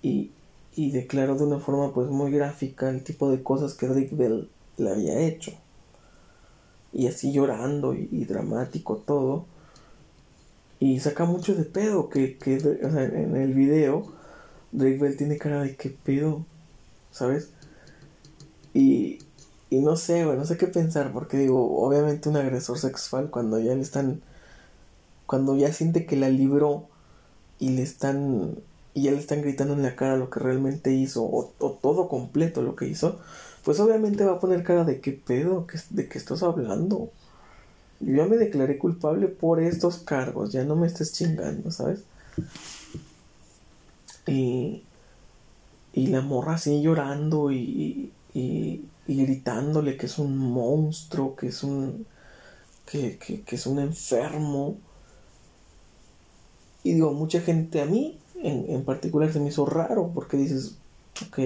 y, 0.00 0.30
y 0.76 0.92
declaró 0.92 1.36
de 1.36 1.44
una 1.44 1.58
forma 1.58 1.92
pues 1.92 2.08
muy 2.08 2.30
gráfica 2.30 2.88
el 2.88 3.02
tipo 3.02 3.30
de 3.30 3.42
cosas 3.42 3.74
que 3.74 3.88
Rick 3.88 4.16
Bell 4.16 4.48
le 4.76 4.90
había 4.90 5.18
hecho. 5.18 5.52
Y 6.92 7.08
así 7.08 7.32
llorando 7.32 7.94
y, 7.94 8.24
dramático 8.26 8.98
todo. 8.98 9.44
Y 10.78 11.00
saca 11.00 11.24
mucho 11.24 11.56
de 11.56 11.64
pedo 11.64 12.08
que, 12.08 12.38
que 12.38 12.56
en 12.56 13.36
el 13.36 13.54
video 13.54 14.06
Drake 14.70 14.98
Bell 14.98 15.16
tiene 15.16 15.36
cara 15.36 15.62
de 15.62 15.74
que 15.74 15.90
pedo 15.90 16.44
¿sabes? 17.16 17.48
Y, 18.74 19.20
y 19.70 19.78
no 19.80 19.96
sé, 19.96 20.24
güey, 20.24 20.36
no 20.36 20.44
sé 20.44 20.56
qué 20.58 20.66
pensar, 20.66 21.12
porque 21.12 21.38
digo, 21.38 21.80
obviamente 21.82 22.28
un 22.28 22.36
agresor 22.36 22.78
sexual 22.78 23.30
cuando 23.30 23.58
ya 23.58 23.74
le 23.74 23.80
están, 23.80 24.20
cuando 25.26 25.56
ya 25.56 25.72
siente 25.72 26.06
que 26.06 26.16
la 26.16 26.28
libró 26.28 26.88
y 27.58 27.70
le 27.70 27.82
están, 27.82 28.58
y 28.94 29.04
ya 29.04 29.12
le 29.12 29.18
están 29.18 29.42
gritando 29.42 29.72
en 29.74 29.82
la 29.82 29.96
cara 29.96 30.16
lo 30.16 30.30
que 30.30 30.40
realmente 30.40 30.92
hizo, 30.92 31.24
o, 31.24 31.52
todo 31.82 32.08
completo 32.08 32.62
lo 32.62 32.76
que 32.76 32.86
hizo, 32.86 33.18
pues 33.64 33.80
obviamente 33.80 34.24
va 34.24 34.34
a 34.34 34.40
poner 34.40 34.62
cara 34.62 34.84
de 34.84 35.00
qué 35.00 35.12
pedo, 35.12 35.66
de 35.90 36.08
qué 36.08 36.18
estás 36.18 36.42
hablando. 36.42 37.10
Yo 38.00 38.14
ya 38.14 38.26
me 38.26 38.36
declaré 38.36 38.78
culpable 38.78 39.26
por 39.28 39.60
estos 39.60 39.98
cargos, 39.98 40.52
ya 40.52 40.64
no 40.64 40.76
me 40.76 40.86
estés 40.86 41.12
chingando, 41.14 41.70
¿sabes? 41.70 42.00
Y, 44.26 44.82
y 45.96 46.08
la 46.08 46.20
morra 46.20 46.54
así 46.54 46.82
llorando 46.82 47.50
y, 47.50 48.12
y, 48.34 48.84
gritándole 49.08 49.96
que 49.96 50.04
es 50.04 50.18
un 50.18 50.36
monstruo, 50.36 51.34
que 51.34 51.48
es 51.48 51.64
un. 51.64 52.06
Que, 52.84 53.16
que, 53.18 53.56
es 53.56 53.66
un 53.66 53.78
enfermo. 53.78 54.76
Y 56.84 56.92
digo, 56.92 57.12
mucha 57.14 57.40
gente 57.40 57.80
a 57.80 57.86
mí 57.86 58.18
en, 58.42 58.66
en 58.68 58.84
particular 58.84 59.32
se 59.32 59.40
me 59.40 59.48
hizo 59.48 59.64
raro 59.64 60.12
porque 60.14 60.36
dices, 60.36 60.76
ok, 61.26 61.38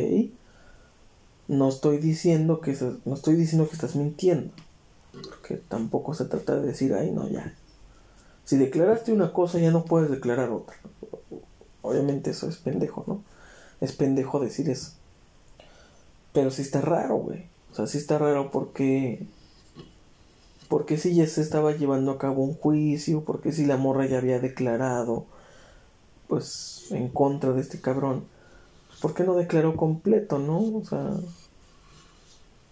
no 1.47 1.69
estoy 1.69 1.99
diciendo 1.99 2.61
que 2.61 2.77
no 3.05 3.15
estoy 3.15 3.37
diciendo 3.37 3.69
que 3.69 3.75
estás 3.75 3.95
mintiendo. 3.95 4.53
Porque 5.13 5.57
tampoco 5.69 6.13
se 6.13 6.25
trata 6.25 6.57
de 6.57 6.67
decir, 6.67 6.93
ay 6.95 7.13
no, 7.13 7.29
ya. 7.29 7.55
Si 8.45 8.57
declaraste 8.57 9.13
una 9.13 9.33
cosa 9.33 9.61
ya 9.61 9.71
no 9.71 9.85
puedes 9.85 10.11
declarar 10.11 10.51
otra. 10.51 10.75
Obviamente 11.83 12.31
eso 12.31 12.49
es 12.49 12.57
pendejo, 12.57 13.05
¿no? 13.07 13.30
Es 13.81 13.93
pendejo 13.93 14.41
decir 14.41 14.69
eso. 14.69 14.93
Pero 16.33 16.51
sí 16.51 16.63
está 16.63 16.81
raro, 16.81 17.17
güey. 17.17 17.47
O 17.73 17.75
sea, 17.75 17.87
sí 17.87 17.99
está 17.99 18.19
raro 18.19 18.51
porque... 18.51 19.27
Porque 20.69 20.99
si 20.99 21.15
ya 21.15 21.27
se 21.27 21.41
estaba 21.41 21.73
llevando 21.73 22.13
a 22.13 22.19
cabo 22.19 22.45
un 22.45 22.55
juicio, 22.55 23.25
porque 23.25 23.53
si 23.53 23.67
la 23.67 23.77
morra 23.77 24.07
ya 24.07 24.19
había 24.19 24.39
declarado, 24.39 25.27
pues, 26.29 26.87
en 26.91 27.09
contra 27.09 27.53
de 27.53 27.61
este 27.61 27.81
cabrón, 27.81 28.25
¿por 29.01 29.15
qué 29.15 29.25
no 29.25 29.35
declaró 29.35 29.77
completo, 29.77 30.39
no? 30.39 30.61
O 30.61 30.85
sea, 30.85 31.17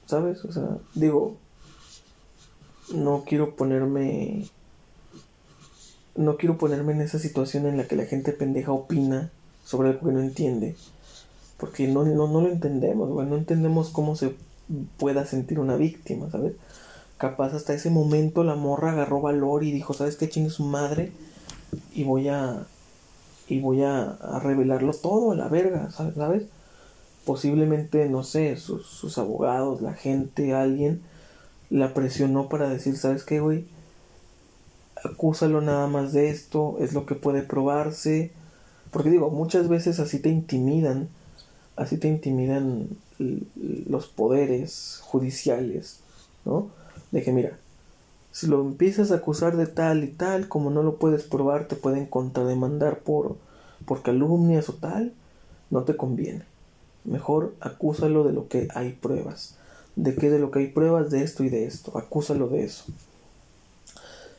¿sabes? 0.07 0.45
O 0.45 0.53
sea, 0.53 0.79
digo, 0.95 1.37
no 2.95 3.25
quiero 3.27 3.57
ponerme 3.57 4.49
no 6.15 6.37
quiero 6.37 6.59
ponerme 6.59 6.93
en 6.93 7.01
esa 7.01 7.19
situación 7.19 7.67
en 7.67 7.77
la 7.77 7.87
que 7.87 7.95
la 7.95 8.05
gente 8.05 8.33
pendeja 8.33 8.73
opina 8.73 9.31
sobre 9.65 9.91
algo 9.91 10.09
que 10.09 10.15
no 10.15 10.21
entiende 10.21 10.75
porque 11.59 11.89
no, 11.89 12.05
no, 12.05 12.29
no 12.29 12.41
lo 12.41 12.49
entendemos, 12.49 13.11
güey, 13.11 13.27
no 13.27 13.37
entendemos 13.37 13.91
cómo 13.91 14.17
se 14.17 14.35
pueda 14.97 15.27
sentir 15.27 15.59
una 15.59 15.77
víctima, 15.77 16.31
¿sabes? 16.31 16.55
Capaz 17.19 17.53
hasta 17.53 17.75
ese 17.75 17.91
momento 17.91 18.45
la 18.45 18.55
morra 18.55 18.93
agarró 18.93 19.21
valor 19.21 19.65
y 19.65 19.73
dijo, 19.73 19.93
¿sabes 19.93 20.17
qué 20.17 20.29
chingue 20.29 20.51
su 20.51 20.65
madre? 20.65 21.13
Y 21.93 22.05
voy 22.05 22.29
a. 22.29 22.67
Y 23.49 23.61
voy 23.61 23.83
a, 23.83 24.19
revelarlo 24.43 24.93
todo 24.93 25.33
a 25.33 25.35
la 25.35 25.49
verga, 25.49 25.91
¿sabes? 25.91 26.45
Posiblemente, 27.25 28.09
no 28.09 28.23
sé, 28.23 28.57
sus, 28.57 28.87
sus 28.87 29.19
abogados, 29.19 29.81
la 29.81 29.95
gente, 29.95 30.55
alguien, 30.55 31.03
la 31.71 31.93
presionó 31.93 32.49
para 32.49 32.69
decir, 32.69 32.97
¿sabes 32.97 33.25
qué, 33.25 33.41
güey? 33.41 33.67
Acúsalo 35.03 35.61
nada 35.61 35.87
más 35.87 36.13
de 36.13 36.31
esto, 36.31 36.77
es 36.79 36.93
lo 36.93 37.07
que 37.07 37.15
puede 37.15 37.43
probarse. 37.43 38.33
Porque 38.91 39.11
digo, 39.11 39.31
muchas 39.31 39.69
veces 39.69 39.99
así 39.99 40.19
te 40.19 40.29
intimidan 40.29 41.09
así 41.79 41.97
te 41.97 42.09
intimidan 42.09 42.89
los 43.19 44.07
poderes 44.07 45.01
judiciales, 45.03 46.01
¿no? 46.45 46.69
De 47.11 47.23
que 47.23 47.33
mira, 47.33 47.59
si 48.33 48.47
lo 48.47 48.61
empiezas 48.61 49.11
a 49.11 49.17
acusar 49.17 49.57
de 49.57 49.67
tal 49.67 50.05
y 50.05 50.09
tal, 50.09 50.49
como 50.49 50.71
no 50.71 50.83
lo 50.83 50.97
puedes 50.97 51.25
probar, 51.25 51.67
te 51.67 51.77
pueden 51.77 52.07
contrademandar 52.07 52.99
por 52.99 53.37
por 53.89 54.03
calumnias 54.03 54.69
o 54.69 54.75
tal, 54.75 55.13
no 55.71 55.83
te 55.83 55.97
conviene. 55.97 56.43
Mejor 57.05 57.55
acúsalo 57.61 58.23
de 58.23 58.33
lo 58.33 58.49
que 58.49 58.69
hay 58.75 58.93
pruebas. 58.93 59.55
¿De 59.97 60.15
qué? 60.15 60.31
De 60.31 60.39
lo 60.39 60.51
que 60.51 60.61
hay 60.61 60.67
pruebas 60.69 61.11
de 61.11 61.23
esto 61.23 61.43
y 61.43 61.49
de 61.49 61.67
esto. 61.67 61.97
Acúsalo 61.97 62.49
de 62.49 62.65
eso. 62.65 62.85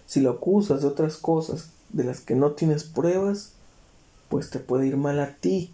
Si 0.05 0.21
lo 0.21 0.29
acusas 0.31 0.81
de 0.81 0.87
otras 0.87 1.17
cosas 1.17 1.69
de 1.91 2.03
las 2.03 2.21
que 2.21 2.35
no 2.35 2.51
tienes 2.51 2.83
pruebas, 2.83 3.53
pues 4.29 4.51
te 4.51 4.59
puede 4.59 4.87
ir 4.87 4.97
mal 4.97 5.19
a 5.19 5.33
ti. 5.35 5.71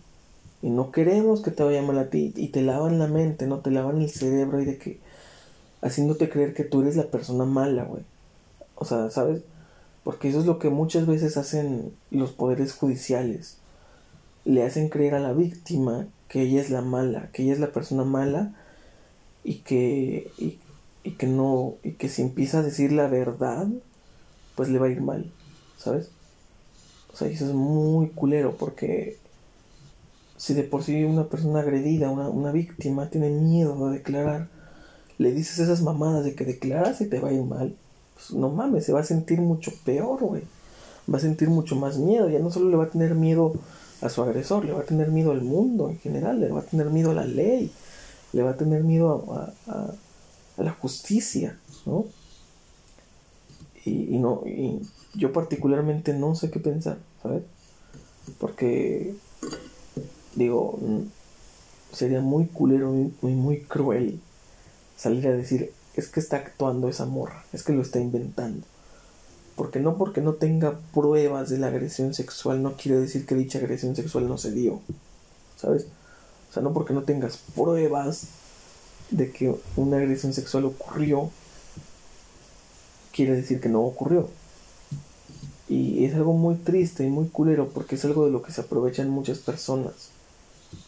Y 0.65 0.71
no 0.71 0.91
queremos 0.91 1.41
que 1.41 1.51
te 1.51 1.61
vaya 1.61 1.83
mal 1.83 1.99
a 1.99 2.09
ti. 2.09 2.33
Y 2.35 2.47
te 2.47 2.63
lavan 2.63 2.97
la 2.97 3.05
mente, 3.05 3.45
¿no? 3.45 3.59
Te 3.59 3.69
lavan 3.69 4.01
el 4.01 4.09
cerebro 4.09 4.59
y 4.59 4.65
de 4.65 4.79
que... 4.79 4.99
Haciéndote 5.83 6.27
creer 6.27 6.55
que 6.55 6.63
tú 6.63 6.81
eres 6.81 6.95
la 6.95 7.11
persona 7.11 7.45
mala, 7.45 7.83
güey. 7.83 8.01
O 8.73 8.83
sea, 8.83 9.11
¿sabes? 9.11 9.43
Porque 10.03 10.27
eso 10.27 10.39
es 10.39 10.47
lo 10.47 10.57
que 10.57 10.71
muchas 10.71 11.05
veces 11.05 11.37
hacen 11.37 11.93
los 12.09 12.31
poderes 12.31 12.73
judiciales. 12.73 13.57
Le 14.43 14.63
hacen 14.63 14.89
creer 14.89 15.13
a 15.13 15.19
la 15.19 15.33
víctima 15.33 16.07
que 16.29 16.41
ella 16.41 16.61
es 16.61 16.71
la 16.71 16.81
mala, 16.81 17.29
que 17.31 17.43
ella 17.43 17.53
es 17.53 17.59
la 17.59 17.71
persona 17.71 18.03
mala 18.03 18.55
y 19.43 19.59
que, 19.59 20.31
y, 20.39 20.57
que 21.11 21.27
no, 21.27 21.75
y 21.83 21.91
que 21.91 22.09
si 22.09 22.23
empieza 22.23 22.57
a 22.57 22.63
decir 22.63 22.91
la 22.91 23.05
verdad, 23.05 23.67
pues 24.55 24.69
le 24.69 24.79
va 24.79 24.87
a 24.87 24.89
ir 24.89 25.01
mal, 25.01 25.31
¿sabes? 25.77 26.09
O 27.13 27.17
sea, 27.17 27.27
eso 27.27 27.45
es 27.45 27.53
muy 27.53 28.09
culero 28.09 28.55
porque 28.57 29.23
si 30.37 30.53
de 30.53 30.63
por 30.63 30.83
sí 30.83 31.03
una 31.03 31.25
persona 31.25 31.61
agredida, 31.61 32.09
una, 32.09 32.29
una 32.29 32.51
víctima, 32.51 33.09
tiene 33.09 33.29
miedo 33.29 33.89
de 33.89 33.97
declarar, 33.97 34.49
le 35.17 35.31
dices 35.31 35.59
esas 35.59 35.81
mamadas 35.81 36.25
de 36.25 36.35
que 36.35 36.45
declaras 36.45 37.01
y 37.01 37.07
te 37.07 37.19
va 37.19 37.29
a 37.29 37.33
ir 37.33 37.43
mal, 37.43 37.75
pues 38.15 38.31
no 38.31 38.49
mames, 38.49 38.85
se 38.85 38.93
va 38.93 39.01
a 39.01 39.05
sentir 39.05 39.39
mucho 39.41 39.71
peor, 39.83 40.21
güey. 40.21 40.43
Va 41.11 41.17
a 41.17 41.21
sentir 41.21 41.49
mucho 41.49 41.75
más 41.75 41.97
miedo, 41.97 42.29
ya 42.29 42.39
no 42.39 42.51
solo 42.51 42.69
le 42.69 42.77
va 42.77 42.85
a 42.85 42.89
tener 42.89 43.13
miedo 43.13 43.53
a 44.01 44.09
su 44.09 44.23
agresor, 44.23 44.65
le 44.65 44.73
va 44.73 44.81
a 44.81 44.85
tener 44.85 45.09
miedo 45.09 45.31
al 45.31 45.41
mundo 45.41 45.89
en 45.89 45.99
general, 45.99 46.39
le 46.39 46.49
va 46.49 46.61
a 46.61 46.65
tener 46.65 46.89
miedo 46.89 47.11
a 47.11 47.13
la 47.13 47.25
ley, 47.25 47.71
le 48.33 48.43
va 48.43 48.51
a 48.51 48.57
tener 48.57 48.83
miedo 48.83 49.53
a, 49.67 49.93
la 50.57 50.71
justicia, 50.71 51.59
¿no? 51.85 52.05
Y, 53.83 54.17
no, 54.17 54.41
y 54.47 54.79
yo 55.13 55.31
particularmente 55.31 56.13
no 56.13 56.33
sé 56.33 56.49
qué 56.49 56.59
pensar, 56.59 56.97
¿sabes? 57.21 57.43
Porque, 58.39 59.13
digo, 60.35 60.77
sería 61.91 62.21
muy 62.21 62.45
culero, 62.47 62.91
muy, 62.91 63.33
muy 63.33 63.61
cruel 63.61 64.19
salir 64.97 65.27
a 65.27 65.31
decir, 65.31 65.71
es 65.95 66.07
que 66.07 66.19
está 66.19 66.37
actuando 66.37 66.89
esa 66.89 67.05
morra, 67.05 67.43
es 67.53 67.63
que 67.63 67.73
lo 67.73 67.81
está 67.81 67.99
inventando. 67.99 68.65
Porque 69.55 69.79
no 69.79 69.97
porque 69.97 70.21
no 70.21 70.33
tenga 70.33 70.77
pruebas 70.93 71.49
de 71.49 71.57
la 71.57 71.67
agresión 71.67 72.13
sexual 72.13 72.61
no 72.61 72.75
quiere 72.75 72.99
decir 72.99 73.25
que 73.25 73.35
dicha 73.35 73.59
agresión 73.59 73.95
sexual 73.95 74.27
no 74.27 74.37
se 74.37 74.51
dio. 74.51 74.81
¿Sabes? 75.55 75.87
O 76.49 76.53
sea, 76.53 76.61
no 76.61 76.73
porque 76.73 76.93
no 76.93 77.03
tengas 77.03 77.37
pruebas 77.55 78.27
de 79.11 79.31
que 79.31 79.55
una 79.77 79.97
agresión 79.97 80.33
sexual 80.33 80.65
ocurrió, 80.65 81.29
quiere 83.13 83.35
decir 83.35 83.61
que 83.61 83.69
no 83.69 83.81
ocurrió. 83.81 84.29
Y 85.69 86.03
es 86.05 86.13
algo 86.15 86.33
muy 86.33 86.55
triste 86.55 87.05
y 87.05 87.09
muy 87.09 87.27
culero 87.29 87.69
porque 87.69 87.95
es 87.95 88.05
algo 88.05 88.25
de 88.25 88.31
lo 88.31 88.41
que 88.41 88.51
se 88.51 88.61
aprovechan 88.61 89.09
muchas 89.09 89.39
personas. 89.39 90.09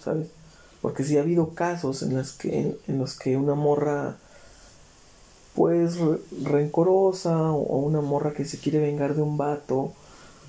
¿Sabes? 0.03 0.27
Porque 0.81 1.03
si 1.03 1.17
ha 1.17 1.21
habido 1.21 1.53
casos 1.55 2.03
en, 2.03 2.15
las 2.15 2.33
que, 2.33 2.77
en 2.87 2.97
los 2.97 3.17
que 3.17 3.37
una 3.37 3.55
morra 3.55 4.17
pues 5.57 5.97
rencorosa 6.43 7.51
o, 7.51 7.79
una 7.79 7.99
morra 7.99 8.31
que 8.33 8.45
se 8.45 8.59
quiere 8.59 8.77
vengar 8.77 9.15
de 9.15 9.23
un 9.23 9.37
vato. 9.37 9.91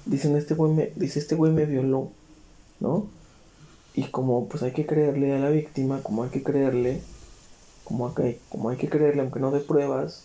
Dicen 0.05 0.37
este 0.37 0.55
güey 0.55 0.71
me, 0.75 0.93
dice 0.97 1.19
este 1.19 1.35
güey 1.35 1.51
me 1.51 1.65
violó, 1.65 2.11
¿no? 2.79 3.07
Y 3.95 4.05
como 4.09 4.49
pues 4.49 4.63
hay 4.63 4.73
que 4.73 4.85
creerle 4.85 5.35
a 5.35 5.39
la 5.39 5.49
víctima, 5.49 6.03
como 6.03 6.25
hay 6.25 6.29
que 6.29 6.43
creerle, 6.43 7.01
como 7.85 8.13
hay, 8.15 8.39
como 8.51 8.69
hay 8.69 8.77
que 8.77 8.91
creerle 8.91 9.23
aunque 9.23 9.41
no 9.41 9.51
dé 9.51 9.61
pruebas, 9.61 10.25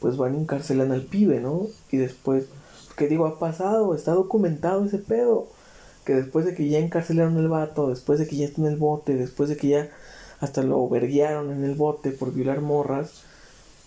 pues 0.00 0.16
van 0.16 0.34
y 0.34 0.38
encarcelan 0.38 0.90
al 0.90 1.02
pibe, 1.02 1.40
¿no? 1.40 1.66
Y 1.92 1.98
después, 1.98 2.46
porque 2.86 3.06
digo, 3.06 3.26
ha 3.26 3.38
pasado, 3.38 3.94
está 3.94 4.12
documentado 4.12 4.86
ese 4.86 4.96
pedo. 4.96 5.46
Que 6.08 6.14
después 6.14 6.46
de 6.46 6.54
que 6.54 6.66
ya 6.66 6.78
encarcelaron 6.78 7.36
el 7.36 7.48
vato, 7.48 7.90
después 7.90 8.18
de 8.18 8.26
que 8.26 8.38
ya 8.38 8.46
está 8.46 8.62
en 8.62 8.68
el 8.68 8.76
bote, 8.76 9.14
después 9.14 9.50
de 9.50 9.58
que 9.58 9.68
ya 9.68 9.90
hasta 10.40 10.62
lo 10.62 10.88
verguiaron 10.88 11.52
en 11.52 11.64
el 11.64 11.74
bote 11.74 12.12
por 12.12 12.32
violar 12.32 12.62
morras, 12.62 13.24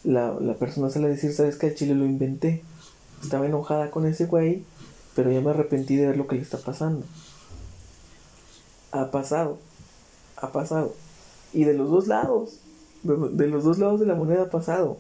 la, 0.04 0.32
la 0.40 0.54
persona 0.54 0.92
sale 0.92 1.08
a 1.08 1.10
decir, 1.10 1.34
¿sabes 1.34 1.56
qué? 1.56 1.70
El 1.70 1.76
chile 1.76 1.96
lo 1.96 2.06
inventé. 2.06 2.62
Estaba 3.24 3.48
enojada 3.48 3.90
con 3.90 4.06
ese 4.06 4.28
güey, 4.28 4.64
pero 5.16 5.32
ya 5.32 5.42
me 5.42 5.50
arrepentí 5.50 5.96
de 5.96 6.06
ver 6.06 6.18
lo 6.18 6.28
que 6.28 6.36
le 6.36 6.44
está 6.44 6.60
pasando. 6.60 7.08
Ha 8.92 9.10
pasado, 9.10 9.58
ha 10.38 10.52
pasado. 10.52 10.94
Y 11.54 11.64
de 11.64 11.74
los 11.74 11.90
dos 11.90 12.06
lados, 12.06 12.60
de, 13.02 13.48
los 13.48 13.64
dos 13.64 13.80
lados 13.80 14.00
de 14.00 14.06
la 14.06 14.14
moneda 14.14 14.44
ha 14.44 14.50
pasado. 14.52 15.00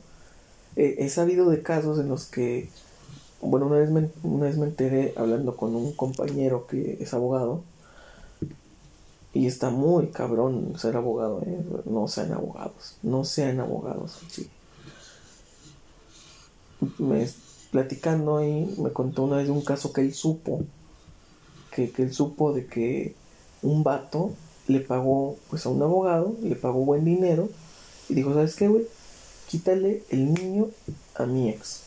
he 0.76 1.07
sabido 1.09 1.51
de 1.51 1.61
casos 1.61 1.99
en 1.99 2.09
los 2.09 2.26
que, 2.26 2.72
bueno, 3.41 3.67
una 3.67 3.77
vez, 3.77 3.89
me, 3.89 4.09
una 4.23 4.45
vez 4.45 4.57
me 4.57 4.65
enteré 4.65 5.13
hablando 5.17 5.55
con 5.55 5.75
un 5.75 5.93
compañero 5.93 6.67
que 6.67 6.97
es 6.99 7.13
abogado, 7.13 7.63
y 9.33 9.47
está 9.47 9.69
muy 9.69 10.07
cabrón 10.07 10.73
ser 10.77 10.97
abogado, 10.97 11.41
¿eh? 11.45 11.63
no 11.85 12.07
sean 12.07 12.33
abogados, 12.33 12.97
no 13.01 13.23
sean 13.23 13.59
abogados, 13.61 14.19
sí 14.29 14.49
me 16.97 17.27
platicando 17.71 18.37
ahí, 18.37 18.73
me 18.77 18.91
contó 18.91 19.23
una 19.23 19.37
vez 19.37 19.45
de 19.45 19.51
un 19.51 19.61
caso 19.61 19.93
que 19.93 20.01
él 20.01 20.13
supo, 20.13 20.63
que, 21.73 21.91
él 21.97 22.13
supo 22.13 22.53
de 22.53 22.65
que 22.65 23.15
un 23.61 23.83
vato 23.83 24.31
le 24.67 24.81
pagó 24.81 25.37
pues 25.49 25.65
a 25.65 25.69
un 25.69 25.81
abogado, 25.81 26.35
le 26.41 26.55
pagó 26.55 26.83
buen 26.83 27.05
dinero 27.05 27.49
y 28.09 28.15
dijo, 28.15 28.33
¿sabes 28.33 28.55
qué, 28.55 28.67
güey? 28.67 28.85
Quítale 29.47 30.03
el 30.09 30.33
niño 30.33 30.69
a 31.15 31.25
mi 31.25 31.49
ex. 31.49 31.83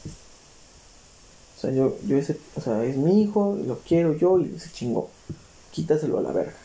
O 1.56 1.60
sea, 1.60 1.70
yo, 1.70 1.96
yo 2.06 2.16
ese, 2.16 2.38
o 2.56 2.60
sea, 2.60 2.84
es 2.84 2.96
mi 2.96 3.22
hijo, 3.22 3.58
lo 3.66 3.78
quiero 3.78 4.14
yo 4.14 4.38
y 4.40 4.58
se 4.58 4.70
chingó. 4.70 5.08
Quítaselo 5.70 6.18
a 6.18 6.22
la 6.22 6.32
verga. 6.32 6.56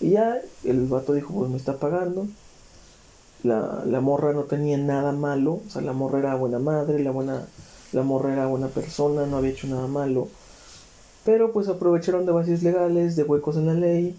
Y 0.00 0.10
ya 0.10 0.40
el 0.64 0.86
vato 0.86 1.12
dijo, 1.12 1.34
pues 1.34 1.50
me 1.50 1.56
está 1.56 1.78
pagando, 1.78 2.28
la, 3.42 3.82
la, 3.86 4.00
morra 4.00 4.32
no 4.32 4.44
tenía 4.44 4.78
nada 4.78 5.12
malo, 5.12 5.60
o 5.66 5.70
sea, 5.70 5.82
la 5.82 5.92
morra 5.92 6.20
era 6.20 6.34
buena 6.36 6.58
madre, 6.58 7.00
la, 7.00 7.10
buena, 7.10 7.46
la 7.92 8.02
morra 8.02 8.32
era 8.32 8.46
buena 8.46 8.68
persona, 8.68 9.26
no 9.26 9.36
había 9.36 9.50
hecho 9.50 9.66
nada 9.66 9.86
malo. 9.86 10.28
Pero 11.24 11.52
pues 11.52 11.68
aprovecharon 11.68 12.26
de 12.26 12.32
vacíos 12.32 12.62
legales, 12.62 13.16
de 13.16 13.24
huecos 13.24 13.56
en 13.56 13.66
la 13.66 13.74
ley, 13.74 14.16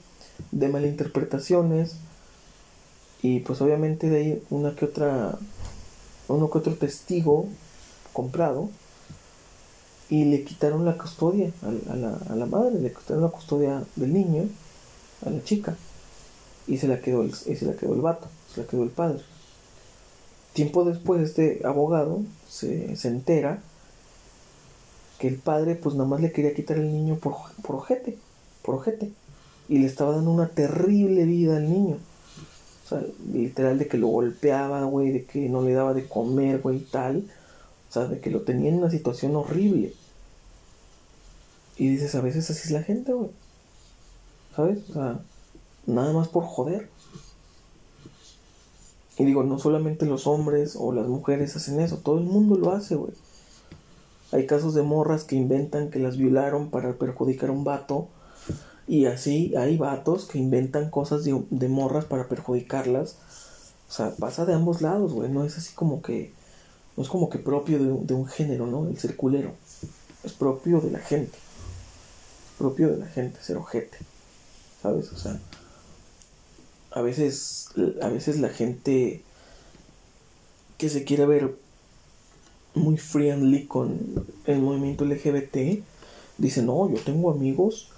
de 0.52 0.68
malinterpretaciones. 0.70 1.96
Y 3.22 3.40
pues 3.42 3.62
obviamente 3.62 4.10
de 4.10 4.18
ahí 4.18 4.44
una 4.50 4.76
que 4.76 4.86
otra, 4.86 5.38
uno 6.28 6.50
que 6.50 6.58
otro 6.58 6.76
testigo 6.76 7.48
comprado. 8.14 8.70
Y 10.10 10.26
le 10.26 10.44
quitaron 10.44 10.86
la 10.86 10.98
custodia 10.98 11.52
a, 11.62 11.96
la, 11.96 12.18
a 12.30 12.36
la 12.36 12.46
madre, 12.46 12.80
le 12.80 12.92
quitaron 12.92 13.24
la 13.24 13.30
custodia 13.30 13.84
del 13.96 14.14
niño, 14.14 14.44
a 15.26 15.30
la 15.30 15.44
chica. 15.44 15.76
Y 16.68 16.78
se 16.78 16.88
la 16.88 17.00
quedó 17.00 17.22
el, 17.22 17.30
y 17.30 17.56
se 17.56 17.66
la 17.66 17.74
quedó 17.74 17.94
el 17.94 18.02
vato 18.02 18.28
se 18.54 18.62
la 18.62 18.68
quedó 18.68 18.84
el 18.84 18.90
padre. 18.90 19.20
Tiempo 20.54 20.84
después 20.84 21.22
este 21.22 21.62
abogado 21.64 22.22
se, 22.48 22.96
entera 23.04 23.62
que 25.20 25.28
el 25.28 25.36
padre 25.36 25.76
pues 25.76 25.96
nada 25.96 26.10
más 26.10 26.22
le 26.22 26.32
quería 26.32 26.54
quitar 26.54 26.78
el 26.78 26.92
niño 26.92 27.16
por, 27.16 27.34
por 27.62 27.76
ojete, 27.78 28.18
por 28.64 28.76
ojete. 28.76 29.12
Y 29.68 29.78
le 29.78 29.86
estaba 29.86 30.16
dando 30.16 30.32
una 30.32 30.50
terrible 30.50 31.26
vida 31.26 31.58
al 31.58 31.70
niño. 31.70 31.98
O 32.86 32.90
sea, 32.90 33.04
literal 33.32 33.78
de 33.78 33.88
que 33.88 34.00
lo 34.00 34.08
golpeaba, 34.08 34.84
güey, 34.84 35.12
de 35.12 35.26
que 35.26 35.48
no 35.48 35.62
le 35.62 35.74
daba 35.74 35.94
de 35.94 36.08
comer, 36.08 36.60
güey, 36.62 36.78
y 36.78 36.86
tal. 36.86 37.24
O 37.90 37.92
sea, 37.92 38.06
de 38.06 38.20
que 38.20 38.30
lo 38.30 38.42
tenía 38.42 38.70
en 38.70 38.78
una 38.78 38.92
situación 38.92 39.36
horrible. 39.36 39.94
Y 41.78 41.88
dices, 41.90 42.14
a 42.16 42.22
veces 42.22 42.50
así 42.50 42.62
es 42.66 42.72
la 42.72 42.84
gente, 42.84 43.14
güey. 43.14 43.30
¿Sabes? 44.56 44.90
O 44.90 44.94
sea, 44.94 45.20
nada 45.86 46.14
más 46.14 46.28
por 46.28 46.44
joder. 46.44 46.90
Y 49.18 49.26
digo, 49.26 49.44
no 49.44 49.60
solamente 49.60 50.06
los 50.06 50.28
hombres 50.28 50.78
o 50.80 50.94
las 50.94 51.08
mujeres 51.08 51.56
hacen 51.56 51.80
eso, 51.82 51.98
todo 51.98 52.20
el 52.20 52.24
mundo 52.24 52.56
lo 52.56 52.72
hace, 52.72 52.96
güey. 52.96 53.12
Hay 54.32 54.46
casos 54.46 54.76
de 54.76 54.84
morras 54.84 55.24
que 55.24 55.36
inventan 55.36 55.90
que 55.90 56.00
las 56.00 56.18
violaron 56.18 56.70
para 56.70 56.94
perjudicar 56.94 57.50
a 57.50 57.54
un 57.54 57.64
vato. 57.64 58.08
Y 58.88 59.06
así 59.06 59.56
hay 59.56 59.78
vatos 59.78 60.26
que 60.26 60.38
inventan 60.38 60.90
cosas 60.90 61.24
de, 61.24 61.70
morras 61.70 62.06
para 62.06 62.28
perjudicarlas. 62.28 63.18
O 63.90 63.92
sea, 63.92 64.16
pasa 64.16 64.46
de 64.46 64.54
ambos 64.54 64.82
lados, 64.82 65.14
güey. 65.14 65.30
No 65.30 65.44
es 65.44 65.58
así 65.58 65.74
como 65.74 66.02
que. 66.02 66.34
No 67.00 67.04
es 67.04 67.10
como 67.10 67.32
que 67.32 67.40
propio 67.40 67.80
de, 67.80 68.06
de 68.06 68.14
un 68.14 68.28
género, 68.28 68.68
¿no? 68.68 68.88
El 68.88 69.00
circulero. 69.00 69.54
Es 70.24 70.34
propio 70.34 70.82
de 70.82 70.92
la 70.92 71.00
gente. 71.00 71.36
Es 71.38 72.58
propio 72.60 72.90
de 72.90 72.98
la 72.98 73.08
gente, 73.08 73.42
ser 73.42 73.58
ojete. 73.58 73.98
¿Sabes? 74.84 75.12
O 75.12 75.18
sea 75.18 75.40
a 76.92 77.02
veces, 77.02 77.70
a 78.02 78.10
veces 78.10 78.40
la 78.40 78.50
gente 78.50 79.22
que 80.78 80.90
se 80.90 81.04
quiere 81.04 81.26
ver 81.26 81.56
muy 82.74 82.98
friendly 82.98 83.66
con 83.66 84.26
el 84.46 84.60
movimiento 84.60 85.06
LGBT 85.06 85.84
dice, 86.38 86.62
no, 86.62 86.90
yo 86.90 87.00
tengo 87.02 87.32
amigos 87.32 87.90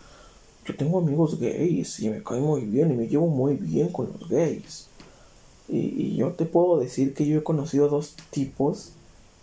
yo 0.65 0.75
tengo 0.75 0.99
amigos 0.99 1.39
gays 1.39 1.99
y 2.01 2.09
me 2.09 2.21
cae 2.21 2.39
muy 2.39 2.61
bien 2.61 2.91
y 2.91 2.93
me 2.93 3.07
llevo 3.07 3.25
muy 3.27 3.55
bien 3.55 3.91
con 3.91 4.11
los 4.11 4.29
gays. 4.29 4.87
Y, 5.71 5.77
y 5.79 6.15
yo 6.17 6.33
te 6.33 6.45
puedo 6.45 6.79
decir 6.79 7.13
que 7.13 7.25
yo 7.25 7.39
he 7.39 7.43
conocido 7.43 7.87
dos 7.87 8.15
tipos 8.29 8.91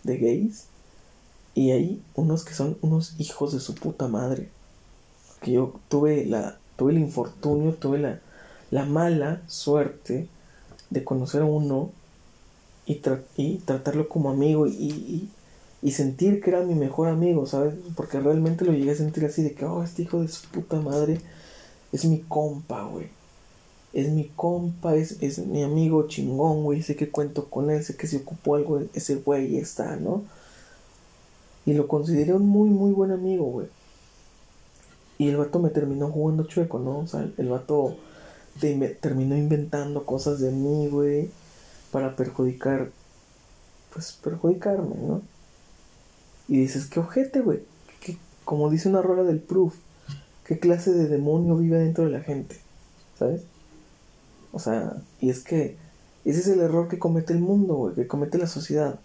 de 0.05 0.19
gays 0.19 0.67
y 1.55 1.73
hay 1.73 2.03
unos 2.15 2.45
que 2.45 2.55
son 2.55 2.77
unos 2.83 3.15
hijos 3.19 3.53
de 3.53 3.61
su 3.61 3.75
puta 3.75 4.07
madre. 4.07 4.49
Que 5.43 5.53
yo 5.53 5.75
tuve 5.89 6.27
la 6.27 6.59
tuve 6.79 6.93
el 6.93 6.99
infortunio, 6.99 7.75
tuve 7.75 7.99
la, 7.99 8.21
la 8.71 8.85
mala 8.85 9.43
suerte 9.49 10.29
de 10.91 11.05
conocer 11.05 11.43
a 11.43 11.47
uno 11.47 11.91
y, 12.87 13.03
y 13.37 13.59
tratarlo 13.59 14.09
como 14.09 14.31
amigo 14.31 14.67
y, 14.67 15.29
y, 15.83 15.91
sentir 15.91 16.41
que 16.41 16.51
era 16.51 16.63
mi 16.63 16.75
mejor 16.75 17.09
amigo, 17.09 17.47
¿sabes? 17.47 17.75
Porque 17.97 18.21
realmente 18.21 18.65
lo 18.65 18.73
llegué 18.73 18.93
a 18.93 18.97
sentir 18.97 19.25
así 19.25 19.43
de 19.43 19.55
que, 19.55 19.65
oh, 19.65 19.83
este 19.83 20.03
hijo 20.03 20.23
de 20.23 20.29
su 20.29 20.49
puta 20.49 20.81
madre 20.81 21.21
es 21.93 22.05
mi 22.05 22.21
compa, 22.21 22.85
güey. 22.85 23.09
Es 23.93 24.11
mi 24.11 24.29
compa, 24.29 24.95
es, 24.95 25.23
es 25.23 25.39
mi 25.39 25.63
amigo 25.63 26.07
chingón, 26.09 26.65
güey. 26.65 26.83
Sé 26.83 26.97
que 26.97 27.11
cuento 27.11 27.47
con 27.49 27.71
él, 27.71 27.83
sé 27.83 27.97
que 27.97 28.07
se 28.07 28.19
ocupó 28.19 28.57
algo, 28.57 28.83
ese 28.95 29.17
güey 29.17 29.57
está, 29.57 29.97
¿no? 29.97 30.23
Y 31.65 31.75
lo 31.75 31.89
consideré 31.89 32.33
un 32.33 32.47
muy, 32.47 32.71
muy 32.71 32.93
buen 32.93 33.11
amigo, 33.11 33.45
güey. 33.45 33.69
Y 35.19 35.29
el 35.29 35.37
vato 35.37 35.59
me 35.59 35.71
terminó 35.71 36.11
jugando 36.11 36.45
chueco, 36.45 36.79
¿no? 36.79 37.01
O 37.01 37.07
sea, 37.07 37.29
el 37.37 37.49
vato 37.49 37.97
terminó 39.01 39.37
inventando 39.37 40.07
cosas 40.07 40.41
de 40.41 40.51
mí, 40.51 40.89
güey, 40.89 41.31
para 41.91 42.17
perjudicar, 42.17 42.91
pues 43.93 44.19
perjudicarme, 44.23 44.97
¿no? 44.97 45.23
Y 46.49 46.59
dices, 46.59 46.87
qué 46.87 47.01
ojete, 47.01 47.41
güey. 47.41 47.61
Como 48.45 48.71
dice 48.71 48.89
una 48.89 49.03
rola 49.03 49.25
del 49.25 49.41
proof, 49.41 49.75
¿qué 50.47 50.59
clase 50.59 50.93
de 50.93 51.09
demonio 51.09 51.57
vive 51.57 51.79
dentro 51.79 52.05
de 52.05 52.11
la 52.11 52.21
gente? 52.21 52.57
¿Sabes? 53.19 53.43
O 54.53 54.59
sea, 54.59 54.97
y 55.21 55.31
es 55.31 55.41
que 55.41 55.77
ese 56.25 56.41
es 56.41 56.47
el 56.49 56.61
error 56.61 56.89
que 56.89 56.99
comete 56.99 57.33
el 57.33 57.41
mundo, 57.41 57.75
güey, 57.75 57.95
que 57.95 58.07
comete 58.07 58.39
la 58.39 58.47
sociedad. 58.47 58.99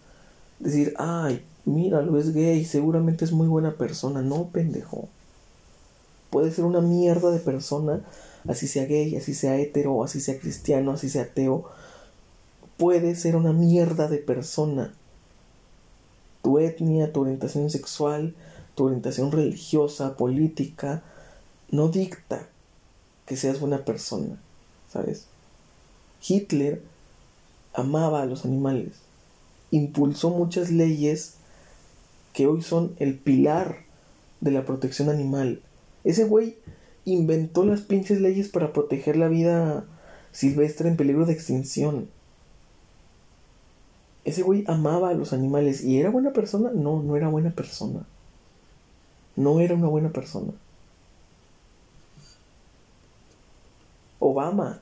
Decir, 0.60 0.94
ay, 0.98 1.44
míralo, 1.66 2.18
es 2.20 2.34
gay, 2.34 2.66
seguramente 2.66 3.26
es 3.26 3.32
muy 3.32 3.48
buena 3.48 3.74
persona. 3.74 4.22
No, 4.22 4.50
pendejo 4.50 5.08
puede 6.34 6.52
ser 6.52 6.66
una 6.66 6.82
mierda 6.82 7.30
de 7.30 7.38
persona, 7.38 8.02
así 8.48 8.68
sea 8.68 8.86
gay, 8.86 9.16
así 9.16 9.36
sea 9.36 9.56
hetero, 9.60 10.04
así 10.04 10.20
sea 10.20 10.40
cristiano, 10.40 10.92
así 10.92 11.08
sea 11.08 11.26
ateo, 11.26 11.66
puede 12.76 13.14
ser 13.14 13.36
una 13.36 13.54
mierda 13.54 14.08
de 14.08 14.18
persona. 14.18 14.96
Tu 16.42 16.58
etnia, 16.58 17.14
tu 17.14 17.22
orientación 17.22 17.70
sexual, 17.70 18.34
tu 18.74 18.86
orientación 18.86 19.32
religiosa, 19.32 20.18
política, 20.18 21.04
no 21.70 21.90
dicta 21.90 22.48
que 23.28 23.38
seas 23.38 23.60
buena 23.60 23.86
persona, 23.86 24.42
¿sabes? 24.92 25.28
Hitler 26.26 26.82
amaba 27.74 28.22
a 28.22 28.26
los 28.26 28.46
animales, 28.46 28.94
impulsó 29.72 30.30
muchas 30.30 30.72
leyes 30.72 31.36
que 32.34 32.48
hoy 32.48 32.62
son 32.62 32.96
el 33.00 33.16
pilar 33.16 33.78
de 34.42 34.52
la 34.52 34.66
protección 34.66 35.10
animal, 35.10 35.62
ese 36.04 36.26
güey 36.26 36.58
inventó 37.06 37.66
las 37.66 37.82
pinches 37.82 38.20
leyes 38.20 38.50
para 38.50 38.74
proteger 38.74 39.16
la 39.16 39.28
vida 39.28 39.86
silvestre 40.32 40.90
en 40.90 40.98
peligro 40.98 41.26
de 41.26 41.34
extinción. 41.34 42.10
Ese 44.26 44.42
güey 44.42 44.64
amaba 44.68 45.10
a 45.10 45.14
los 45.14 45.34
animales 45.34 45.84
y 45.84 46.00
era 46.00 46.10
buena 46.10 46.32
persona. 46.32 46.72
No, 46.74 47.02
no 47.04 47.16
era 47.18 47.28
buena 47.28 47.52
persona. 47.52 48.06
No 49.36 49.60
era 49.60 49.76
una 49.76 49.88
buena 49.88 50.10
persona. 50.10 50.54
Obama, 54.20 54.82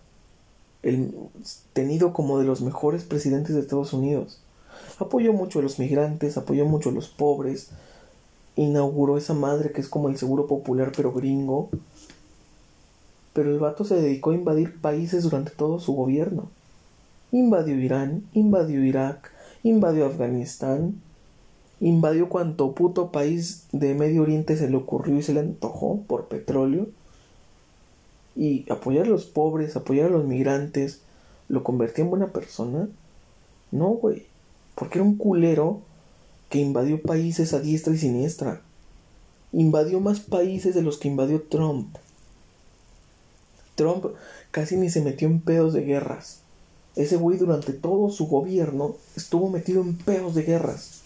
tenido 1.74 2.14
como 2.14 2.40
de 2.40 2.46
los 2.46 2.62
mejores 2.62 3.04
presidentes 3.04 3.56
de 3.56 3.62
Estados 3.62 3.94
Unidos, 3.94 4.40
apoyó 5.00 5.34
mucho 5.34 5.60
a 5.60 5.62
los 5.62 5.80
migrantes, 5.80 6.38
apoyó 6.38 6.66
mucho 6.66 6.90
a 6.90 6.94
los 6.94 7.08
pobres, 7.08 7.70
inauguró 8.56 9.18
esa 9.18 9.34
madre 9.34 9.72
que 9.72 9.82
es 9.82 9.90
como 9.90 10.10
el 10.10 10.18
seguro 10.18 10.48
popular 10.48 10.92
pero 10.96 11.12
gringo. 11.12 11.70
Pero 13.34 13.52
el 13.52 13.60
vato 13.60 13.86
se 13.86 13.96
dedicó 13.96 14.32
a 14.32 14.36
invadir 14.36 14.80
países 14.82 15.24
durante 15.24 15.52
todo 15.52 15.80
su 15.80 15.94
gobierno. 15.94 16.50
Invadió 17.32 17.80
Irán, 17.80 18.24
invadió 18.34 18.84
Irak, 18.84 19.32
invadió 19.64 20.06
Afganistán, 20.06 21.02
invadió 21.80 22.28
cuanto 22.28 22.74
puto 22.74 23.12
país 23.12 23.68
de 23.72 23.96
Medio 23.96 24.24
Oriente 24.24 24.58
se 24.58 24.70
le 24.70 24.76
ocurrió 24.76 25.18
y 25.18 25.24
se 25.24 25.34
le 25.34 25.40
antojó 25.40 26.02
por 26.08 26.28
petróleo. 26.28 26.88
Y 28.36 28.72
apoyar 28.72 29.06
a 29.06 29.10
los 29.10 29.26
pobres, 29.26 29.76
apoyar 29.76 30.08
a 30.08 30.12
los 30.12 30.26
migrantes, 30.26 31.02
¿lo 31.50 31.64
convertía 31.64 32.04
en 32.04 32.10
buena 32.10 32.28
persona? 32.28 32.88
No, 33.72 33.90
güey. 33.90 34.26
Porque 34.76 35.00
era 35.00 35.08
un 35.08 35.18
culero 35.18 35.82
que 36.50 36.60
invadió 36.60 37.02
países 37.02 37.54
a 37.54 37.60
diestra 37.60 37.94
y 37.94 37.98
siniestra. 37.98 38.62
Invadió 39.52 40.00
más 40.00 40.20
países 40.20 40.76
de 40.76 40.82
los 40.82 40.98
que 40.98 41.08
invadió 41.08 41.42
Trump. 41.42 41.96
Trump 43.76 44.06
casi 44.52 44.76
ni 44.78 44.90
se 44.90 45.02
metió 45.02 45.28
en 45.28 45.42
pedos 45.42 45.74
de 45.74 45.82
guerras. 45.82 46.42
Ese 46.96 47.16
güey 47.16 47.38
durante 47.38 47.74
todo 47.74 48.10
su 48.10 48.28
gobierno 48.28 48.96
estuvo 49.16 49.50
metido 49.50 49.82
en 49.82 49.96
pedos 49.98 50.36
de 50.36 50.44
guerras. 50.44 51.02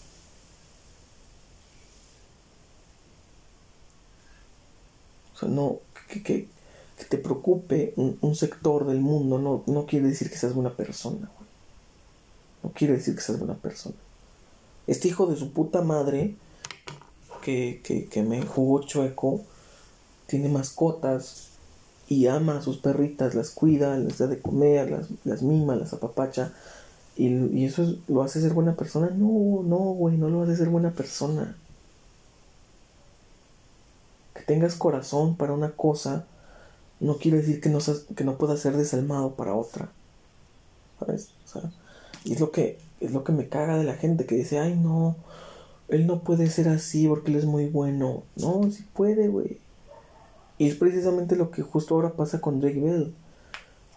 O 5.34 5.38
sea, 5.38 5.48
no, 5.48 5.78
que, 6.08 6.48
que, 6.96 7.04
te 7.04 7.18
preocupe 7.18 7.94
un, 7.96 8.34
sector 8.34 8.86
del 8.86 9.00
mundo 9.00 9.38
no, 9.38 9.62
no 9.66 9.86
quiere 9.86 10.08
decir 10.08 10.30
que 10.30 10.36
seas 10.36 10.54
buena 10.54 10.74
persona. 10.74 11.30
No 12.62 12.70
quiere 12.72 12.94
decir 12.94 13.14
que 13.14 13.20
seas 13.20 13.38
buena 13.38 13.54
persona. 13.54 13.94
Este 14.86 15.08
hijo 15.08 15.26
de 15.26 15.36
su 15.36 15.52
puta 15.52 15.82
madre, 15.82 16.34
que, 17.42 17.80
que, 18.10 18.22
me 18.22 18.42
jugó 18.42 18.82
chueco, 18.82 19.40
tiene 20.26 20.48
mascotas 20.48 21.50
y 22.08 22.26
ama 22.26 22.58
a 22.58 22.62
sus 22.62 22.78
perritas, 22.78 23.34
las 23.34 23.50
cuida, 23.50 23.96
les 23.98 24.18
da 24.18 24.26
de 24.26 24.40
comer, 24.40 24.90
las, 24.90 25.08
las 25.24 25.42
mima, 25.42 25.76
las 25.76 25.92
apapacha. 25.92 26.52
Y, 27.16 27.26
y 27.26 27.64
eso 27.64 27.96
lo 28.08 28.22
hace 28.22 28.40
ser 28.40 28.52
buena 28.52 28.74
persona. 28.74 29.10
No, 29.10 29.62
no, 29.64 29.76
güey, 29.76 30.16
no 30.16 30.28
lo 30.28 30.42
hace 30.42 30.56
ser 30.56 30.68
buena 30.68 30.92
persona. 30.92 31.56
Que 34.34 34.42
tengas 34.42 34.74
corazón 34.74 35.36
para 35.36 35.52
una 35.52 35.70
cosa 35.70 36.26
no 37.00 37.18
quiere 37.18 37.38
decir 37.38 37.60
que 37.60 37.68
no, 37.68 37.78
que 38.14 38.24
no 38.24 38.38
puedas 38.38 38.60
ser 38.60 38.76
desalmado 38.76 39.34
para 39.34 39.54
otra. 39.54 39.90
¿Sabes? 40.98 41.30
O 41.44 41.48
sea, 41.48 41.70
y 42.24 42.32
es 42.32 42.40
lo 42.40 42.50
que 42.50 42.78
es 43.00 43.12
lo 43.12 43.24
que 43.24 43.32
me 43.32 43.48
caga 43.48 43.76
de 43.76 43.84
la 43.84 43.94
gente 43.94 44.26
que 44.26 44.36
dice, 44.36 44.58
ay 44.58 44.74
no, 44.74 45.16
él 45.88 46.06
no 46.06 46.20
puede 46.20 46.48
ser 46.48 46.68
así 46.68 47.06
porque 47.06 47.30
él 47.30 47.38
es 47.38 47.44
muy 47.44 47.66
bueno. 47.66 48.22
No, 48.36 48.70
sí 48.70 48.84
puede, 48.94 49.28
güey. 49.28 49.58
Y 50.58 50.68
es 50.68 50.74
precisamente 50.76 51.36
lo 51.36 51.50
que 51.50 51.62
justo 51.62 51.94
ahora 51.94 52.14
pasa 52.14 52.40
con 52.40 52.60
Drake 52.60 52.80
Bell. 52.80 53.14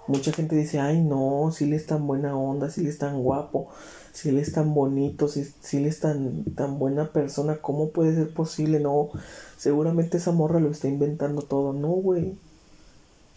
Mucha 0.08 0.34
gente 0.34 0.56
dice, 0.56 0.80
ay 0.80 1.02
no, 1.02 1.52
si 1.54 1.66
él 1.66 1.74
es 1.74 1.86
tan 1.86 2.06
buena 2.08 2.36
onda, 2.36 2.70
si 2.70 2.82
él 2.82 2.88
es 2.88 2.98
tan 2.98 3.22
guapo, 3.22 3.70
si 4.12 4.30
él 4.30 4.40
es 4.40 4.52
tan 4.52 4.74
bonito, 4.74 5.28
si, 5.28 5.46
si 5.62 5.78
él 5.78 5.86
es 5.86 6.00
tan, 6.00 6.44
tan 6.56 6.80
buena 6.80 7.14
persona, 7.14 7.58
¿cómo 7.58 7.90
puede 7.90 8.16
ser 8.16 8.34
posible? 8.34 8.80
No, 8.80 9.10
seguramente 9.58 10.18
esa 10.18 10.32
morra 10.32 10.60
lo 10.60 10.72
está 10.72 10.88
inventando 10.88 11.44
todo. 11.44 11.74
No, 11.74 11.90
güey. 11.90 12.36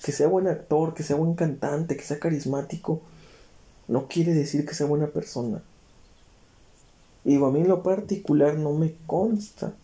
Que 0.03 0.12
sea 0.12 0.28
buen 0.28 0.48
actor, 0.48 0.94
que 0.94 1.03
sea 1.03 1.16
buen 1.16 1.34
cantante, 1.34 1.96
que 1.96 2.03
sea 2.03 2.18
carismático 2.18 3.00
no 3.88 4.09
quiere 4.09 4.32
decir 4.32 4.64
que 4.64 4.74
sea 4.74 4.86
buena 4.86 5.09
persona. 5.09 5.62
Digo, 7.24 7.46
a 7.46 7.50
mí 7.50 7.61
en 7.61 7.68
lo 7.68 7.82
particular 7.82 8.57
no 8.57 8.72
me 8.72 8.94
consta. 9.07 9.74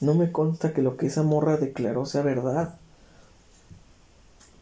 No 0.00 0.14
me 0.14 0.32
consta 0.32 0.72
que 0.72 0.82
lo 0.82 0.96
que 0.96 1.06
esa 1.06 1.22
morra 1.22 1.56
declaró 1.56 2.06
sea 2.06 2.22
verdad. 2.22 2.78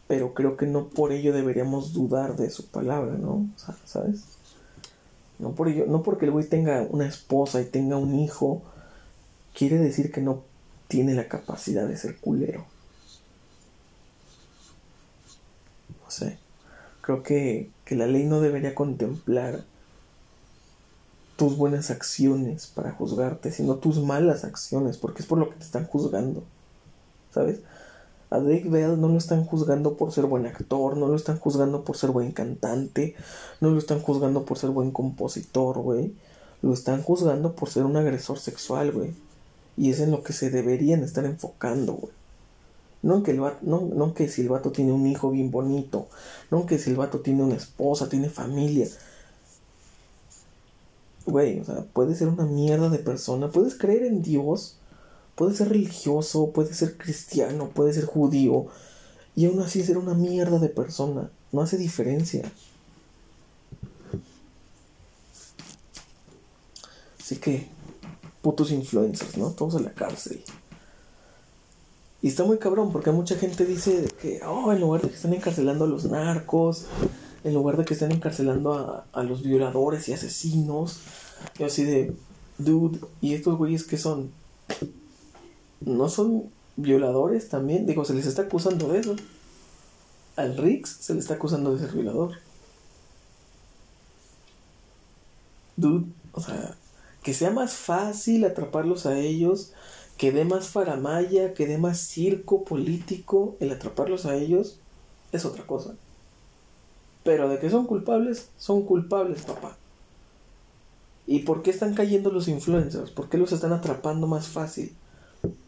Pero 0.07 0.33
creo 0.33 0.57
que 0.57 0.67
no 0.67 0.87
por 0.87 1.11
ello 1.11 1.33
deberíamos 1.33 1.93
dudar 1.93 2.35
de 2.35 2.49
su 2.49 2.67
palabra, 2.67 3.13
¿no? 3.17 3.47
¿Sabes? 3.85 4.23
No 5.39 5.51
por 5.51 5.67
ello, 5.67 5.85
no 5.87 6.03
porque 6.03 6.25
el 6.25 6.31
güey 6.31 6.45
tenga 6.45 6.85
una 6.89 7.07
esposa 7.07 7.61
y 7.61 7.65
tenga 7.65 7.97
un 7.97 8.19
hijo, 8.19 8.61
quiere 9.53 9.77
decir 9.77 10.11
que 10.11 10.21
no 10.21 10.43
tiene 10.87 11.13
la 11.15 11.27
capacidad 11.27 11.87
de 11.87 11.97
ser 11.97 12.17
culero. 12.17 12.65
No 15.89 16.00
sé. 16.11 16.37
Creo 17.01 17.23
que, 17.23 17.71
la 17.89 18.07
ley 18.07 18.25
no 18.25 18.39
debería 18.39 18.75
contemplar 18.75 19.65
tus 21.35 21.57
buenas 21.57 21.89
acciones 21.89 22.67
para 22.67 22.91
juzgarte, 22.91 23.51
sino 23.51 23.75
tus 23.75 24.01
malas 24.01 24.43
acciones, 24.43 24.97
porque 24.97 25.23
es 25.23 25.27
por 25.27 25.39
lo 25.39 25.49
que 25.49 25.55
te 25.55 25.63
están 25.63 25.85
juzgando. 25.87 26.43
¿Sabes? 27.33 27.61
A 28.29 28.39
Drake 28.39 28.69
Bell 28.69 29.01
no 29.01 29.09
lo 29.09 29.17
están 29.17 29.43
juzgando 29.43 29.97
por 29.97 30.13
ser 30.13 30.25
buen 30.25 30.45
actor, 30.45 30.95
no 30.95 31.07
lo 31.07 31.15
están 31.15 31.37
juzgando 31.37 31.83
por 31.83 31.97
ser 31.97 32.11
buen 32.11 32.31
cantante, 32.31 33.15
no 33.59 33.71
lo 33.71 33.79
están 33.79 34.01
juzgando 34.01 34.45
por 34.45 34.57
ser 34.57 34.69
buen 34.69 34.91
compositor, 34.91 35.79
güey. 35.79 36.13
Lo 36.61 36.73
están 36.73 37.01
juzgando 37.01 37.55
por 37.55 37.69
ser 37.69 37.83
un 37.83 37.97
agresor 37.97 38.39
sexual, 38.39 38.91
güey. 38.91 39.13
Y 39.75 39.89
es 39.89 39.99
en 39.99 40.11
lo 40.11 40.23
que 40.23 40.31
se 40.31 40.49
deberían 40.49 41.03
estar 41.03 41.25
enfocando, 41.25 41.93
güey. 41.93 42.13
No 43.03 43.23
que, 43.23 43.31
el 43.31 43.39
vato, 43.39 43.57
no, 43.63 43.81
no 43.81 44.13
si 44.15 44.41
el 44.41 44.49
vato 44.49 44.71
tiene 44.71 44.91
un 44.91 45.07
hijo 45.07 45.31
bien 45.31 45.49
bonito, 45.49 46.07
no 46.51 46.65
que 46.65 46.77
si 46.77 46.91
el 46.91 46.97
vato 46.97 47.21
tiene 47.21 47.43
una 47.43 47.55
esposa, 47.55 48.09
tiene 48.09 48.29
familia. 48.29 48.87
Güey, 51.25 51.59
o 51.59 51.65
sea, 51.65 51.83
puede 51.93 52.15
ser 52.15 52.27
una 52.27 52.45
mierda 52.45 52.89
de 52.89 52.99
persona, 52.99 53.49
puedes 53.49 53.75
creer 53.75 54.03
en 54.03 54.21
Dios, 54.21 54.77
puedes 55.35 55.57
ser 55.57 55.69
religioso, 55.69 56.51
puedes 56.51 56.77
ser 56.77 56.97
cristiano, 56.97 57.69
puedes 57.73 57.95
ser 57.95 58.05
judío, 58.05 58.67
y 59.35 59.45
aún 59.45 59.59
así 59.61 59.83
ser 59.83 59.97
una 59.97 60.13
mierda 60.13 60.59
de 60.59 60.69
persona. 60.69 61.31
No 61.51 61.61
hace 61.61 61.77
diferencia. 61.77 62.43
Así 67.19 67.37
que, 67.37 67.67
putos 68.41 68.71
influencers, 68.71 69.37
¿no? 69.37 69.51
Todos 69.51 69.75
a 69.75 69.79
la 69.79 69.93
cárcel. 69.93 70.43
Y 72.21 72.27
está 72.27 72.43
muy 72.43 72.57
cabrón, 72.59 72.91
porque 72.91 73.11
mucha 73.11 73.35
gente 73.35 73.65
dice 73.65 74.07
que, 74.21 74.41
oh, 74.45 74.71
en 74.71 74.79
lugar 74.79 75.01
de 75.01 75.09
que 75.09 75.15
están 75.15 75.33
encarcelando 75.33 75.85
a 75.85 75.87
los 75.87 76.05
narcos, 76.05 76.85
en 77.43 77.53
lugar 77.53 77.77
de 77.77 77.85
que 77.85 77.93
estén 77.93 78.11
encarcelando 78.11 78.73
a, 78.73 79.05
a 79.11 79.23
los 79.23 79.41
violadores 79.41 80.07
y 80.07 80.13
asesinos, 80.13 80.99
yo 81.57 81.65
así 81.65 81.83
de, 81.83 82.13
dude, 82.59 82.99
¿y 83.21 83.33
estos 83.33 83.57
güeyes 83.57 83.83
qué 83.83 83.97
son? 83.97 84.31
¿No 85.79 86.09
son 86.09 86.51
violadores 86.75 87.49
también? 87.49 87.85
Digo, 87.85 88.05
se 88.05 88.13
les 88.13 88.27
está 88.27 88.43
acusando 88.43 88.87
de 88.89 88.99
eso. 88.99 89.15
Al 90.35 90.57
Rix 90.57 90.97
se 91.01 91.13
le 91.13 91.19
está 91.19 91.35
acusando 91.35 91.73
de 91.73 91.79
ser 91.79 91.91
violador. 91.91 92.33
Dude, 95.75 96.05
o 96.33 96.41
sea, 96.41 96.75
que 97.23 97.33
sea 97.33 97.51
más 97.51 97.73
fácil 97.73 98.45
atraparlos 98.45 99.05
a 99.05 99.17
ellos, 99.17 99.73
que 100.21 100.31
dé 100.31 100.45
más 100.45 100.67
faramaya, 100.67 101.55
que 101.55 101.65
dé 101.65 101.79
más 101.79 101.97
circo 101.97 102.63
político 102.63 103.55
el 103.59 103.71
atraparlos 103.71 104.27
a 104.27 104.35
ellos, 104.35 104.77
es 105.31 105.45
otra 105.45 105.65
cosa. 105.65 105.95
Pero 107.23 107.49
de 107.49 107.57
que 107.57 107.71
son 107.71 107.87
culpables, 107.87 108.49
son 108.55 108.83
culpables, 108.83 109.41
papá. 109.41 109.75
¿Y 111.25 111.39
por 111.39 111.63
qué 111.63 111.71
están 111.71 111.95
cayendo 111.95 112.29
los 112.29 112.47
influencers? 112.47 113.09
¿Por 113.09 113.29
qué 113.29 113.39
los 113.39 113.51
están 113.51 113.73
atrapando 113.73 114.27
más 114.27 114.47
fácil? 114.47 114.93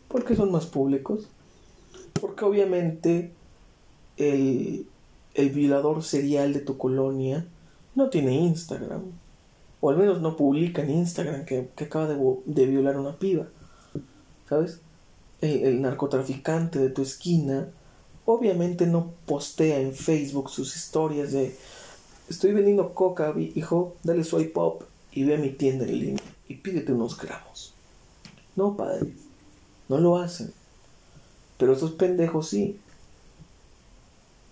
Porque 0.08 0.36
son 0.36 0.52
más 0.52 0.68
públicos. 0.68 1.28
Porque 2.22 2.46
obviamente 2.46 3.32
el, 4.18 4.86
el 5.34 5.50
violador 5.50 6.04
serial 6.04 6.54
de 6.54 6.60
tu 6.60 6.78
colonia 6.78 7.44
no 7.96 8.12
tiene 8.12 8.36
Instagram. 8.36 9.02
O 9.82 9.90
al 9.90 9.98
menos 9.98 10.22
no 10.22 10.38
publica 10.38 10.84
en 10.84 10.92
Instagram 10.92 11.44
que, 11.46 11.70
acaba 11.76 12.08
de, 12.08 12.38
de, 12.46 12.66
violar 12.68 13.00
una 13.00 13.18
piba. 13.18 13.48
¿Sabes? 14.48 14.80
El, 15.42 15.82
narcotraficante 15.82 16.80
de 16.80 16.90
tu 16.90 17.02
esquina 17.02 17.68
obviamente 18.26 18.88
no 18.88 19.12
postea 19.26 19.80
en 19.80 19.94
Facebook 19.94 20.50
sus 20.50 20.76
historias 20.78 21.34
de 21.34 21.56
estoy 22.30 22.54
vendiendo 22.54 22.94
coca, 22.94 23.34
hijo, 23.38 23.96
dale 24.04 24.24
soy 24.24 24.46
pop 24.46 24.84
y 25.12 25.26
ve 25.26 25.36
a 25.36 25.40
mi 25.40 25.50
tienda 25.50 25.86
en 25.86 26.00
línea 26.00 26.24
y 26.48 26.56
pídete 26.56 26.94
unos 26.94 27.18
gramos. 27.18 27.74
No, 28.56 28.78
padre, 28.78 29.14
no 29.90 29.98
lo 29.98 30.18
hacen. 30.18 30.54
Pero 31.58 31.74
esos 31.74 31.92
pendejos 31.92 32.50
sí. 32.50 32.80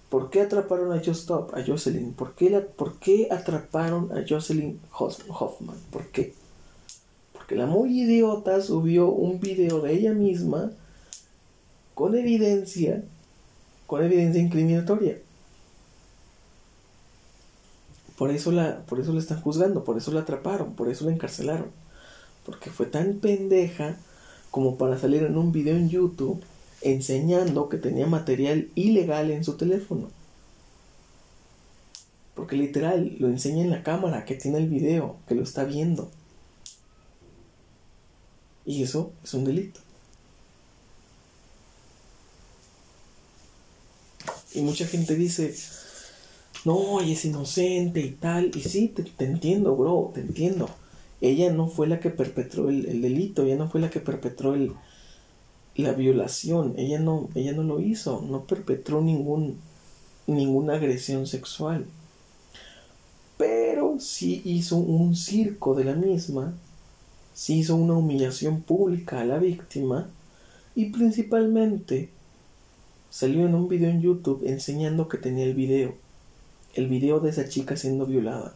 ¿Por 0.10 0.30
qué 0.30 0.42
atraparon 0.42 0.92
a 0.92 0.98
Stop, 0.98 1.56
a 1.56 1.64
Jocelyn? 1.66 2.14
¿Por 2.14 2.36
qué, 2.36 2.50
la, 2.50 2.62
¿Por 2.62 3.00
qué 3.00 3.30
atraparon 3.32 4.12
a 4.12 4.26
Jocelyn 4.28 4.80
Hoffman? 4.92 5.78
¿Por 5.90 6.08
qué? 6.08 6.34
Porque 7.52 7.64
la 7.64 7.68
muy 7.68 8.04
idiota 8.04 8.62
subió 8.62 9.10
un 9.10 9.42
video 9.42 9.82
de 9.82 9.92
ella 9.92 10.14
misma 10.14 10.72
con 11.94 12.16
evidencia, 12.16 13.04
con 13.88 14.02
evidencia 14.02 14.42
incriminatoria. 14.42 15.20
Por 18.18 18.32
eso 18.32 18.54
la, 18.54 18.86
por 18.86 19.02
eso 19.02 19.12
la 19.12 19.20
están 19.20 19.42
juzgando, 19.42 19.84
por 19.84 19.98
eso 19.98 20.14
la 20.14 20.22
atraparon, 20.22 20.76
por 20.76 20.88
eso 20.88 21.04
la 21.04 21.12
encarcelaron. 21.12 21.72
Porque 22.46 22.70
fue 22.70 22.86
tan 22.86 23.16
pendeja 23.16 23.98
como 24.50 24.78
para 24.78 24.98
salir 24.98 25.24
en 25.24 25.38
un 25.38 25.52
video 25.52 25.76
en 25.76 25.90
YouTube 25.90 26.42
enseñando 26.80 27.68
que 27.68 27.76
tenía 27.76 28.08
material 28.08 28.70
ilegal 28.76 29.30
en 29.30 29.44
su 29.44 29.58
teléfono. 29.58 30.08
Porque 32.34 32.56
literal 32.56 33.18
lo 33.20 33.28
enseña 33.28 33.62
en 33.62 33.72
la 33.72 33.84
cámara 33.84 34.24
que 34.24 34.36
tiene 34.36 34.60
el 34.60 34.70
video, 34.70 35.18
que 35.28 35.36
lo 35.36 35.44
está 35.44 35.66
viendo. 35.66 36.10
Y 38.72 38.84
eso 38.84 39.12
es 39.22 39.34
un 39.34 39.44
delito. 39.44 39.82
Y 44.54 44.62
mucha 44.62 44.88
gente 44.88 45.16
dice, 45.16 45.54
no, 46.64 47.02
ella 47.02 47.12
es 47.12 47.26
inocente 47.26 48.00
y 48.00 48.12
tal. 48.12 48.52
Y 48.56 48.62
sí, 48.62 48.88
te, 48.88 49.26
entiendo, 49.26 49.76
bro, 49.76 50.12
te 50.14 50.22
entiendo. 50.22 50.70
Ella 51.20 51.52
no 51.52 51.68
fue 51.68 51.86
la 51.86 52.00
que 52.00 52.12
perpetró 52.12 52.70
el, 52.70 52.86
el 52.86 53.02
delito, 53.02 53.44
ella 53.44 53.58
no 53.58 53.70
fue 53.70 53.82
la 53.82 53.90
que 53.90 54.00
perpetró 54.00 54.56
el, 54.56 54.72
la 55.76 55.92
violación, 55.92 56.74
ella 56.78 57.00
no, 57.00 57.28
ella 57.36 57.52
no 57.52 57.64
lo 57.64 57.82
hizo, 57.82 58.22
no 58.22 58.46
perpetró 58.46 59.02
ningún, 59.02 59.60
ninguna 60.28 60.76
agresión 60.76 61.28
sexual. 61.28 61.86
Pero 63.38 64.00
sí 64.00 64.42
hizo 64.46 64.78
un 64.78 65.14
circo 65.14 65.76
de 65.76 65.84
la 65.84 65.94
misma, 65.94 66.56
sí 67.34 67.60
hizo 67.60 67.76
una 67.76 67.94
humillación 67.94 68.62
pública 68.62 69.22
a 69.22 69.26
la 69.26 69.38
víctima 69.38 70.10
y 70.76 70.92
principalmente 70.92 72.10
salió 73.10 73.46
en 73.46 73.56
un 73.56 73.68
video 73.68 73.90
en 73.90 74.02
YouTube 74.02 74.48
enseñando 74.48 75.08
que 75.08 75.18
tenía 75.18 75.46
el 75.46 75.54
video, 75.54 75.96
el 76.74 76.88
video 76.88 77.20
de 77.20 77.30
esa 77.30 77.48
chica 77.48 77.76
siendo 77.78 78.06
violada. 78.06 78.56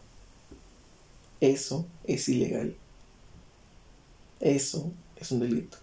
Eso 1.40 1.86
es 2.04 2.28
ilegal. 2.28 2.74
Eso 4.40 4.92
es 5.16 5.30
un 5.32 5.40
delito 5.40 5.78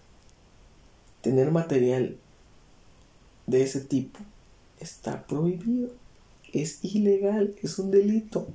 tener 1.24 1.52
material 1.52 2.18
de 3.48 3.64
ese 3.64 3.80
tipo 3.80 4.20
está 4.80 5.26
prohibido. 5.26 5.90
Es 6.52 6.84
ilegal, 6.84 7.56
es 7.64 7.80
un 7.80 7.90
delito. 7.90 8.48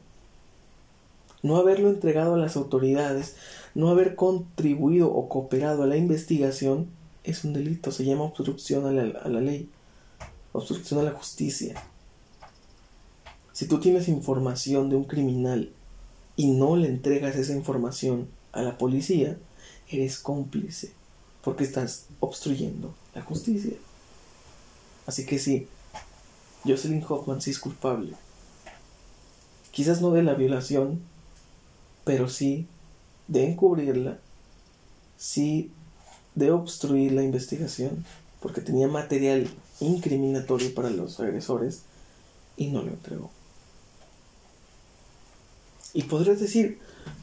No 1.42 1.56
haberlo 1.56 1.88
entregado 1.88 2.34
a 2.34 2.38
las 2.38 2.56
autoridades, 2.56 3.36
no 3.74 3.88
haber 3.88 4.16
contribuido 4.16 5.12
o 5.12 5.28
cooperado 5.28 5.82
a 5.82 5.86
la 5.86 5.96
investigación, 5.96 6.88
es 7.24 7.44
un 7.44 7.52
delito. 7.52 7.92
Se 7.92 8.04
llama 8.04 8.24
obstrucción 8.24 8.86
a 8.86 8.92
la, 8.92 9.40
ley, 9.40 9.68
obstrucción 10.52 11.00
a 11.00 11.04
la 11.04 11.12
justicia. 11.12 11.80
Si 13.52 13.66
tú 13.66 13.78
tienes 13.80 14.08
información 14.08 14.88
de 14.88 14.96
un 14.96 15.04
criminal 15.04 15.70
y 16.36 16.48
no 16.48 16.76
le 16.76 16.88
entregas 16.88 17.36
esa 17.36 17.54
información 17.54 18.28
a 18.52 18.62
la 18.62 18.78
policía, 18.78 19.36
eres 19.88 20.18
cómplice 20.18 20.92
porque 21.42 21.64
estás 21.64 22.06
obstruyendo 22.20 22.94
la 23.14 23.22
justicia. 23.22 23.72
Así 25.06 25.24
que 25.24 25.38
sí, 25.38 25.66
Jocelyn 26.64 27.04
Hoffman 27.08 27.40
sí 27.40 27.50
es 27.50 27.58
culpable. 27.58 28.12
Quizás 29.70 30.02
no 30.02 30.10
de 30.10 30.22
la 30.22 30.34
violación, 30.34 31.00
pero 32.08 32.26
sí 32.26 32.66
de 33.26 33.44
encubrirla, 33.44 34.16
sí 35.18 35.70
de 36.34 36.50
obstruir 36.52 37.12
la 37.12 37.22
investigación, 37.22 38.02
porque 38.40 38.62
tenía 38.62 38.88
material 38.88 39.46
incriminatorio 39.80 40.72
para 40.72 40.88
los 40.88 41.20
agresores 41.20 41.82
y 42.56 42.68
no 42.68 42.80
lo 42.80 42.88
entregó. 42.88 43.30
Y 45.92 46.04
podrías 46.04 46.40
decir, 46.40 46.78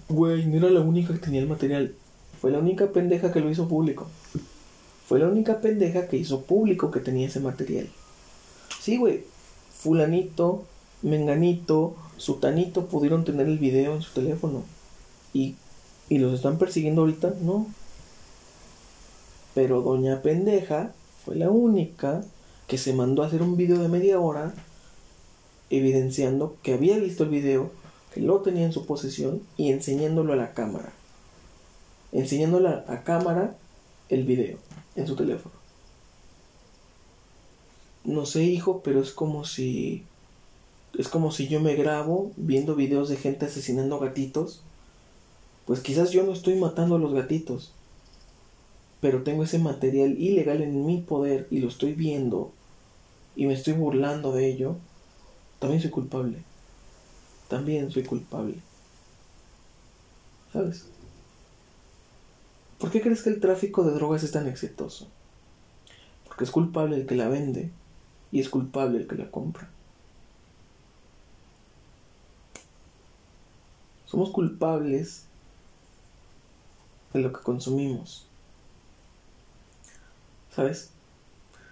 güey, 0.07 0.45
no 0.45 0.57
era 0.57 0.69
la 0.69 0.81
única 0.81 1.13
que 1.13 1.19
tenía 1.19 1.41
el 1.41 1.49
material. 1.49 1.95
Fue 2.39 2.51
la 2.51 2.59
única 2.59 2.91
pendeja 2.91 3.33
que 3.33 3.39
lo 3.39 3.49
hizo 3.49 3.67
público. 3.67 4.07
Fue 5.07 5.17
la 5.17 5.27
única 5.27 5.61
pendeja 5.61 6.07
que 6.07 6.17
hizo 6.17 6.41
público 6.43 6.91
que 6.91 6.99
tenía 6.99 7.25
ese 7.25 7.39
material. 7.39 7.89
Sí, 8.79 8.97
güey. 8.97 9.23
Fulanito, 9.79 10.63
Menganito, 11.01 11.95
Sutanito 12.17 12.85
pudieron 12.85 13.25
tener 13.25 13.47
el 13.47 13.57
video 13.57 13.95
en 13.95 14.03
su 14.03 14.13
teléfono. 14.13 14.74
Y, 15.35 15.53
y 16.09 16.17
los 16.17 16.33
están 16.33 16.57
persiguiendo 16.57 17.01
ahorita, 17.01 17.35
no. 17.41 17.67
Pero 19.53 19.83
Doña 19.83 20.23
Pendeja 20.23 20.93
fue 21.23 21.35
la 21.35 21.51
única 21.51 22.23
que 22.67 22.79
se 22.79 22.93
mandó 22.93 23.21
a 23.21 23.27
hacer 23.27 23.43
un 23.43 23.55
video 23.55 23.77
de 23.77 23.87
media 23.87 24.19
hora 24.19 24.51
evidenciando 25.69 26.55
que 26.63 26.73
había 26.73 26.97
visto 26.97 27.23
el 27.23 27.29
video, 27.29 27.69
que 28.15 28.21
lo 28.21 28.39
tenía 28.41 28.65
en 28.65 28.73
su 28.73 28.87
posesión 28.87 29.43
y 29.57 29.71
enseñándolo 29.71 30.33
a 30.33 30.37
la 30.37 30.55
cámara 30.55 30.91
enseñándole 32.15 32.69
a 32.69 33.03
cámara 33.03 33.55
el 34.07 34.23
video 34.23 34.57
en 34.95 35.05
su 35.05 35.15
teléfono. 35.15 35.53
No 38.05 38.25
sé, 38.25 38.43
hijo, 38.43 38.81
pero 38.83 39.01
es 39.01 39.11
como 39.11 39.43
si 39.43 40.03
es 40.97 41.09
como 41.09 41.31
si 41.31 41.49
yo 41.49 41.59
me 41.59 41.75
grabo 41.75 42.31
viendo 42.37 42.75
videos 42.75 43.09
de 43.09 43.17
gente 43.17 43.47
asesinando 43.47 43.99
gatitos. 43.99 44.61
Pues 45.65 45.81
quizás 45.81 46.11
yo 46.11 46.23
no 46.23 46.33
estoy 46.33 46.55
matando 46.55 46.95
a 46.95 46.99
los 46.99 47.13
gatitos. 47.13 47.73
pero 48.99 49.23
tengo 49.23 49.43
ese 49.43 49.59
material 49.59 50.17
ilegal 50.19 50.61
en 50.61 50.85
mi 50.85 51.01
poder 51.01 51.47
y 51.51 51.59
lo 51.59 51.67
estoy 51.67 51.93
viendo 51.93 52.53
y 53.35 53.45
me 53.45 53.53
estoy 53.53 53.73
burlando 53.73 54.31
de 54.33 54.47
ello, 54.49 54.77
también 55.59 55.81
soy 55.81 55.91
culpable. 55.91 56.45
También 57.47 57.91
soy 57.91 58.03
culpable. 58.03 58.63
¿Sabes? 60.53 60.91
¿Por 62.77 62.91
qué 62.91 63.01
crees 63.01 63.23
que 63.23 63.29
el 63.29 63.39
tráfico 63.41 63.83
de 63.83 63.93
drogas 63.93 64.23
es 64.23 64.31
tan 64.31 64.47
exitoso? 64.47 65.13
Porque 66.25 66.43
es 66.43 66.51
culpable 66.51 66.95
el 66.97 67.05
que 67.05 67.15
la 67.15 67.29
vende 67.29 67.71
y 68.31 68.39
es 68.39 68.49
culpable 68.49 68.97
el 68.99 69.07
que 69.07 69.15
la 69.15 69.31
compra. 69.31 69.75
Somos 74.05 74.31
culpables 74.31 75.31
de 77.15 77.23
lo 77.23 77.33
que 77.33 77.41
consumimos. 77.41 78.27
¿Sabes? 80.53 80.91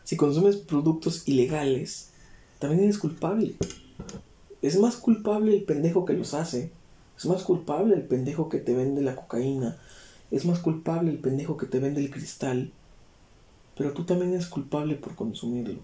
Si 0.03 0.17
consumes 0.17 0.57
productos 0.57 1.27
ilegales, 1.27 2.11
también 2.59 2.83
eres 2.83 2.97
culpable. 2.97 3.55
Es 4.61 4.79
más 4.79 4.95
culpable 4.95 5.53
el 5.53 5.63
pendejo 5.63 6.05
que 6.05 6.13
los 6.13 6.33
hace. 6.33 6.71
Es 7.17 7.25
más 7.25 7.43
culpable 7.43 7.95
el 7.95 8.03
pendejo 8.03 8.49
que 8.49 8.59
te 8.59 8.73
vende 8.73 9.01
la 9.01 9.15
cocaína. 9.15 9.77
Es 10.31 10.45
más 10.45 10.59
culpable 10.59 11.11
el 11.11 11.19
pendejo 11.19 11.57
que 11.57 11.65
te 11.65 11.79
vende 11.79 12.01
el 12.01 12.09
cristal. 12.09 12.71
Pero 13.77 13.93
tú 13.93 14.03
también 14.03 14.33
eres 14.33 14.47
culpable 14.47 14.95
por 14.95 15.15
consumirlo. 15.15 15.79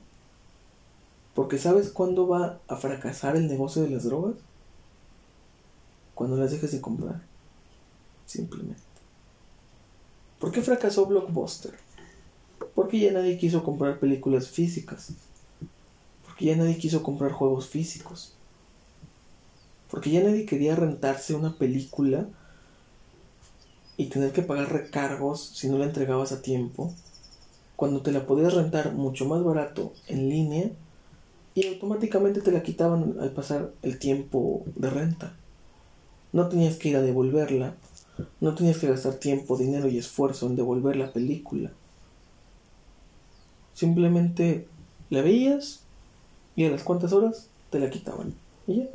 Porque 1.36 1.58
¿sabes 1.58 1.90
cuándo 1.90 2.28
va 2.28 2.60
a 2.68 2.76
fracasar 2.76 3.36
el 3.36 3.48
negocio 3.48 3.82
de 3.82 3.90
las 3.90 4.04
drogas? 4.04 4.36
Cuando 6.16 6.38
las 6.38 6.52
dejes 6.52 6.72
de 6.72 6.82
comprar. 6.82 7.22
Simplemente. 8.26 8.89
¿Por 10.40 10.52
qué 10.52 10.62
fracasó 10.62 11.06
Blockbuster? 11.06 11.74
Porque 12.74 13.00
ya 13.00 13.12
nadie 13.12 13.38
quiso 13.38 13.64
comprar 13.64 14.00
películas 14.00 14.48
físicas. 14.48 15.12
Porque 16.26 16.46
ya 16.46 16.56
nadie 16.56 16.78
quiso 16.78 17.04
comprar 17.04 17.32
juegos 17.32 17.68
físicos. 17.68 18.36
Porque 19.92 20.12
ya 20.12 20.24
nadie 20.24 20.46
quería 20.46 20.76
rentarse 20.76 21.36
una 21.36 21.58
película 21.58 22.28
y 23.98 24.06
tener 24.06 24.32
que 24.32 24.42
pagar 24.42 24.72
recargos 24.72 25.42
si 25.42 25.68
no 25.68 25.78
la 25.78 25.86
entregabas 25.86 26.32
a 26.32 26.42
tiempo. 26.42 26.94
Cuando 27.76 28.02
te 28.02 28.14
la 28.14 28.26
podías 28.26 28.54
rentar 28.54 28.94
mucho 28.94 29.26
más 29.26 29.44
barato 29.44 29.94
en 30.08 30.30
línea 30.30 30.72
y 31.54 31.68
automáticamente 31.68 32.40
te 32.40 32.54
la 32.54 32.64
quitaban 32.64 33.18
al 33.20 33.32
pasar 33.32 33.74
el 33.82 34.00
tiempo 34.00 34.64
de 34.78 34.90
renta. 34.90 35.36
No 36.32 36.48
tenías 36.48 36.78
que 36.78 36.90
ir 36.90 36.96
a 36.96 37.02
devolverla, 37.02 37.76
no 38.40 38.56
tenías 38.56 38.78
que 38.78 38.88
gastar 38.88 39.16
tiempo, 39.16 39.58
dinero 39.58 39.88
y 39.88 39.98
esfuerzo 39.98 40.48
en 40.48 40.56
devolver 40.56 40.96
la 40.96 41.12
película. 41.12 41.72
Simplemente 43.74 44.68
la 45.10 45.22
veías 45.22 45.82
y 46.56 46.66
a 46.66 46.70
las 46.70 46.84
cuantas 46.84 47.14
horas 47.14 47.48
te 47.70 47.80
la 47.80 47.90
quitaban. 47.90 48.34
Y 48.68 48.78
ya. 48.78 48.88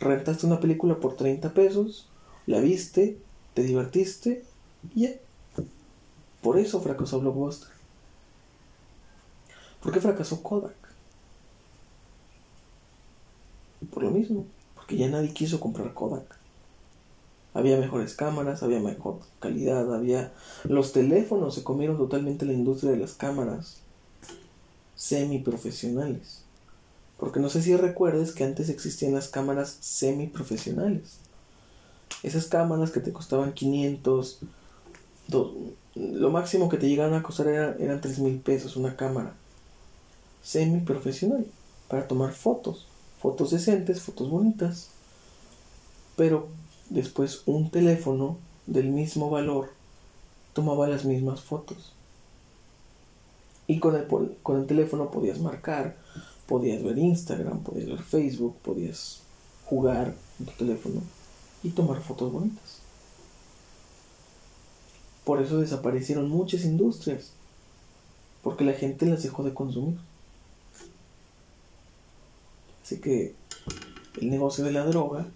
Rentaste 0.00 0.46
una 0.46 0.60
película 0.60 0.98
por 0.98 1.16
30 1.16 1.52
pesos, 1.54 2.08
la 2.46 2.60
viste, 2.60 3.18
te 3.54 3.62
divertiste 3.62 4.44
y 4.94 5.02
ya. 5.02 5.10
Por 6.42 6.58
eso 6.58 6.80
fracasó 6.80 7.20
Blockbuster. 7.20 7.68
¿Por 9.82 9.92
qué 9.92 10.00
fracasó 10.00 10.42
Kodak? 10.42 10.74
Por 13.92 14.02
lo 14.02 14.10
mismo, 14.10 14.46
porque 14.74 14.96
ya 14.96 15.08
nadie 15.08 15.32
quiso 15.32 15.60
comprar 15.60 15.92
Kodak. 15.94 16.45
Había 17.56 17.78
mejores 17.78 18.12
cámaras, 18.12 18.62
había 18.62 18.80
mejor 18.80 19.20
calidad, 19.40 19.94
había... 19.94 20.30
Los 20.64 20.92
teléfonos 20.92 21.54
se 21.54 21.64
comieron 21.64 21.96
totalmente 21.96 22.44
la 22.44 22.52
industria 22.52 22.92
de 22.92 22.98
las 22.98 23.14
cámaras 23.14 23.78
semiprofesionales. 24.94 26.42
Porque 27.16 27.40
no 27.40 27.48
sé 27.48 27.62
si 27.62 27.74
recuerdes 27.74 28.32
que 28.32 28.44
antes 28.44 28.68
existían 28.68 29.14
las 29.14 29.28
cámaras 29.28 29.74
semiprofesionales. 29.80 31.16
Esas 32.22 32.44
cámaras 32.44 32.90
que 32.90 33.00
te 33.00 33.14
costaban 33.14 33.54
500, 33.54 34.40
lo 35.30 36.30
máximo 36.30 36.68
que 36.68 36.76
te 36.76 36.90
llegaban 36.90 37.14
a 37.14 37.22
costar 37.22 37.48
era, 37.48 37.74
eran 37.78 38.02
3 38.02 38.18
mil 38.18 38.38
pesos 38.38 38.76
una 38.76 38.96
cámara 38.96 39.32
semiprofesional 40.42 41.46
para 41.88 42.06
tomar 42.06 42.34
fotos, 42.34 42.86
fotos 43.18 43.50
decentes, 43.50 44.02
fotos 44.02 44.28
bonitas. 44.28 44.88
Pero 46.16 46.48
Después 46.90 47.42
un 47.46 47.70
teléfono 47.70 48.38
del 48.66 48.88
mismo 48.88 49.30
valor 49.30 49.70
tomaba 50.52 50.86
las 50.86 51.04
mismas 51.04 51.40
fotos. 51.40 51.92
Y 53.66 53.80
con 53.80 53.96
el, 53.96 54.06
con 54.42 54.60
el 54.60 54.66
teléfono 54.66 55.10
podías 55.10 55.40
marcar, 55.40 55.96
podías 56.46 56.82
ver 56.82 56.98
Instagram, 56.98 57.60
podías 57.60 57.88
ver 57.88 58.02
Facebook, 58.02 58.56
podías 58.62 59.22
jugar 59.64 60.14
en 60.38 60.46
tu 60.46 60.52
teléfono 60.52 61.02
y 61.62 61.70
tomar 61.70 62.00
fotos 62.00 62.32
bonitas. 62.32 62.78
Por 65.24 65.42
eso 65.42 65.58
desaparecieron 65.58 66.30
muchas 66.30 66.64
industrias, 66.64 67.32
porque 68.44 68.64
la 68.64 68.74
gente 68.74 69.06
las 69.06 69.24
dejó 69.24 69.42
de 69.42 69.52
consumir. 69.52 69.98
Así 72.84 73.00
que 73.00 73.34
el 74.20 74.30
negocio 74.30 74.64
de 74.64 74.70
la 74.70 74.84
droga 74.84 75.26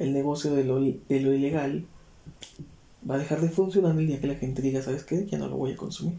el 0.00 0.14
negocio 0.14 0.54
de 0.54 0.64
lo, 0.64 0.80
de 0.80 1.20
lo 1.20 1.34
ilegal 1.34 1.84
va 3.08 3.16
a 3.16 3.18
dejar 3.18 3.42
de 3.42 3.50
funcionar 3.50 3.98
el 3.98 4.06
día 4.06 4.18
que 4.18 4.28
la 4.28 4.34
gente 4.34 4.62
diga, 4.62 4.80
¿sabes 4.82 5.04
qué? 5.04 5.26
Ya 5.26 5.36
no 5.36 5.46
lo 5.46 5.58
voy 5.58 5.72
a 5.72 5.76
consumir. 5.76 6.18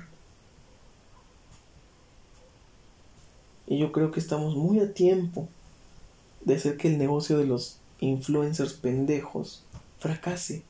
Y 3.65 3.79
yo 3.79 3.91
creo 3.91 4.11
que 4.11 4.19
estamos 4.19 4.55
muy 4.55 4.79
a 4.81 4.93
tiempo 4.93 5.49
de 6.45 6.55
hacer 6.55 6.77
que 6.77 6.89
el 6.89 6.99
negocio 6.99 7.39
de 7.39 7.45
los 7.45 7.79
influencers 7.99 8.73
pendejos 8.73 9.63
fracase, 9.97 10.63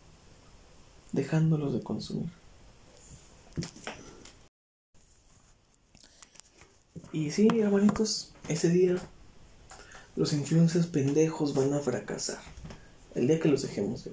dejándolos 1.11 1.73
de 1.73 1.81
consumir. 1.81 2.29
Y 7.11 7.31
sí, 7.31 7.49
hermanitos, 7.59 8.31
ese 8.47 8.69
día 8.69 8.95
los 10.15 10.31
influencers 10.31 10.87
pendejos 10.87 11.53
van 11.53 11.73
a 11.73 11.79
fracasar 11.79 12.39
el 13.15 13.27
día 13.27 13.39
que 13.39 13.49
los 13.49 13.61
dejemos 13.61 14.03
de. 14.03 14.11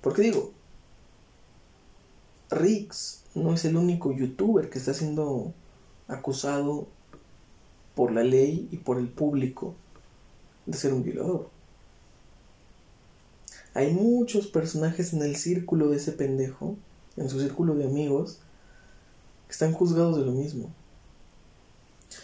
Porque 0.00 0.22
digo, 0.22 0.52
Rix 2.50 3.22
no 3.34 3.54
es 3.54 3.64
el 3.64 3.76
único 3.76 4.12
youtuber 4.12 4.70
que 4.70 4.78
está 4.78 4.94
siendo 4.94 5.52
acusado 6.08 6.88
por 7.94 8.12
la 8.12 8.24
ley 8.24 8.68
y 8.70 8.78
por 8.78 8.98
el 8.98 9.08
público 9.08 9.74
de 10.66 10.76
ser 10.76 10.92
un 10.92 11.02
violador. 11.02 11.48
Hay 13.74 13.92
muchos 13.92 14.48
personajes 14.48 15.12
en 15.12 15.22
el 15.22 15.36
círculo 15.36 15.88
de 15.90 15.98
ese 15.98 16.12
pendejo, 16.12 16.76
en 17.16 17.28
su 17.28 17.40
círculo 17.40 17.74
de 17.74 17.84
amigos, 17.84 18.38
que 19.46 19.52
están 19.52 19.72
juzgados 19.72 20.16
de 20.16 20.24
lo 20.24 20.32
mismo. 20.32 20.70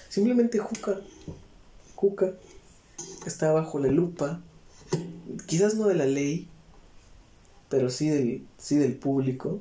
Simplemente 0.08 0.58
Juca, 0.58 1.00
Juca 1.94 2.32
está 3.26 3.52
bajo 3.52 3.78
la 3.78 3.88
lupa 3.88 4.40
quizás 5.46 5.74
no 5.74 5.86
de 5.88 5.94
la 5.94 6.06
ley, 6.06 6.48
pero 7.68 7.90
sí 7.90 8.08
del, 8.08 8.46
sí 8.58 8.76
del 8.76 8.96
público, 8.96 9.60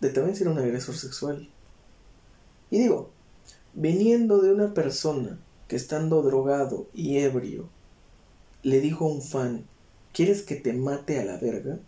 de 0.00 0.10
también 0.10 0.36
ser 0.36 0.48
un 0.48 0.58
agresor 0.58 0.96
sexual. 0.96 1.48
Y 2.70 2.78
digo, 2.78 3.10
viniendo 3.74 4.40
de 4.40 4.52
una 4.52 4.74
persona 4.74 5.38
que 5.68 5.76
estando 5.76 6.22
drogado 6.22 6.88
y 6.94 7.18
ebrio, 7.18 7.68
le 8.62 8.80
dijo 8.80 9.06
a 9.06 9.12
un 9.12 9.22
fan, 9.22 9.64
¿quieres 10.12 10.42
que 10.42 10.56
te 10.56 10.72
mate 10.72 11.20
a 11.20 11.24
la 11.24 11.38
verga? 11.38 11.78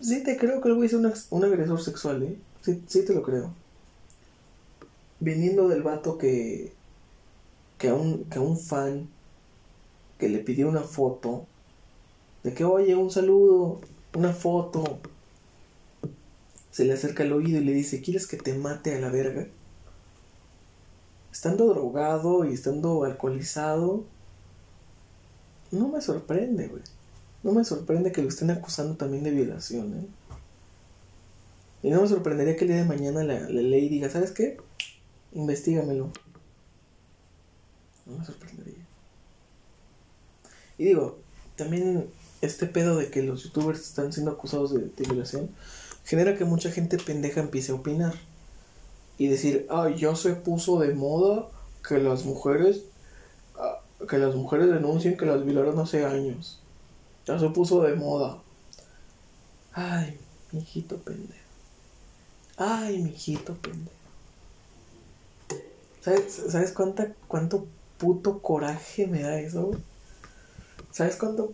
Sí 0.00 0.22
te 0.22 0.36
creo 0.36 0.60
que 0.60 0.68
el 0.68 0.74
güey 0.74 0.86
es 0.86 0.94
un, 0.94 1.12
un 1.30 1.44
agresor 1.44 1.80
sexual, 1.82 2.22
¿eh? 2.22 2.36
Sí, 2.62 2.82
sí 2.86 3.04
te 3.04 3.14
lo 3.14 3.22
creo. 3.22 3.54
Viniendo 5.20 5.68
del 5.68 5.82
vato 5.82 6.18
que, 6.18 6.72
que, 7.78 7.88
a 7.88 7.94
un, 7.94 8.24
que 8.24 8.38
a 8.38 8.42
un 8.42 8.58
fan 8.58 9.08
que 10.18 10.28
le 10.28 10.38
pidió 10.38 10.68
una 10.68 10.82
foto 10.82 11.46
de 12.42 12.54
que, 12.54 12.64
oye, 12.64 12.94
un 12.94 13.10
saludo, 13.10 13.80
una 14.14 14.32
foto. 14.32 14.98
Se 16.70 16.84
le 16.84 16.94
acerca 16.94 17.22
al 17.22 17.32
oído 17.32 17.60
y 17.60 17.64
le 17.64 17.72
dice, 17.72 18.00
¿quieres 18.00 18.26
que 18.26 18.36
te 18.36 18.54
mate 18.54 18.94
a 18.94 19.00
la 19.00 19.10
verga? 19.10 19.46
Estando 21.30 21.68
drogado 21.68 22.44
y 22.44 22.54
estando 22.54 23.04
alcoholizado, 23.04 24.04
no 25.70 25.88
me 25.88 26.00
sorprende, 26.00 26.68
güey. 26.68 26.82
No 27.42 27.52
me 27.52 27.64
sorprende 27.64 28.12
que 28.12 28.22
lo 28.22 28.28
estén 28.28 28.50
acusando 28.50 28.96
también 28.96 29.24
de 29.24 29.32
violación, 29.32 29.94
¿eh? 29.94 30.06
Y 31.82 31.90
no 31.90 32.02
me 32.02 32.08
sorprendería 32.08 32.56
que 32.56 32.64
el 32.64 32.68
día 32.68 32.76
de 32.78 32.84
mañana 32.84 33.24
la, 33.24 33.40
la 33.40 33.62
ley 33.62 33.88
diga, 33.88 34.08
¿sabes 34.08 34.30
qué? 34.30 34.56
Investígamelo. 35.32 36.12
No 38.06 38.18
me 38.18 38.24
sorprendería. 38.24 38.86
Y 40.78 40.84
digo, 40.84 41.18
también 41.56 42.08
este 42.42 42.66
pedo 42.66 42.96
de 42.96 43.08
que 43.08 43.22
los 43.22 43.44
youtubers 43.44 43.80
están 43.80 44.12
siendo 44.12 44.32
acusados 44.32 44.74
de, 44.74 44.90
violación, 44.98 45.48
genera 46.04 46.36
que 46.36 46.44
mucha 46.44 46.70
gente 46.70 46.98
pendeja 46.98 47.40
empiece 47.40 47.72
a 47.72 47.76
opinar 47.76 48.14
y 49.16 49.28
decir, 49.28 49.66
ay, 49.70 49.96
ya 49.96 50.14
se 50.16 50.34
puso 50.34 50.80
de 50.80 50.92
moda 50.94 51.48
que 51.86 51.98
las 51.98 52.24
mujeres 52.24 52.82
ah, 53.56 53.80
que 54.08 54.18
las 54.18 54.34
mujeres 54.34 54.68
denuncien 54.68 55.16
que 55.16 55.24
las 55.24 55.44
violaron 55.44 55.78
hace 55.78 56.04
años. 56.04 56.58
Ya 57.24 57.38
se 57.38 57.48
puso 57.50 57.82
de 57.82 57.94
moda. 57.94 58.38
Ay, 59.72 60.18
mijito 60.50 60.96
pendejo. 60.96 61.40
Ay, 62.56 62.98
mijito 62.98 63.54
pendejo. 63.54 63.96
¿Sabes, 66.00 66.42
¿Sabes 66.48 66.72
cuánta, 66.72 67.12
cuánto 67.28 67.66
puto 67.98 68.40
coraje 68.40 69.06
me 69.06 69.22
da 69.22 69.38
eso? 69.38 69.70
¿Sabes 70.90 71.14
cuánto? 71.14 71.52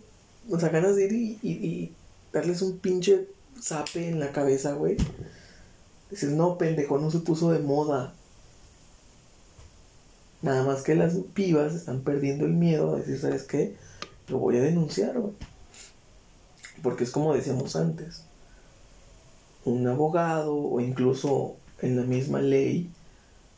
O 0.49 0.59
sea, 0.59 0.69
ganas 0.69 0.95
de 0.95 1.05
ir 1.05 1.13
y, 1.13 1.39
y 1.43 1.93
darles 2.33 2.61
un 2.61 2.79
pinche 2.79 3.27
zape 3.61 4.09
en 4.09 4.19
la 4.19 4.31
cabeza, 4.31 4.73
güey. 4.73 4.97
Dices, 6.09 6.31
no, 6.31 6.57
pendejo, 6.57 6.97
no 6.97 7.11
se 7.11 7.19
puso 7.19 7.51
de 7.51 7.59
moda. 7.59 8.13
Nada 10.41 10.63
más 10.63 10.83
que 10.83 10.95
las 10.95 11.15
pibas 11.33 11.75
están 11.75 12.01
perdiendo 12.01 12.45
el 12.45 12.53
miedo 12.53 12.93
a 12.93 12.99
decir, 12.99 13.19
¿sabes 13.19 13.43
qué? 13.43 13.75
Lo 14.29 14.39
voy 14.39 14.57
a 14.57 14.61
denunciar, 14.61 15.19
güey. 15.19 15.33
Porque 16.81 17.03
es 17.03 17.11
como 17.11 17.33
decíamos 17.33 17.75
antes. 17.75 18.23
Un 19.65 19.85
abogado 19.87 20.55
o 20.55 20.79
incluso 20.79 21.57
en 21.81 21.97
la 21.97 22.03
misma 22.03 22.41
ley, 22.41 22.89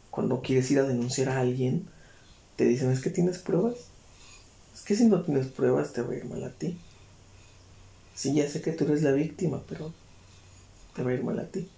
cuando 0.09 0.41
quieres 0.41 0.69
ir 0.71 0.79
a 0.79 0.83
denunciar 0.83 1.29
a 1.29 1.39
alguien, 1.39 1.87
te 2.55 2.65
dicen, 2.65 2.91
¿es 2.91 3.01
que 3.01 3.11
tienes 3.11 3.37
pruebas? 3.37 3.90
Es 4.81 4.87
que 4.87 4.95
si 4.95 5.05
no 5.05 5.21
tienes 5.21 5.45
pruebas 5.45 5.93
te 5.93 6.01
va 6.01 6.11
a 6.11 6.15
ir 6.15 6.25
mal 6.25 6.43
a 6.43 6.49
ti. 6.49 6.75
Sí, 8.15 8.33
ya 8.33 8.49
sé 8.49 8.63
que 8.63 8.71
tú 8.71 8.85
eres 8.85 9.03
la 9.03 9.11
víctima, 9.11 9.61
pero 9.69 9.93
te 10.95 11.03
va 11.03 11.11
a 11.11 11.13
ir 11.13 11.23
mal 11.23 11.37
a 11.37 11.45
ti. 11.45 11.69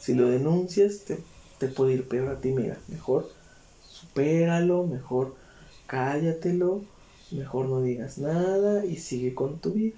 Si 0.00 0.12
lo 0.14 0.28
denuncias, 0.28 1.02
te, 1.60 1.68
puede 1.68 1.94
ir 1.94 2.08
peor 2.08 2.30
a 2.30 2.40
ti, 2.40 2.50
mira. 2.50 2.76
Mejor 2.88 3.30
supéralo, 3.88 4.88
mejor 4.88 5.36
cállatelo, 5.86 6.82
mejor 7.30 7.66
no 7.66 7.80
digas 7.80 8.18
nada 8.18 8.84
y 8.84 8.96
sigue 8.96 9.32
con 9.32 9.60
tu 9.60 9.70
vida. 9.70 9.94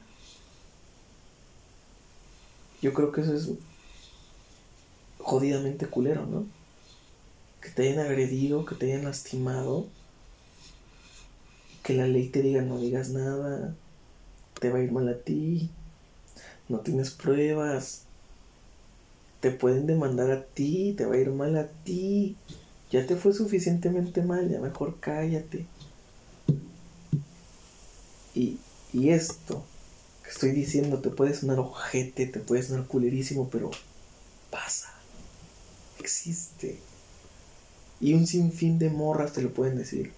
Yo 2.83 2.93
creo 2.93 3.11
que 3.11 3.23
eso 3.23 3.33
es 3.33 3.49
jodidamente 5.17 5.87
culero, 5.87 6.27
¿no? 6.27 6.45
Que 7.63 7.71
te 7.71 7.89
hayan 7.89 8.05
agredido, 8.05 8.67
que 8.67 8.75
te 8.75 8.93
hayan 8.93 9.07
lastimado, 9.07 9.87
que 11.87 11.95
la 11.95 12.09
ley 12.09 12.31
te 12.31 12.43
diga 12.43 12.63
no 12.63 12.81
digas 12.81 13.11
nada, 13.11 13.73
te 14.59 14.71
va 14.71 14.79
a 14.79 14.83
ir 14.83 14.91
mal 14.91 15.09
a 15.09 15.21
ti, 15.21 15.71
no 16.69 16.81
tienes 16.81 17.11
pruebas, 17.13 18.03
te 19.39 19.53
pueden 19.53 19.87
demandar 19.87 20.33
a 20.33 20.43
ti, 20.43 20.95
te 20.99 21.07
va 21.07 21.15
a 21.15 21.19
ir 21.19 21.31
mal 21.31 21.57
a 21.57 21.69
ti. 21.69 22.37
Ya 22.91 23.07
te 23.07 23.15
fue 23.15 23.33
suficientemente 23.33 24.21
mal, 24.23 24.51
ya 24.51 24.59
mejor 24.59 24.99
cállate. 24.99 25.65
Y, 28.35 28.59
y 28.93 29.11
esto 29.11 29.65
que 30.25 30.31
estoy 30.31 30.51
diciendo 30.51 30.99
te 30.99 31.11
puede 31.11 31.35
sonar 31.35 31.61
ojete, 31.61 32.27
te 32.27 32.41
puede 32.41 32.65
sonar 32.65 32.87
culerísimo, 32.89 33.49
pero 33.49 33.71
pasa. 34.51 34.93
Existe. 36.01 36.81
Y 38.01 38.15
un 38.15 38.27
sinfín 38.27 38.81
de 38.81 38.91
morras 38.91 39.35
te 39.35 39.43
lo 39.43 39.55
pueden 39.55 39.79
decir. 39.79 40.13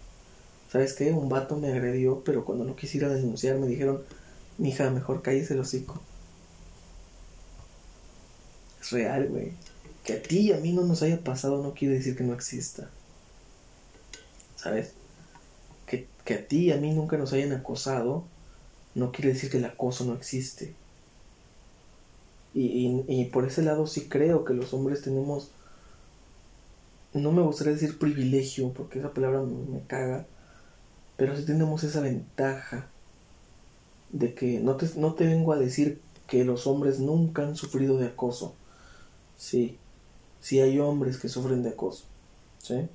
¿Sabes 0.70 0.92
qué? 0.92 1.12
Un 1.12 1.28
vato 1.28 1.56
me 1.56 1.72
agredió, 1.72 2.22
pero 2.24 2.44
cuando 2.44 2.64
no 2.64 2.76
quisiera 2.76 3.08
denunciar 3.08 3.56
me 3.58 3.66
dijeron, 3.66 4.02
mija, 4.58 4.90
mejor 4.90 5.22
cállese 5.22 5.54
el 5.54 5.60
hocico 5.60 6.00
real, 8.90 9.28
güey. 9.28 9.52
Que 10.04 10.14
a 10.14 10.22
ti 10.22 10.38
y 10.38 10.52
a 10.52 10.58
mí 10.58 10.72
no 10.72 10.82
nos 10.82 11.02
haya 11.02 11.22
pasado 11.22 11.62
no 11.62 11.74
quiere 11.74 11.94
decir 11.94 12.16
que 12.16 12.24
no 12.24 12.34
exista. 12.34 12.88
¿Sabes? 14.56 14.92
Que, 15.86 16.06
que 16.24 16.34
a 16.34 16.46
ti 16.46 16.66
y 16.66 16.72
a 16.72 16.76
mí 16.76 16.92
nunca 16.92 17.16
nos 17.16 17.32
hayan 17.32 17.52
acosado 17.52 18.24
no 18.94 19.12
quiere 19.12 19.32
decir 19.32 19.50
que 19.50 19.58
el 19.58 19.64
acoso 19.64 20.04
no 20.04 20.14
existe. 20.14 20.74
Y, 22.54 23.04
y, 23.06 23.24
por 23.26 23.46
ese 23.46 23.62
lado 23.62 23.86
sí 23.86 24.08
creo 24.08 24.44
que 24.44 24.54
los 24.54 24.74
hombres 24.74 25.02
tenemos, 25.02 25.52
no 27.12 27.30
me 27.30 27.42
gustaría 27.42 27.74
decir 27.74 27.98
privilegio, 27.98 28.72
porque 28.72 28.98
esa 28.98 29.12
palabra 29.12 29.42
me, 29.42 29.54
me 29.70 29.86
caga, 29.86 30.26
pero 31.18 31.36
sí 31.36 31.44
tenemos 31.44 31.82
esa 31.82 32.00
ventaja 32.00 32.86
de 34.10 34.34
que 34.34 34.60
no 34.60 34.76
te, 34.76 34.88
no 34.96 35.14
te 35.14 35.26
vengo 35.26 35.52
a 35.52 35.58
decir 35.58 36.00
que 36.28 36.44
los 36.44 36.68
hombres 36.68 37.00
nunca 37.00 37.42
han 37.42 37.56
sufrido 37.56 37.98
de 37.98 38.06
acoso. 38.06 38.54
Sí, 39.36 39.76
sí 40.40 40.60
hay 40.60 40.78
hombres 40.78 41.18
que 41.18 41.28
sufren 41.28 41.64
de 41.64 41.70
acoso, 41.70 42.04
¿sí? 42.58 42.88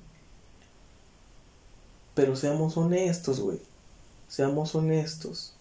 Pero 2.14 2.34
seamos 2.34 2.78
honestos, 2.78 3.40
güey. 3.40 3.60
Seamos 4.26 4.74
honestos. 4.74 5.52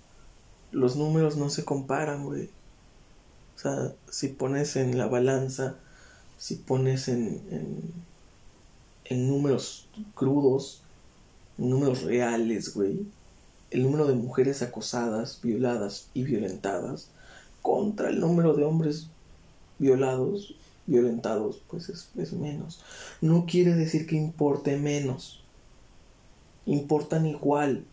Los 0.72 0.96
números 0.96 1.36
no 1.36 1.50
se 1.50 1.66
comparan, 1.66 2.24
güey. 2.24 2.50
O 3.58 3.60
sea, 3.60 3.92
si 4.10 4.30
pones 4.30 4.78
en 4.78 4.98
la 4.98 5.08
balanza, 5.08 5.76
si 6.38 6.56
pones 6.56 7.10
en, 7.10 7.42
en, 7.52 7.94
en 9.04 9.28
números 9.28 9.90
crudos, 10.16 10.83
números 11.58 12.04
reales, 12.04 12.74
güey, 12.74 13.06
el 13.72 13.84
número 13.84 14.08
de 14.08 14.14
mujeres 14.14 14.62
acosadas, 14.62 15.40
violadas 15.42 16.10
y 16.14 16.24
violentadas 16.24 17.10
contra 17.62 18.10
el 18.10 18.20
número 18.20 18.54
de 18.54 18.64
hombres 18.64 19.08
violados 19.80 20.56
violentados, 20.86 21.62
pues 21.68 21.90
es, 21.90 22.34
menos. 22.34 22.82
No 23.22 23.46
quiere 23.46 23.74
decir 23.74 24.06
que 24.06 24.16
importe 24.16 24.78
menos. 24.78 25.44
Importan 26.66 27.26
igual. 27.26 27.86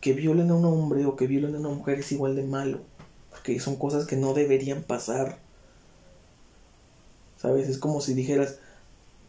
Que 0.00 0.12
violen 0.12 0.50
a 0.50 0.54
un 0.54 0.64
hombre 0.64 1.06
o 1.06 1.16
que 1.16 1.26
violen 1.26 1.54
a 1.54 1.58
una 1.58 1.70
mujer 1.70 2.00
es 2.00 2.12
igual 2.12 2.36
de 2.36 2.42
malo. 2.42 2.80
Porque 3.30 3.58
son 3.58 3.76
cosas 3.76 4.06
que 4.06 4.16
no 4.16 4.34
deberían 4.34 4.82
pasar. 4.82 5.38
¿Sabes? 7.38 7.68
Es 7.68 7.78
como 7.78 8.00
si 8.00 8.14
dijeras 8.14 8.58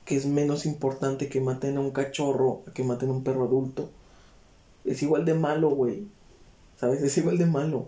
que 0.08 0.16
es 0.16 0.26
menos 0.26 0.66
importante 0.66 1.28
que 1.28 1.42
maten 1.42 1.76
a 1.76 1.82
un 1.82 1.92
cachorro 1.92 2.64
que 2.74 2.82
maten 2.82 3.10
a 3.10 3.12
un 3.12 3.26
perro 3.26 3.44
adulto. 3.44 3.90
Es 4.86 5.04
igual 5.04 5.26
de 5.26 5.34
malo, 5.34 5.70
güey. 5.72 6.08
¿Sabes? 6.80 7.02
Es 7.02 7.18
igual 7.18 7.38
de 7.38 7.46
malo. 7.46 7.88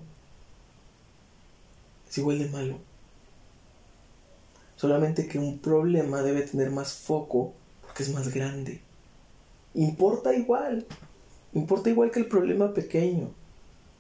Es 2.09 2.17
igual 2.17 2.39
de 2.39 2.49
malo. 2.49 2.75
Solamente 4.75 5.29
que 5.29 5.39
un 5.39 5.59
problema 5.59 6.21
debe 6.21 6.41
tener 6.41 6.71
más 6.71 6.91
foco 6.91 7.53
porque 7.81 8.03
es 8.03 8.13
más 8.13 8.33
grande. 8.33 8.81
Importa 9.73 10.35
igual. 10.35 10.85
Importa 11.53 11.89
igual 11.89 12.11
que 12.11 12.19
el 12.19 12.27
problema 12.27 12.73
pequeño. 12.73 13.29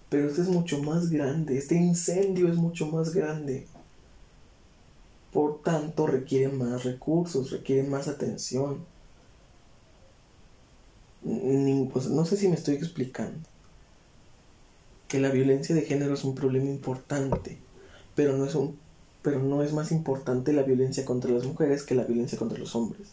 Pero 0.09 0.27
este 0.27 0.41
es 0.41 0.49
mucho 0.49 0.83
más 0.83 1.09
grande. 1.09 1.57
Este 1.57 1.75
incendio 1.75 2.49
es 2.49 2.55
mucho 2.55 2.87
más 2.87 3.13
grande. 3.13 3.65
Por 5.33 5.61
tanto, 5.61 6.07
requiere 6.07 6.49
más 6.49 6.83
recursos, 6.83 7.51
requiere 7.51 7.83
más 7.83 8.07
atención. 8.07 8.85
No 11.23 12.25
sé 12.25 12.37
si 12.37 12.47
me 12.47 12.55
estoy 12.55 12.75
explicando. 12.75 13.47
Que 15.07 15.19
la 15.19 15.29
violencia 15.29 15.75
de 15.75 15.81
género 15.81 16.13
es 16.13 16.23
un 16.23 16.35
problema 16.35 16.69
importante, 16.69 17.57
pero 18.15 18.37
no 18.37 18.45
es 18.45 18.55
un 18.55 18.77
pero 19.21 19.39
no 19.39 19.63
es 19.63 19.73
más 19.73 19.91
importante 19.91 20.53
la 20.53 20.63
violencia 20.63 21.05
contra 21.05 21.31
las 21.31 21.43
mujeres 21.45 21.83
que 21.83 21.95
la 21.95 22.05
violencia 22.05 22.37
contra 22.37 22.57
los 22.57 22.75
hombres. 22.75 23.09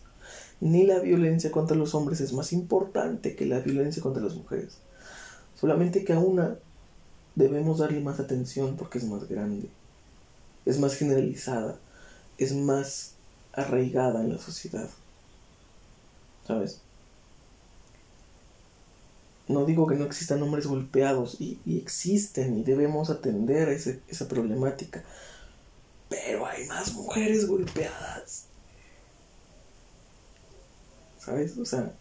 Ni 0.61 0.87
la 0.87 1.01
violencia 1.01 1.51
contra 1.51 1.77
los 1.77 1.95
hombres 1.95 2.21
es 2.21 2.33
más 2.33 2.53
importante 2.53 3.35
que 3.35 3.47
la 3.47 3.59
violencia 3.61 4.03
contra 4.03 4.23
las 4.23 4.35
mujeres. 4.35 4.79
Solamente 5.61 6.05
que 6.05 6.12
a 6.12 6.19
una 6.19 6.57
debemos 7.35 7.79
darle 7.79 8.01
más 8.01 8.21
atención 8.21 8.77
porque 8.77 8.99
es 8.99 9.05
más 9.05 9.29
grande, 9.29 9.69
es 10.64 10.79
más 10.79 10.95
generalizada, 10.95 11.77
es 12.39 12.55
más 12.55 13.12
arraigada 13.53 14.20
en 14.20 14.32
la 14.32 14.39
sociedad. 14.39 14.89
¿Sabes? 16.47 16.80
No 19.49 19.64
digo 19.64 19.87
que 19.87 19.95
no 19.95 20.05
existan 20.05 20.43
hombres 20.43 20.66
golpeados 20.66 21.41
y, 21.41 21.61
existen 21.66 22.59
y 22.59 22.64
debemos 22.64 23.11
atender 23.11 23.68
esa 23.68 24.28
problemática 24.28 25.05
pero 26.09 26.47
hay 26.47 26.66
más 26.66 26.93
mujeres 26.95 27.47
golpeadas. 27.47 28.47
¿Sabes? 31.18 31.57
O 31.59 31.64
sea, 31.64 31.93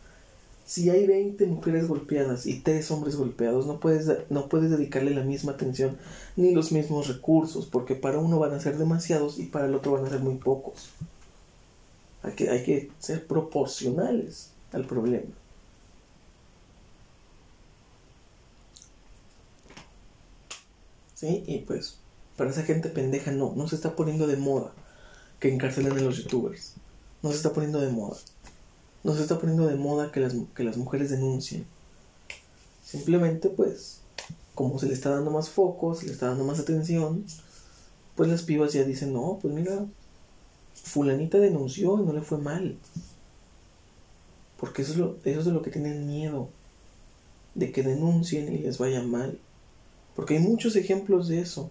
si 0.65 0.89
hay 0.89 1.05
20 1.05 1.45
mujeres 1.45 1.87
golpeadas 1.87 2.47
y 2.47 2.59
3 2.59 2.89
hombres 2.91 3.15
golpeados, 3.15 3.67
no 3.67 3.79
puedes, 3.79 4.09
no 4.29 4.49
puedes 4.49 4.71
dedicarle 4.71 5.11
la 5.11 5.23
misma 5.23 5.51
atención 5.53 5.97
ni 6.35 6.53
los 6.53 6.71
mismos 6.71 7.07
recursos, 7.07 7.67
porque 7.67 7.95
para 7.95 8.17
uno 8.17 8.39
van 8.39 8.53
a 8.53 8.59
ser 8.59 8.77
demasiados 8.77 9.39
y 9.39 9.45
para 9.45 9.67
el 9.67 9.75
otro 9.75 9.91
van 9.91 10.05
a 10.05 10.09
ser 10.09 10.21
muy 10.21 10.35
pocos. 10.35 10.89
Hay 12.23 12.33
que, 12.33 12.49
hay 12.49 12.63
que 12.63 12.91
ser 12.99 13.27
proporcionales 13.27 14.49
al 14.73 14.85
problema. 14.85 15.31
¿Sí? 21.13 21.43
Y 21.47 21.59
pues 21.59 21.97
Para 22.37 22.49
esa 22.49 22.63
gente 22.63 22.89
pendeja 22.89 23.31
no, 23.31 23.53
no 23.55 23.67
se 23.67 23.75
está 23.75 23.95
poniendo 23.95 24.27
de 24.27 24.37
moda 24.37 24.73
que 25.39 25.53
encarcelen 25.53 25.93
a 25.93 26.01
los 26.01 26.17
youtubers. 26.17 26.73
No 27.21 27.29
se 27.29 27.37
está 27.37 27.53
poniendo 27.53 27.79
de 27.79 27.91
moda. 27.91 28.17
No 29.05 29.13
se 29.13 29.21
está 29.21 29.37
poniendo 29.37 29.67
de 29.67 29.75
moda 29.75 30.11
que 30.11 30.19
las, 30.19 30.33
que 30.55 30.63
las 30.63 30.77
mujeres 30.77 31.11
denuncien. 31.11 31.67
Simplemente 32.83 33.49
pues, 33.49 34.01
como 34.55 34.79
se 34.79 34.87
le 34.87 34.95
está 34.95 35.11
dando 35.11 35.29
más 35.29 35.47
foco, 35.47 35.93
se 35.93 36.07
le 36.07 36.11
está 36.11 36.29
dando 36.29 36.43
más 36.43 36.59
atención, 36.59 37.23
pues 38.15 38.27
las 38.31 38.41
pibas 38.41 38.73
ya 38.73 38.83
dicen, 38.83 39.13
no, 39.13 39.37
pues 39.39 39.53
mira, 39.53 39.85
fulanita 40.73 41.37
denunció 41.37 41.99
y 42.01 42.03
no 42.03 42.13
le 42.13 42.21
fue 42.21 42.39
mal. 42.39 42.79
Porque 44.57 44.81
eso 44.81 44.93
es, 44.93 44.97
lo, 44.97 45.17
eso 45.23 45.39
es 45.41 45.45
de 45.45 45.51
lo 45.51 45.61
que 45.61 45.69
tienen 45.69 46.07
miedo, 46.07 46.49
de 47.53 47.71
que 47.71 47.83
denuncien 47.83 48.51
y 48.51 48.57
les 48.57 48.79
vaya 48.79 49.03
mal. 49.03 49.37
Porque 50.15 50.37
hay 50.37 50.39
muchos 50.39 50.75
ejemplos 50.75 51.27
de 51.27 51.41
eso. 51.41 51.69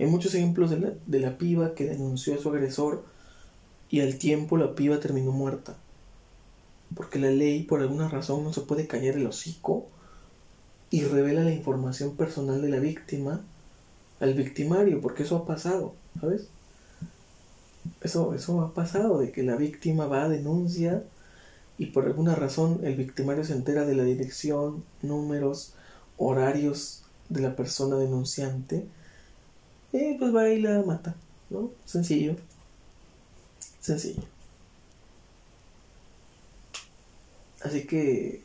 Hay 0.00 0.06
muchos 0.06 0.34
ejemplos 0.34 0.70
de 0.70 0.80
la, 0.80 0.92
de 1.06 1.20
la 1.20 1.38
piba 1.38 1.76
que 1.76 1.84
denunció 1.84 2.34
a 2.34 2.38
su 2.38 2.48
agresor 2.48 3.04
y 3.90 4.00
al 4.00 4.18
tiempo 4.18 4.56
la 4.56 4.74
piba 4.74 4.98
terminó 4.98 5.30
muerta. 5.30 5.76
Porque 6.94 7.18
la 7.18 7.30
ley 7.30 7.62
por 7.62 7.80
alguna 7.80 8.08
razón 8.08 8.44
no 8.44 8.52
se 8.52 8.62
puede 8.62 8.86
callar 8.86 9.16
el 9.16 9.26
hocico 9.26 9.86
y 10.90 11.04
revela 11.04 11.42
la 11.42 11.52
información 11.52 12.16
personal 12.16 12.60
de 12.60 12.68
la 12.68 12.78
víctima 12.78 13.40
al 14.20 14.34
victimario, 14.34 15.00
porque 15.00 15.24
eso 15.24 15.36
ha 15.36 15.46
pasado, 15.46 15.94
¿sabes? 16.20 16.48
Eso, 18.02 18.34
eso 18.34 18.60
ha 18.60 18.74
pasado, 18.74 19.18
de 19.18 19.32
que 19.32 19.42
la 19.42 19.56
víctima 19.56 20.06
va 20.06 20.24
a 20.24 20.28
denuncia 20.28 21.02
y 21.78 21.86
por 21.86 22.04
alguna 22.04 22.34
razón 22.34 22.80
el 22.84 22.94
victimario 22.94 23.44
se 23.44 23.54
entera 23.54 23.84
de 23.84 23.94
la 23.94 24.04
dirección, 24.04 24.84
números, 25.02 25.74
horarios 26.16 27.02
de 27.28 27.40
la 27.40 27.56
persona 27.56 27.96
denunciante, 27.96 28.86
y 29.92 30.14
pues 30.14 30.34
va 30.34 30.48
y 30.48 30.60
la 30.60 30.82
mata, 30.82 31.14
¿no? 31.50 31.70
Sencillo. 31.84 32.36
Sencillo. 33.80 34.22
Así 37.64 37.86
que 37.86 38.42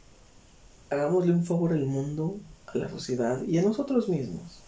hagámosle 0.89 1.33
un 1.33 1.45
favor 1.45 1.73
al 1.73 1.85
mundo, 1.85 2.37
a 2.67 2.77
la 2.77 2.89
sociedad 2.89 3.43
y 3.43 3.57
a 3.57 3.63
nosotros 3.63 4.09
mismos. 4.09 4.61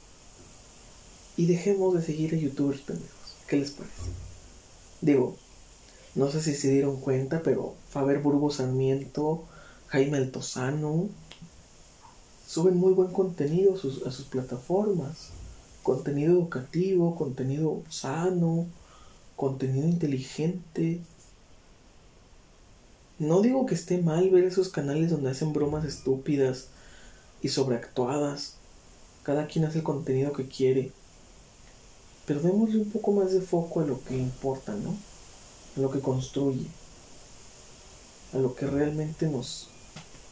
Y 1.38 1.46
dejemos 1.46 1.94
de 1.94 2.02
seguir 2.02 2.34
a 2.34 2.38
youtubers 2.38 2.82
pendejos. 2.82 3.36
¿Qué 3.48 3.58
les 3.58 3.72
parece? 3.72 4.10
Digo, 5.02 5.38
no 6.16 6.30
sé 6.30 6.42
si 6.42 6.54
se 6.54 6.70
dieron 6.72 7.00
cuenta, 7.00 7.42
pero 7.44 7.76
Faber 7.90 8.20
Burgos 8.20 8.56
Sarmiento, 8.56 9.46
Jaime 9.88 10.18
Altozano, 10.18 11.08
suben 12.46 12.78
muy 12.78 12.94
buen 12.94 13.12
contenido 13.12 13.76
a 13.76 13.78
sus, 13.78 14.06
a 14.06 14.12
sus 14.12 14.26
plataformas. 14.26 15.30
Contenido 15.84 16.34
educativo, 16.34 17.16
contenido 17.16 17.84
sano, 17.90 18.66
contenido 19.36 19.88
inteligente. 19.88 21.00
No 23.20 23.42
digo 23.42 23.66
que 23.66 23.76
esté 23.76 23.98
mal 23.98 24.30
ver 24.30 24.46
esos 24.46 24.70
canales 24.70 25.12
donde 25.12 25.30
hacen 25.30 25.52
bromas 25.52 25.84
estúpidas 25.84 26.68
y 27.42 27.50
sobreactuadas. 27.50 28.54
Cada 29.24 29.46
quien 29.48 29.66
hace 29.66 29.80
el 29.80 29.84
contenido 29.84 30.32
que 30.32 30.48
quiere. 30.48 30.94
Pero 32.26 32.40
démosle 32.40 32.78
un 32.78 32.90
poco 32.90 33.12
más 33.12 33.34
de 33.34 33.42
foco 33.42 33.82
a 33.82 33.86
lo 33.86 34.02
que 34.06 34.16
importa, 34.18 34.74
¿no? 34.74 34.96
A 35.76 35.82
lo 35.82 35.92
que 35.92 36.00
construye. 36.00 36.66
A 38.34 38.38
lo 38.38 38.56
que 38.56 38.68
realmente 38.68 39.28
nos, 39.28 39.68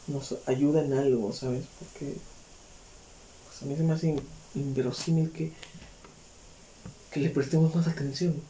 nos 0.06 0.36
ayuda 0.46 0.82
en 0.82 0.94
algo, 0.94 1.34
¿sabes? 1.34 1.66
Porque 1.78 2.16
pues 3.48 3.62
a 3.62 3.66
mí 3.66 3.76
se 3.76 3.82
me 3.82 3.92
hace 3.92 4.16
inverosímil 4.54 5.30
que, 5.30 5.52
que 7.10 7.20
le 7.20 7.28
prestemos 7.28 7.74
más 7.74 7.86
atención 7.86 8.40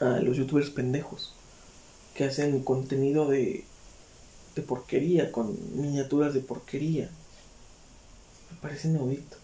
a 0.00 0.20
los 0.20 0.38
youtubers 0.38 0.70
pendejos 0.70 1.34
que 2.14 2.24
hacen 2.24 2.62
contenido 2.62 3.28
de, 3.28 3.64
de 4.54 4.62
porquería, 4.62 5.32
con 5.32 5.56
miniaturas 5.80 6.34
de 6.34 6.40
porquería. 6.40 7.10
Me 8.50 8.56
parece 8.60 8.88
inaudito. 8.88 9.36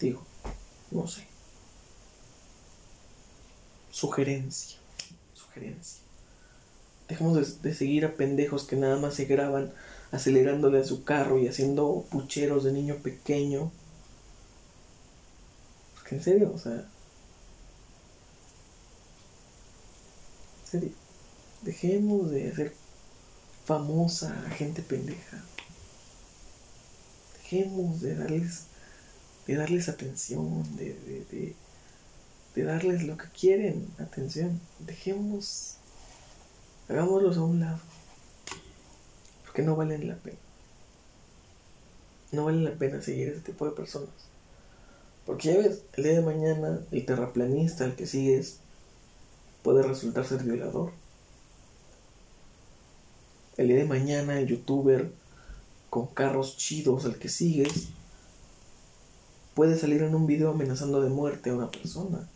Digo, 0.00 0.22
no 0.90 1.06
sé. 1.08 1.26
Sugerencia. 3.90 4.78
Sugerencia. 5.34 6.00
Dejemos 7.08 7.34
de, 7.62 7.68
de, 7.68 7.74
seguir 7.74 8.04
a 8.04 8.14
pendejos 8.14 8.64
que 8.64 8.76
nada 8.76 8.96
más 8.96 9.14
se 9.14 9.24
graban 9.24 9.72
acelerándole 10.12 10.78
a 10.80 10.84
su 10.84 11.04
carro 11.04 11.38
y 11.38 11.48
haciendo 11.48 12.04
pucheros 12.10 12.64
de 12.64 12.72
niño 12.72 12.96
pequeño. 13.02 13.72
Porque 15.94 16.14
en 16.16 16.22
serio, 16.22 16.52
o 16.54 16.58
sea, 16.58 16.88
Dejemos 21.62 22.30
de 22.30 22.50
hacer 22.50 22.74
famosa 23.64 24.34
a 24.46 24.50
gente 24.50 24.82
pendeja. 24.82 25.42
Dejemos 27.36 28.00
de 28.00 28.14
darles, 28.14 28.64
de 29.46 29.54
darles 29.54 29.88
atención, 29.88 30.64
de, 30.76 30.94
de, 30.94 31.54
de, 32.54 32.62
darles 32.64 33.04
lo 33.04 33.16
que 33.16 33.28
quieren, 33.28 33.88
atención. 33.98 34.60
Dejemos, 34.80 35.76
hagámoslos 36.88 37.38
a 37.38 37.42
un 37.42 37.60
lado. 37.60 37.80
Porque 39.44 39.62
no 39.62 39.74
valen 39.74 40.08
la 40.08 40.16
pena. 40.16 40.38
No 42.32 42.44
vale 42.44 42.60
la 42.60 42.72
pena 42.72 43.00
seguir 43.00 43.28
ese 43.28 43.40
tipo 43.40 43.64
de 43.64 43.72
personas. 43.72 44.10
Porque 45.24 45.48
ya 45.48 45.58
ves, 45.58 45.82
el 45.94 46.04
día 46.04 46.12
de 46.14 46.22
mañana, 46.22 46.80
el 46.90 47.06
terraplanista 47.06 47.84
al 47.84 47.96
que 47.96 48.06
sigues 48.06 48.60
puede 49.62 49.82
resultar 49.82 50.24
ser 50.24 50.42
violador. 50.42 50.92
El 53.56 53.68
día 53.68 53.76
de 53.76 53.84
mañana 53.84 54.38
el 54.38 54.46
youtuber 54.46 55.10
con 55.90 56.06
carros 56.06 56.56
chidos 56.56 57.04
al 57.04 57.18
que 57.18 57.28
sigues 57.28 57.88
puede 59.54 59.76
salir 59.76 60.02
en 60.02 60.14
un 60.14 60.26
video 60.26 60.50
amenazando 60.50 61.00
de 61.00 61.10
muerte 61.10 61.50
a 61.50 61.54
una 61.54 61.70
persona, 61.70 62.28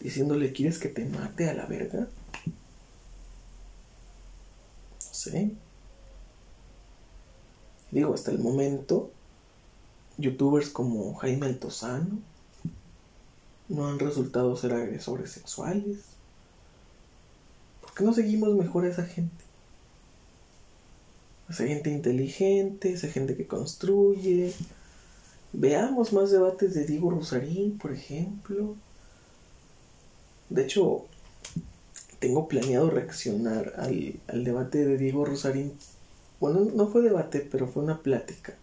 diciéndole, 0.00 0.52
¿quieres 0.52 0.78
que 0.78 0.90
te 0.90 1.06
mate 1.06 1.48
a 1.48 1.54
la 1.54 1.64
verga? 1.64 2.08
No 5.06 5.14
sé. 5.14 5.52
Digo, 7.90 8.12
hasta 8.12 8.30
el 8.30 8.38
momento, 8.38 9.10
youtubers 10.18 10.68
como 10.68 11.14
Jaime 11.14 11.46
Altozano 11.46 12.18
no 13.68 13.88
han 13.88 13.98
resultado 13.98 14.54
ser 14.56 14.74
agresores 14.74 15.30
sexuales. 15.30 16.11
¿Por 17.92 17.98
qué 17.98 18.04
no 18.04 18.14
seguimos 18.14 18.54
mejor 18.54 18.86
a 18.86 18.88
esa 18.88 19.04
gente? 19.04 19.44
Esa 21.50 21.66
gente 21.66 21.90
inteligente, 21.90 22.90
esa 22.90 23.08
gente 23.08 23.36
que 23.36 23.46
construye. 23.46 24.54
Veamos 25.52 26.14
más 26.14 26.30
debates 26.30 26.72
de 26.72 26.86
Diego 26.86 27.10
Rosarín, 27.10 27.76
por 27.76 27.92
ejemplo. 27.92 28.76
De 30.48 30.62
hecho, 30.62 31.04
tengo 32.18 32.48
planeado 32.48 32.88
reaccionar 32.88 33.74
al, 33.76 34.18
al 34.26 34.42
debate 34.42 34.86
de 34.86 34.96
Diego 34.96 35.26
Rosarín. 35.26 35.74
Bueno, 36.40 36.60
no 36.74 36.88
fue 36.88 37.02
debate, 37.02 37.46
pero 37.52 37.68
fue 37.68 37.82
una 37.82 38.00
plática 38.00 38.54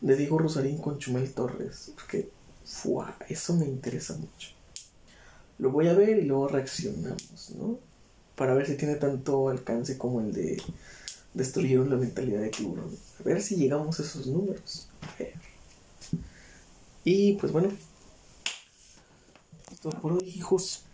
de 0.00 0.16
Diego 0.16 0.38
Rosarín 0.38 0.78
con 0.78 0.98
Chumel 0.98 1.32
Torres. 1.32 1.92
Porque, 1.94 2.28
¡fua! 2.64 3.16
Eso 3.28 3.54
me 3.54 3.66
interesa 3.66 4.16
mucho. 4.16 4.48
Lo 5.58 5.70
voy 5.70 5.86
a 5.86 5.94
ver 5.94 6.18
y 6.18 6.22
luego 6.22 6.48
reaccionamos, 6.48 7.52
¿no? 7.56 7.86
Para 8.38 8.54
ver 8.54 8.66
si 8.66 8.76
tiene 8.76 8.94
tanto 8.94 9.48
alcance 9.48 9.98
como 9.98 10.20
el 10.20 10.32
de 10.32 10.62
destruir 11.34 11.80
la 11.80 11.96
mentalidad 11.96 12.40
de 12.40 12.50
tiburón. 12.50 12.96
A 13.20 13.22
ver 13.24 13.42
si 13.42 13.56
llegamos 13.56 13.98
a 13.98 14.04
esos 14.04 14.26
números. 14.28 14.88
Y 17.04 17.34
pues 17.34 17.52
bueno, 17.52 17.70
esto 19.72 19.90
por 19.90 20.12
hoy, 20.12 20.32
hijos. 20.34 20.84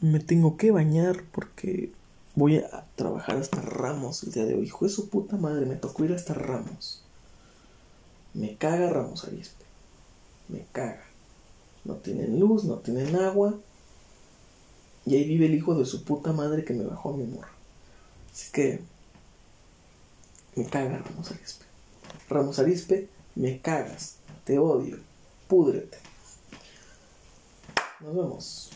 Me 0.00 0.18
tengo 0.18 0.56
que 0.56 0.70
bañar 0.70 1.22
porque 1.30 1.92
voy 2.34 2.56
a 2.56 2.86
trabajar 2.96 3.36
hasta 3.36 3.60
Ramos 3.60 4.22
el 4.24 4.32
día 4.32 4.46
de 4.46 4.54
hoy. 4.54 4.64
Hijo 4.64 4.86
de 4.86 4.90
su 4.90 5.10
puta 5.10 5.36
madre, 5.36 5.66
me 5.66 5.76
tocó 5.76 6.04
ir 6.04 6.12
hasta 6.12 6.34
Ramos. 6.34 7.04
Me 8.34 8.56
caga 8.56 8.90
Ramos 8.90 9.24
Arispe. 9.24 9.64
Me 10.48 10.64
caga. 10.72 11.04
No 11.84 11.96
tienen 11.96 12.40
luz, 12.40 12.64
no 12.64 12.76
tienen 12.76 13.14
agua. 13.16 13.58
Y 15.04 15.16
ahí 15.16 15.24
vive 15.24 15.46
el 15.46 15.54
hijo 15.54 15.74
de 15.74 15.84
su 15.84 16.04
puta 16.04 16.32
madre 16.32 16.64
que 16.64 16.74
me 16.74 16.84
bajó 16.84 17.10
a 17.14 17.16
mi 17.16 17.24
morra. 17.24 17.50
Así 18.32 18.50
que 18.52 18.80
me 20.54 20.64
caga 20.66 20.98
Ramos 20.98 21.30
Arispe. 21.30 21.64
Ramos 22.28 22.58
Arispe, 22.58 23.08
me 23.34 23.60
cagas. 23.60 24.16
Te 24.44 24.58
odio. 24.58 24.98
Púdrete. 25.48 25.98
Nos 28.00 28.14
vemos. 28.14 28.70